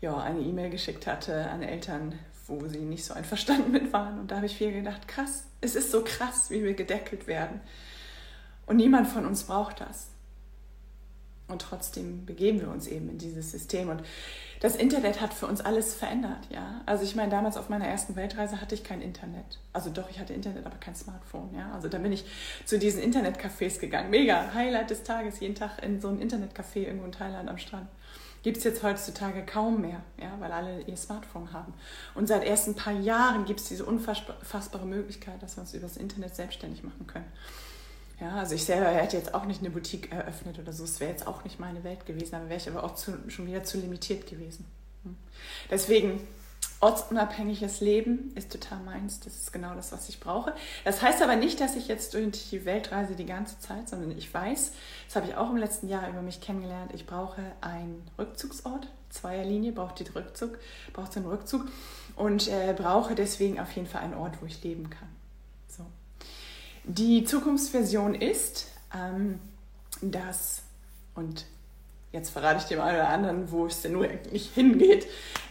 ja, 0.00 0.16
eine 0.16 0.40
E-Mail 0.40 0.70
geschickt 0.70 1.06
hatte 1.06 1.50
an 1.50 1.62
Eltern, 1.62 2.18
wo 2.50 2.66
sie 2.68 2.80
nicht 2.80 3.04
so 3.04 3.14
einverstanden 3.14 3.70
mit 3.70 3.92
waren. 3.92 4.18
Und 4.18 4.30
da 4.30 4.36
habe 4.36 4.46
ich 4.46 4.56
viel 4.56 4.72
gedacht, 4.72 5.08
krass, 5.08 5.44
es 5.60 5.76
ist 5.76 5.90
so 5.90 6.02
krass, 6.04 6.50
wie 6.50 6.62
wir 6.62 6.74
gedeckelt 6.74 7.26
werden. 7.26 7.60
Und 8.66 8.76
niemand 8.76 9.08
von 9.08 9.26
uns 9.26 9.44
braucht 9.44 9.80
das. 9.80 10.08
Und 11.48 11.62
trotzdem 11.62 12.26
begeben 12.26 12.60
wir 12.60 12.68
uns 12.68 12.86
eben 12.86 13.08
in 13.08 13.18
dieses 13.18 13.50
System. 13.50 13.88
Und 13.88 14.02
das 14.60 14.76
Internet 14.76 15.20
hat 15.20 15.34
für 15.34 15.46
uns 15.46 15.60
alles 15.60 15.94
verändert, 15.94 16.46
ja. 16.50 16.82
Also 16.86 17.02
ich 17.02 17.16
meine, 17.16 17.30
damals 17.30 17.56
auf 17.56 17.68
meiner 17.68 17.86
ersten 17.86 18.14
Weltreise 18.14 18.60
hatte 18.60 18.74
ich 18.74 18.84
kein 18.84 19.00
Internet. 19.00 19.58
Also 19.72 19.90
doch, 19.90 20.10
ich 20.10 20.20
hatte 20.20 20.34
Internet, 20.34 20.66
aber 20.66 20.76
kein 20.76 20.94
Smartphone, 20.94 21.54
ja. 21.56 21.72
Also 21.72 21.88
da 21.88 21.98
bin 21.98 22.12
ich 22.12 22.24
zu 22.66 22.78
diesen 22.78 23.02
Internetcafés 23.02 23.80
gegangen. 23.80 24.10
Mega, 24.10 24.52
Highlight 24.54 24.90
des 24.90 25.02
Tages, 25.02 25.40
jeden 25.40 25.54
Tag 25.54 25.82
in 25.82 26.00
so 26.00 26.08
ein 26.08 26.20
Internetcafé 26.20 26.84
irgendwo 26.86 27.06
in 27.06 27.12
Thailand 27.12 27.48
am 27.48 27.58
Strand. 27.58 27.88
Gibt 28.42 28.56
es 28.56 28.64
jetzt 28.64 28.82
heutzutage 28.82 29.44
kaum 29.44 29.82
mehr, 29.82 30.00
ja, 30.18 30.34
weil 30.38 30.50
alle 30.50 30.80
ihr 30.82 30.96
Smartphone 30.96 31.52
haben. 31.52 31.74
Und 32.14 32.26
seit 32.26 32.42
erst 32.42 32.68
ein 32.68 32.74
paar 32.74 32.94
Jahren 32.94 33.44
gibt 33.44 33.60
es 33.60 33.68
diese 33.68 33.84
unfassbare 33.84 34.86
Möglichkeit, 34.86 35.42
dass 35.42 35.56
wir 35.56 35.62
uns 35.62 35.74
über 35.74 35.86
das 35.86 35.98
Internet 35.98 36.34
selbstständig 36.34 36.82
machen 36.82 37.06
können. 37.06 37.30
Ja, 38.18 38.36
also 38.36 38.54
ich 38.54 38.64
selber 38.64 38.88
hätte 38.88 39.16
jetzt 39.16 39.34
auch 39.34 39.46
nicht 39.46 39.60
eine 39.60 39.70
Boutique 39.70 40.12
eröffnet 40.12 40.58
oder 40.58 40.72
so. 40.72 40.84
Es 40.84 41.00
wäre 41.00 41.10
jetzt 41.10 41.26
auch 41.26 41.44
nicht 41.44 41.58
meine 41.58 41.84
Welt 41.84 42.04
gewesen, 42.06 42.34
aber 42.34 42.48
wäre 42.48 42.60
ich 42.60 42.68
aber 42.68 42.84
auch 42.84 42.94
zu, 42.94 43.12
schon 43.28 43.46
wieder 43.46 43.64
zu 43.64 43.78
limitiert 43.78 44.26
gewesen. 44.26 44.66
Hm. 45.04 45.16
Deswegen, 45.70 46.20
ortsunabhängiges 46.80 47.80
Leben 47.80 48.32
ist 48.34 48.50
total 48.52 48.80
meins. 48.80 49.20
Das 49.20 49.36
ist 49.36 49.52
genau 49.52 49.74
das, 49.74 49.92
was 49.92 50.08
ich 50.08 50.18
brauche. 50.18 50.54
Das 50.84 51.02
heißt 51.02 51.22
aber 51.22 51.36
nicht, 51.36 51.60
dass 51.60 51.76
ich 51.76 51.88
jetzt 51.88 52.14
durch 52.14 52.50
die 52.50 52.64
Welt 52.64 52.90
reise 52.90 53.14
die 53.14 53.26
ganze 53.26 53.58
Zeit, 53.58 53.88
sondern 53.88 54.16
ich 54.16 54.32
weiß, 54.32 54.72
das 55.06 55.16
habe 55.16 55.26
ich 55.28 55.36
auch 55.36 55.50
im 55.50 55.56
letzten 55.56 55.88
Jahr 55.88 56.08
über 56.08 56.22
mich 56.22 56.40
kennengelernt, 56.40 56.92
ich 56.94 57.06
brauche 57.06 57.42
einen 57.60 58.02
Rückzugsort. 58.18 58.88
Zweierlinie 59.10 59.72
braucht 59.72 59.98
die 59.98 60.08
Rückzug, 60.08 60.58
braucht 60.92 61.16
einen 61.16 61.26
Rückzug 61.26 61.66
und 62.14 62.46
äh, 62.48 62.74
brauche 62.76 63.16
deswegen 63.16 63.58
auf 63.58 63.72
jeden 63.72 63.88
Fall 63.88 64.02
einen 64.02 64.14
Ort, 64.14 64.40
wo 64.40 64.46
ich 64.46 64.62
leben 64.62 64.88
kann. 64.88 65.08
Die 66.84 67.24
Zukunftsversion 67.24 68.14
ist, 68.14 68.68
ähm, 68.94 69.38
dass, 70.00 70.62
und 71.14 71.44
jetzt 72.12 72.30
verrate 72.30 72.58
ich 72.58 72.64
dem 72.64 72.80
einen 72.80 72.96
oder 72.96 73.08
anderen, 73.08 73.50
wo 73.50 73.66
es 73.66 73.82
denn 73.82 73.92
nur 73.92 74.04
eigentlich 74.04 74.50
hingeht, 74.54 75.06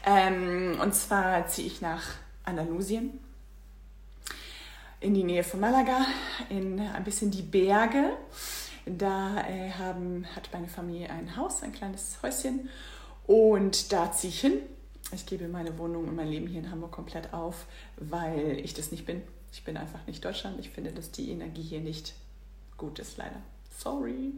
ähm, 0.05 0.77
und 0.81 0.93
zwar 0.93 1.47
ziehe 1.47 1.67
ich 1.67 1.81
nach 1.81 2.03
Andalusien, 2.43 3.19
in 4.99 5.13
die 5.13 5.23
Nähe 5.23 5.43
von 5.43 5.59
Malaga, 5.59 6.05
in 6.49 6.79
ein 6.79 7.03
bisschen 7.03 7.31
die 7.31 7.41
Berge. 7.41 8.17
Da 8.85 9.45
äh, 9.47 9.71
haben, 9.71 10.25
hat 10.35 10.49
meine 10.51 10.67
Familie 10.67 11.09
ein 11.09 11.35
Haus, 11.37 11.63
ein 11.63 11.71
kleines 11.71 12.17
Häuschen, 12.23 12.69
und 13.27 13.93
da 13.93 14.11
ziehe 14.11 14.33
ich 14.33 14.41
hin. 14.41 14.53
Ich 15.11 15.25
gebe 15.25 15.47
meine 15.47 15.77
Wohnung 15.77 16.07
und 16.07 16.15
mein 16.15 16.27
Leben 16.27 16.47
hier 16.47 16.59
in 16.59 16.71
Hamburg 16.71 16.91
komplett 16.91 17.33
auf, 17.33 17.65
weil 17.97 18.59
ich 18.63 18.73
das 18.73 18.91
nicht 18.91 19.05
bin. 19.05 19.21
Ich 19.51 19.63
bin 19.63 19.77
einfach 19.77 20.05
nicht 20.07 20.23
Deutschland. 20.23 20.59
Ich 20.59 20.69
finde, 20.69 20.91
dass 20.91 21.11
die 21.11 21.31
Energie 21.31 21.61
hier 21.61 21.79
nicht 21.79 22.13
gut 22.77 22.99
ist, 22.99 23.17
leider. 23.17 23.41
Sorry. 23.77 24.33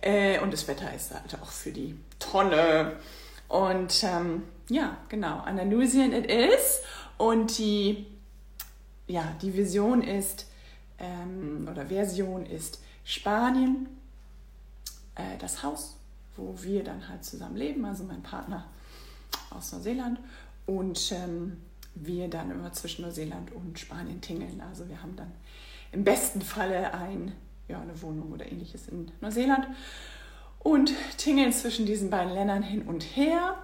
Äh, 0.00 0.38
und 0.40 0.52
das 0.52 0.66
Wetter 0.68 0.92
ist 0.94 1.12
halt 1.12 1.34
auch 1.42 1.50
für 1.50 1.72
die 1.72 1.96
Tonne. 2.18 2.96
Und 3.48 4.02
ähm, 4.04 4.42
ja, 4.68 4.96
genau, 5.08 5.38
Andalusien 5.40 6.12
it 6.12 6.26
is. 6.26 6.82
Und 7.18 7.58
die, 7.58 8.06
ja, 9.06 9.34
die 9.40 9.56
Vision 9.56 10.02
ist, 10.02 10.46
ähm, 10.98 11.68
oder 11.70 11.86
Version 11.86 12.46
ist 12.46 12.80
Spanien, 13.04 13.88
äh, 15.14 15.38
das 15.38 15.62
Haus, 15.62 15.96
wo 16.36 16.54
wir 16.62 16.84
dann 16.84 17.08
halt 17.08 17.24
zusammen 17.24 17.56
leben, 17.56 17.84
also 17.84 18.04
mein 18.04 18.22
Partner 18.22 18.66
aus 19.50 19.72
Neuseeland. 19.72 20.18
Und 20.66 21.12
ähm, 21.12 21.58
wir 21.94 22.28
dann 22.28 22.50
immer 22.50 22.72
zwischen 22.72 23.02
Neuseeland 23.02 23.52
und 23.52 23.78
Spanien 23.78 24.20
tingeln. 24.20 24.60
Also 24.60 24.88
wir 24.88 25.00
haben 25.00 25.16
dann 25.16 25.32
im 25.92 26.04
besten 26.04 26.42
Falle 26.42 26.92
ein, 26.92 27.32
ja, 27.68 27.80
eine 27.80 28.00
Wohnung 28.02 28.32
oder 28.32 28.50
ähnliches 28.50 28.88
in 28.88 29.10
Neuseeland 29.20 29.66
und 30.60 30.92
tingeln 31.16 31.52
zwischen 31.52 31.86
diesen 31.86 32.10
beiden 32.10 32.32
Ländern 32.32 32.62
hin 32.62 32.82
und 32.82 33.02
her 33.02 33.56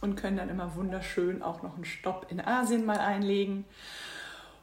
und 0.00 0.16
können 0.16 0.36
dann 0.36 0.48
immer 0.48 0.74
wunderschön 0.74 1.42
auch 1.42 1.62
noch 1.62 1.76
einen 1.76 1.84
Stopp 1.84 2.26
in 2.30 2.40
Asien 2.40 2.84
mal 2.84 2.98
einlegen. 2.98 3.64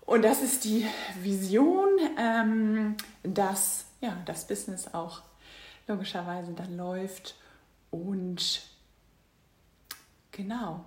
Und 0.01 0.23
das 0.23 0.41
ist 0.41 0.65
die 0.65 0.85
Vision, 1.21 1.87
ähm, 2.19 2.97
dass 3.23 3.85
ja, 4.01 4.17
das 4.25 4.47
Business 4.47 4.93
auch 4.93 5.21
logischerweise 5.87 6.53
dann 6.53 6.75
läuft. 6.75 7.35
Und 7.89 8.63
genau, 10.31 10.83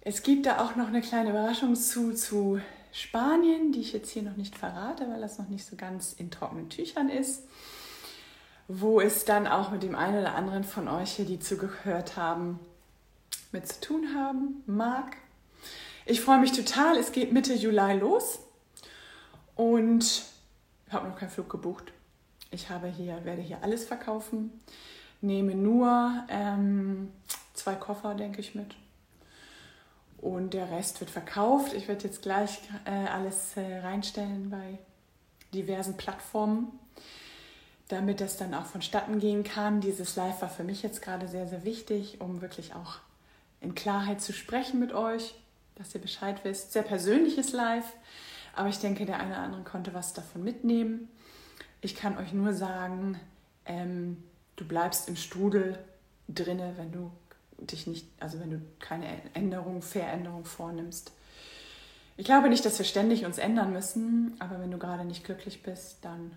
es 0.00 0.22
gibt 0.22 0.46
da 0.46 0.64
auch 0.64 0.76
noch 0.76 0.88
eine 0.88 1.00
kleine 1.00 1.30
Überraschung 1.30 1.74
zu, 1.76 2.14
zu 2.14 2.60
Spanien, 2.94 3.72
die 3.72 3.80
ich 3.80 3.92
jetzt 3.92 4.10
hier 4.10 4.22
noch 4.22 4.36
nicht 4.36 4.56
verrate, 4.56 5.08
weil 5.10 5.20
das 5.20 5.36
noch 5.36 5.48
nicht 5.48 5.66
so 5.66 5.74
ganz 5.74 6.12
in 6.12 6.30
trockenen 6.30 6.70
Tüchern 6.70 7.08
ist. 7.08 7.42
Wo 8.68 9.00
es 9.00 9.24
dann 9.24 9.48
auch 9.48 9.72
mit 9.72 9.82
dem 9.82 9.96
einen 9.96 10.20
oder 10.20 10.36
anderen 10.36 10.62
von 10.62 10.86
euch 10.86 11.10
hier, 11.10 11.24
die 11.24 11.40
zugehört 11.40 12.16
haben, 12.16 12.60
mit 13.50 13.66
zu 13.66 13.80
tun 13.80 14.14
haben 14.14 14.62
mag. 14.66 15.16
Ich 16.06 16.20
freue 16.20 16.38
mich 16.38 16.52
total. 16.52 16.96
Es 16.96 17.10
geht 17.10 17.32
Mitte 17.32 17.52
Juli 17.54 17.94
los 17.94 18.38
und 19.56 20.04
ich 20.86 20.92
habe 20.92 21.08
noch 21.08 21.18
keinen 21.18 21.30
Flug 21.30 21.50
gebucht. 21.50 21.92
Ich 22.52 22.70
habe 22.70 22.86
hier, 22.86 23.24
werde 23.24 23.42
hier 23.42 23.58
alles 23.62 23.84
verkaufen, 23.84 24.52
nehme 25.20 25.56
nur 25.56 26.24
ähm, 26.28 27.10
zwei 27.54 27.74
Koffer, 27.74 28.14
denke 28.14 28.38
ich, 28.40 28.54
mit 28.54 28.76
und 30.24 30.54
der 30.54 30.70
Rest 30.70 31.00
wird 31.00 31.10
verkauft. 31.10 31.74
Ich 31.74 31.86
werde 31.86 32.04
jetzt 32.04 32.22
gleich 32.22 32.58
äh, 32.86 32.90
alles 32.90 33.58
äh, 33.58 33.78
reinstellen 33.80 34.48
bei 34.48 34.78
diversen 35.52 35.96
Plattformen. 35.96 36.78
damit 37.88 38.22
das 38.22 38.38
dann 38.38 38.54
auch 38.54 38.64
vonstatten 38.64 39.20
gehen 39.20 39.44
kann. 39.44 39.82
Dieses 39.82 40.16
Live 40.16 40.40
war 40.40 40.48
für 40.48 40.64
mich 40.64 40.82
jetzt 40.82 41.02
gerade 41.02 41.28
sehr, 41.28 41.46
sehr 41.46 41.64
wichtig, 41.64 42.18
um 42.22 42.40
wirklich 42.40 42.74
auch 42.74 42.96
in 43.60 43.74
Klarheit 43.74 44.22
zu 44.22 44.32
sprechen 44.32 44.80
mit 44.80 44.94
euch, 44.94 45.34
dass 45.74 45.94
ihr 45.94 46.00
Bescheid 46.00 46.40
wisst. 46.44 46.72
Sehr 46.72 46.82
persönliches 46.82 47.52
Live, 47.52 47.92
aber 48.56 48.70
ich 48.70 48.78
denke, 48.78 49.04
der 49.04 49.20
eine 49.20 49.32
oder 49.32 49.40
andere 49.40 49.62
konnte 49.64 49.92
was 49.92 50.14
davon 50.14 50.42
mitnehmen. 50.42 51.10
Ich 51.82 51.94
kann 51.94 52.16
euch 52.16 52.32
nur 52.32 52.54
sagen, 52.54 53.20
ähm, 53.66 54.24
du 54.56 54.66
bleibst 54.66 55.06
im 55.10 55.16
Strudel 55.16 55.78
drinne, 56.26 56.72
wenn 56.78 56.90
du 56.90 57.10
dich 57.58 57.86
nicht, 57.86 58.06
also 58.20 58.40
wenn 58.40 58.50
du 58.50 58.60
keine 58.78 59.06
Änderung, 59.34 59.82
Veränderung 59.82 60.44
vornimmst. 60.44 61.12
Ich 62.16 62.24
glaube 62.24 62.48
nicht, 62.48 62.64
dass 62.64 62.78
wir 62.78 62.86
ständig 62.86 63.24
uns 63.24 63.38
ändern 63.38 63.72
müssen, 63.72 64.36
aber 64.38 64.60
wenn 64.60 64.70
du 64.70 64.78
gerade 64.78 65.04
nicht 65.04 65.24
glücklich 65.24 65.62
bist, 65.62 65.98
dann 66.02 66.36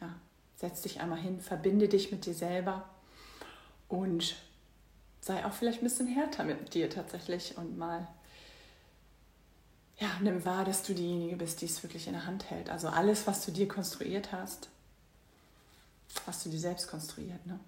ja, 0.00 0.12
setz 0.56 0.82
dich 0.82 1.00
einmal 1.00 1.18
hin, 1.18 1.40
verbinde 1.40 1.88
dich 1.88 2.10
mit 2.10 2.26
dir 2.26 2.34
selber 2.34 2.88
und 3.88 4.36
sei 5.20 5.44
auch 5.44 5.52
vielleicht 5.52 5.80
ein 5.80 5.84
bisschen 5.84 6.08
härter 6.08 6.44
mit 6.44 6.74
dir 6.74 6.90
tatsächlich 6.90 7.56
und 7.56 7.78
mal 7.78 8.08
ja, 9.98 10.08
nimm 10.20 10.44
wahr, 10.44 10.64
dass 10.64 10.84
du 10.84 10.94
diejenige 10.94 11.36
bist, 11.36 11.60
die 11.60 11.66
es 11.66 11.82
wirklich 11.82 12.06
in 12.06 12.12
der 12.12 12.24
Hand 12.24 12.50
hält. 12.50 12.70
Also 12.70 12.88
alles, 12.88 13.26
was 13.26 13.44
du 13.44 13.50
dir 13.50 13.66
konstruiert 13.66 14.30
hast, 14.30 14.68
hast 16.26 16.46
du 16.46 16.50
dir 16.50 16.60
selbst 16.60 16.88
konstruiert. 16.88 17.44
Ne? 17.46 17.58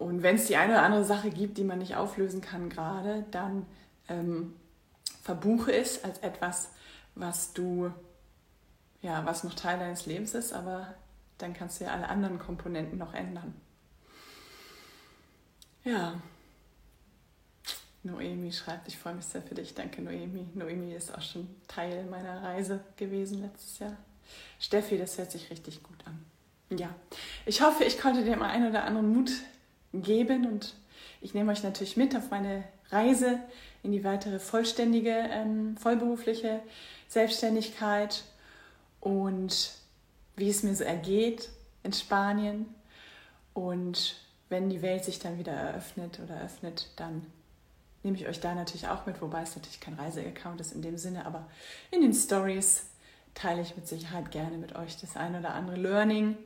Und 0.00 0.22
wenn 0.22 0.36
es 0.36 0.46
die 0.46 0.56
eine 0.56 0.72
oder 0.72 0.82
andere 0.82 1.04
Sache 1.04 1.28
gibt, 1.28 1.58
die 1.58 1.62
man 1.62 1.78
nicht 1.78 1.94
auflösen 1.94 2.40
kann 2.40 2.70
gerade, 2.70 3.26
dann 3.30 3.66
ähm, 4.08 4.56
verbuche 5.22 5.74
es 5.74 6.02
als 6.02 6.20
etwas, 6.20 6.70
was 7.14 7.52
du, 7.52 7.92
ja, 9.02 9.26
was 9.26 9.44
noch 9.44 9.52
Teil 9.52 9.78
deines 9.78 10.06
Lebens 10.06 10.32
ist, 10.32 10.54
aber 10.54 10.94
dann 11.36 11.52
kannst 11.52 11.80
du 11.80 11.84
ja 11.84 11.90
alle 11.90 12.08
anderen 12.08 12.38
Komponenten 12.38 12.96
noch 12.96 13.12
ändern. 13.12 13.54
Ja. 15.84 16.14
Noemi 18.02 18.52
schreibt, 18.52 18.88
ich 18.88 18.96
freue 18.96 19.16
mich 19.16 19.26
sehr 19.26 19.42
für 19.42 19.54
dich. 19.54 19.74
Danke, 19.74 20.00
Noemi. 20.00 20.48
Noemi 20.54 20.94
ist 20.94 21.14
auch 21.14 21.20
schon 21.20 21.46
Teil 21.68 22.06
meiner 22.06 22.42
Reise 22.42 22.82
gewesen 22.96 23.42
letztes 23.42 23.78
Jahr. 23.80 23.98
Steffi, 24.58 24.96
das 24.96 25.18
hört 25.18 25.30
sich 25.30 25.50
richtig 25.50 25.82
gut 25.82 25.98
an. 26.06 26.24
Ja, 26.70 26.88
ich 27.44 27.60
hoffe, 27.60 27.84
ich 27.84 28.00
konnte 28.00 28.24
dir 28.24 28.38
mal 28.38 28.48
einen 28.48 28.70
oder 28.70 28.84
anderen 28.84 29.12
Mut 29.12 29.30
geben 29.92 30.46
und 30.46 30.74
ich 31.20 31.34
nehme 31.34 31.52
euch 31.52 31.62
natürlich 31.62 31.96
mit 31.96 32.16
auf 32.16 32.30
meine 32.30 32.64
Reise 32.90 33.38
in 33.82 33.92
die 33.92 34.04
weitere 34.04 34.38
vollständige, 34.38 35.10
ähm, 35.10 35.76
vollberufliche 35.76 36.60
Selbstständigkeit 37.08 38.24
und 39.00 39.72
wie 40.36 40.48
es 40.48 40.62
mir 40.62 40.74
so 40.74 40.84
ergeht 40.84 41.50
in 41.82 41.92
Spanien. 41.92 42.66
Und 43.54 44.16
wenn 44.48 44.70
die 44.70 44.82
Welt 44.82 45.04
sich 45.04 45.18
dann 45.18 45.38
wieder 45.38 45.52
eröffnet 45.52 46.20
oder 46.22 46.40
öffnet, 46.42 46.88
dann 46.96 47.26
nehme 48.02 48.16
ich 48.16 48.26
euch 48.26 48.40
da 48.40 48.54
natürlich 48.54 48.88
auch 48.88 49.06
mit, 49.06 49.20
wobei 49.20 49.42
es 49.42 49.56
natürlich 49.56 49.80
kein 49.80 49.94
Reiseaccount 49.94 50.60
ist 50.60 50.72
in 50.72 50.82
dem 50.82 50.96
Sinne, 50.96 51.26
aber 51.26 51.46
in 51.90 52.00
den 52.00 52.14
Stories 52.14 52.84
teile 53.34 53.60
ich 53.62 53.76
mit 53.76 53.86
Sicherheit 53.86 54.30
gerne 54.30 54.56
mit 54.58 54.74
euch 54.74 54.96
das 55.00 55.16
ein 55.16 55.36
oder 55.36 55.54
andere 55.54 55.76
Learning. 55.76 56.36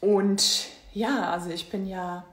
Und 0.00 0.68
ja, 0.92 1.30
also 1.30 1.50
ich 1.50 1.70
bin 1.70 1.86
ja 1.86 2.24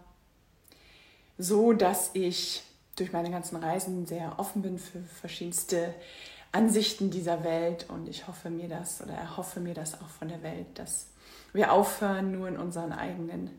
so, 1.38 1.74
dass 1.74 2.12
ich 2.14 2.64
durch 2.96 3.14
meine 3.14 3.32
ganzen 3.32 3.56
Reisen 3.56 4.06
sehr 4.06 4.38
offen 4.38 4.62
bin 4.62 4.78
für 4.78 5.02
verschiedenste 5.02 5.94
Ansichten 6.52 7.12
dieser 7.12 7.44
Welt 7.44 7.86
und 7.90 8.10
ich 8.10 8.28
hoffe 8.28 8.50
mir 8.50 8.68
das 8.68 9.02
oder 9.02 9.14
erhoffe 9.14 9.60
mir 9.60 9.74
das 9.74 10.02
auch 10.02 10.10
von 10.10 10.28
der 10.28 10.44
Welt, 10.44 10.68
dass 10.76 11.08
wir 11.54 11.72
aufhören, 11.72 12.32
nur 12.32 12.48
in 12.48 12.58
unseren 12.58 12.92
eigenen 12.92 13.50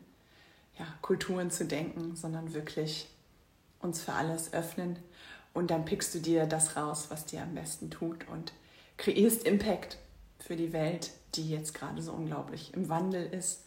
ja, 0.77 0.85
Kulturen 1.01 1.51
zu 1.51 1.65
denken, 1.65 2.15
sondern 2.15 2.53
wirklich 2.53 3.07
uns 3.79 4.01
für 4.01 4.13
alles 4.13 4.53
öffnen 4.53 4.97
und 5.53 5.71
dann 5.71 5.85
pickst 5.85 6.13
du 6.15 6.19
dir 6.19 6.45
das 6.45 6.75
raus, 6.75 7.07
was 7.09 7.25
dir 7.25 7.41
am 7.41 7.55
besten 7.55 7.89
tut 7.89 8.27
und 8.29 8.53
kreierst 8.97 9.43
Impact 9.43 9.97
für 10.39 10.55
die 10.55 10.73
Welt, 10.73 11.11
die 11.35 11.49
jetzt 11.49 11.73
gerade 11.73 12.01
so 12.01 12.11
unglaublich 12.11 12.73
im 12.73 12.89
Wandel 12.89 13.25
ist. 13.33 13.65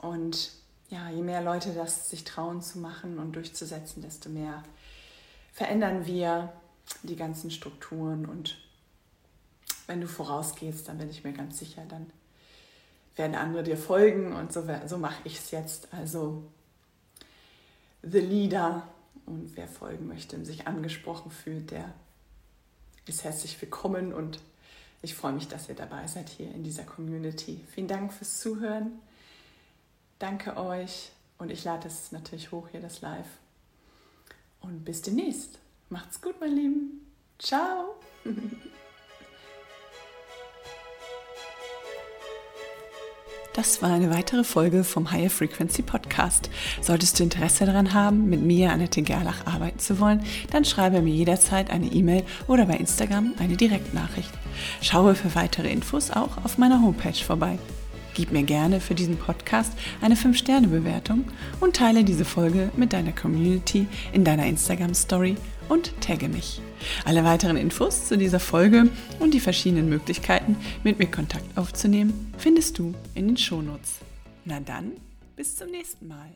Und 0.00 0.52
ja, 0.88 1.08
je 1.10 1.22
mehr 1.22 1.42
Leute 1.42 1.72
das 1.72 2.08
sich 2.08 2.24
trauen 2.24 2.62
zu 2.62 2.78
machen 2.78 3.18
und 3.18 3.36
durchzusetzen, 3.36 4.02
desto 4.02 4.28
mehr 4.28 4.62
verändern 5.52 6.06
wir 6.06 6.52
die 7.02 7.16
ganzen 7.16 7.50
Strukturen. 7.50 8.26
Und 8.26 8.58
wenn 9.86 10.00
du 10.00 10.08
vorausgehst, 10.08 10.88
dann 10.88 10.98
bin 10.98 11.10
ich 11.10 11.22
mir 11.22 11.32
ganz 11.32 11.58
sicher, 11.58 11.82
dann 11.88 12.10
werden 13.16 13.36
andere 13.36 13.62
dir 13.62 13.76
folgen. 13.76 14.32
Und 14.32 14.52
so, 14.52 14.66
so 14.86 14.98
mache 14.98 15.20
ich 15.24 15.38
es 15.38 15.50
jetzt. 15.50 15.92
Also 15.92 16.44
The 18.02 18.20
Leader 18.20 18.88
und 19.26 19.56
wer 19.56 19.68
folgen 19.68 20.08
möchte 20.08 20.36
und 20.36 20.44
sich 20.44 20.66
angesprochen 20.66 21.30
fühlt, 21.30 21.70
der 21.70 21.92
ist 23.06 23.24
herzlich 23.24 23.60
willkommen 23.60 24.12
und 24.12 24.40
ich 25.02 25.14
freue 25.14 25.32
mich, 25.32 25.48
dass 25.48 25.68
ihr 25.68 25.74
dabei 25.74 26.06
seid 26.06 26.28
hier 26.28 26.50
in 26.52 26.62
dieser 26.62 26.84
Community. 26.84 27.64
Vielen 27.72 27.88
Dank 27.88 28.12
fürs 28.12 28.40
Zuhören. 28.40 29.00
Danke 30.20 30.58
euch 30.58 31.10
und 31.38 31.50
ich 31.50 31.64
lade 31.64 31.88
es 31.88 32.12
natürlich 32.12 32.52
hoch 32.52 32.68
hier, 32.70 32.80
das 32.80 33.00
Live. 33.00 33.26
Und 34.60 34.84
bis 34.84 35.00
demnächst. 35.00 35.58
Macht's 35.88 36.20
gut, 36.20 36.34
mein 36.40 36.54
Lieben. 36.54 37.10
Ciao. 37.38 37.96
Das 43.52 43.82
war 43.82 43.90
eine 43.92 44.14
weitere 44.14 44.44
Folge 44.44 44.84
vom 44.84 45.10
Higher 45.10 45.28
Frequency 45.28 45.82
Podcast. 45.82 46.48
Solltest 46.80 47.18
du 47.18 47.24
Interesse 47.24 47.66
daran 47.66 47.92
haben, 47.92 48.30
mit 48.30 48.40
mir, 48.40 48.70
Annette 48.70 49.02
Gerlach, 49.02 49.44
arbeiten 49.44 49.80
zu 49.80 49.98
wollen, 49.98 50.24
dann 50.52 50.64
schreibe 50.64 51.02
mir 51.02 51.12
jederzeit 51.12 51.68
eine 51.68 51.86
E-Mail 51.86 52.24
oder 52.46 52.66
bei 52.66 52.76
Instagram 52.76 53.34
eine 53.40 53.56
Direktnachricht. 53.56 54.30
Schaue 54.80 55.16
für 55.16 55.34
weitere 55.34 55.70
Infos 55.70 56.12
auch 56.12 56.42
auf 56.44 56.58
meiner 56.58 56.80
Homepage 56.80 57.12
vorbei. 57.12 57.58
Gib 58.20 58.32
mir 58.32 58.42
gerne 58.42 58.82
für 58.82 58.94
diesen 58.94 59.16
Podcast 59.16 59.72
eine 60.02 60.14
5-Sterne-Bewertung 60.14 61.24
und 61.58 61.74
teile 61.74 62.04
diese 62.04 62.26
Folge 62.26 62.70
mit 62.76 62.92
deiner 62.92 63.12
Community 63.12 63.86
in 64.12 64.26
deiner 64.26 64.44
Instagram-Story 64.44 65.36
und 65.70 65.98
tagge 66.02 66.28
mich. 66.28 66.60
Alle 67.06 67.24
weiteren 67.24 67.56
Infos 67.56 68.08
zu 68.08 68.18
dieser 68.18 68.38
Folge 68.38 68.90
und 69.20 69.32
die 69.32 69.40
verschiedenen 69.40 69.88
Möglichkeiten, 69.88 70.56
mit 70.84 70.98
mir 70.98 71.10
Kontakt 71.10 71.56
aufzunehmen, 71.56 72.34
findest 72.36 72.78
du 72.78 72.92
in 73.14 73.28
den 73.28 73.36
Shownotes. 73.38 74.00
Na 74.44 74.60
dann, 74.60 74.92
bis 75.34 75.56
zum 75.56 75.70
nächsten 75.70 76.06
Mal. 76.06 76.28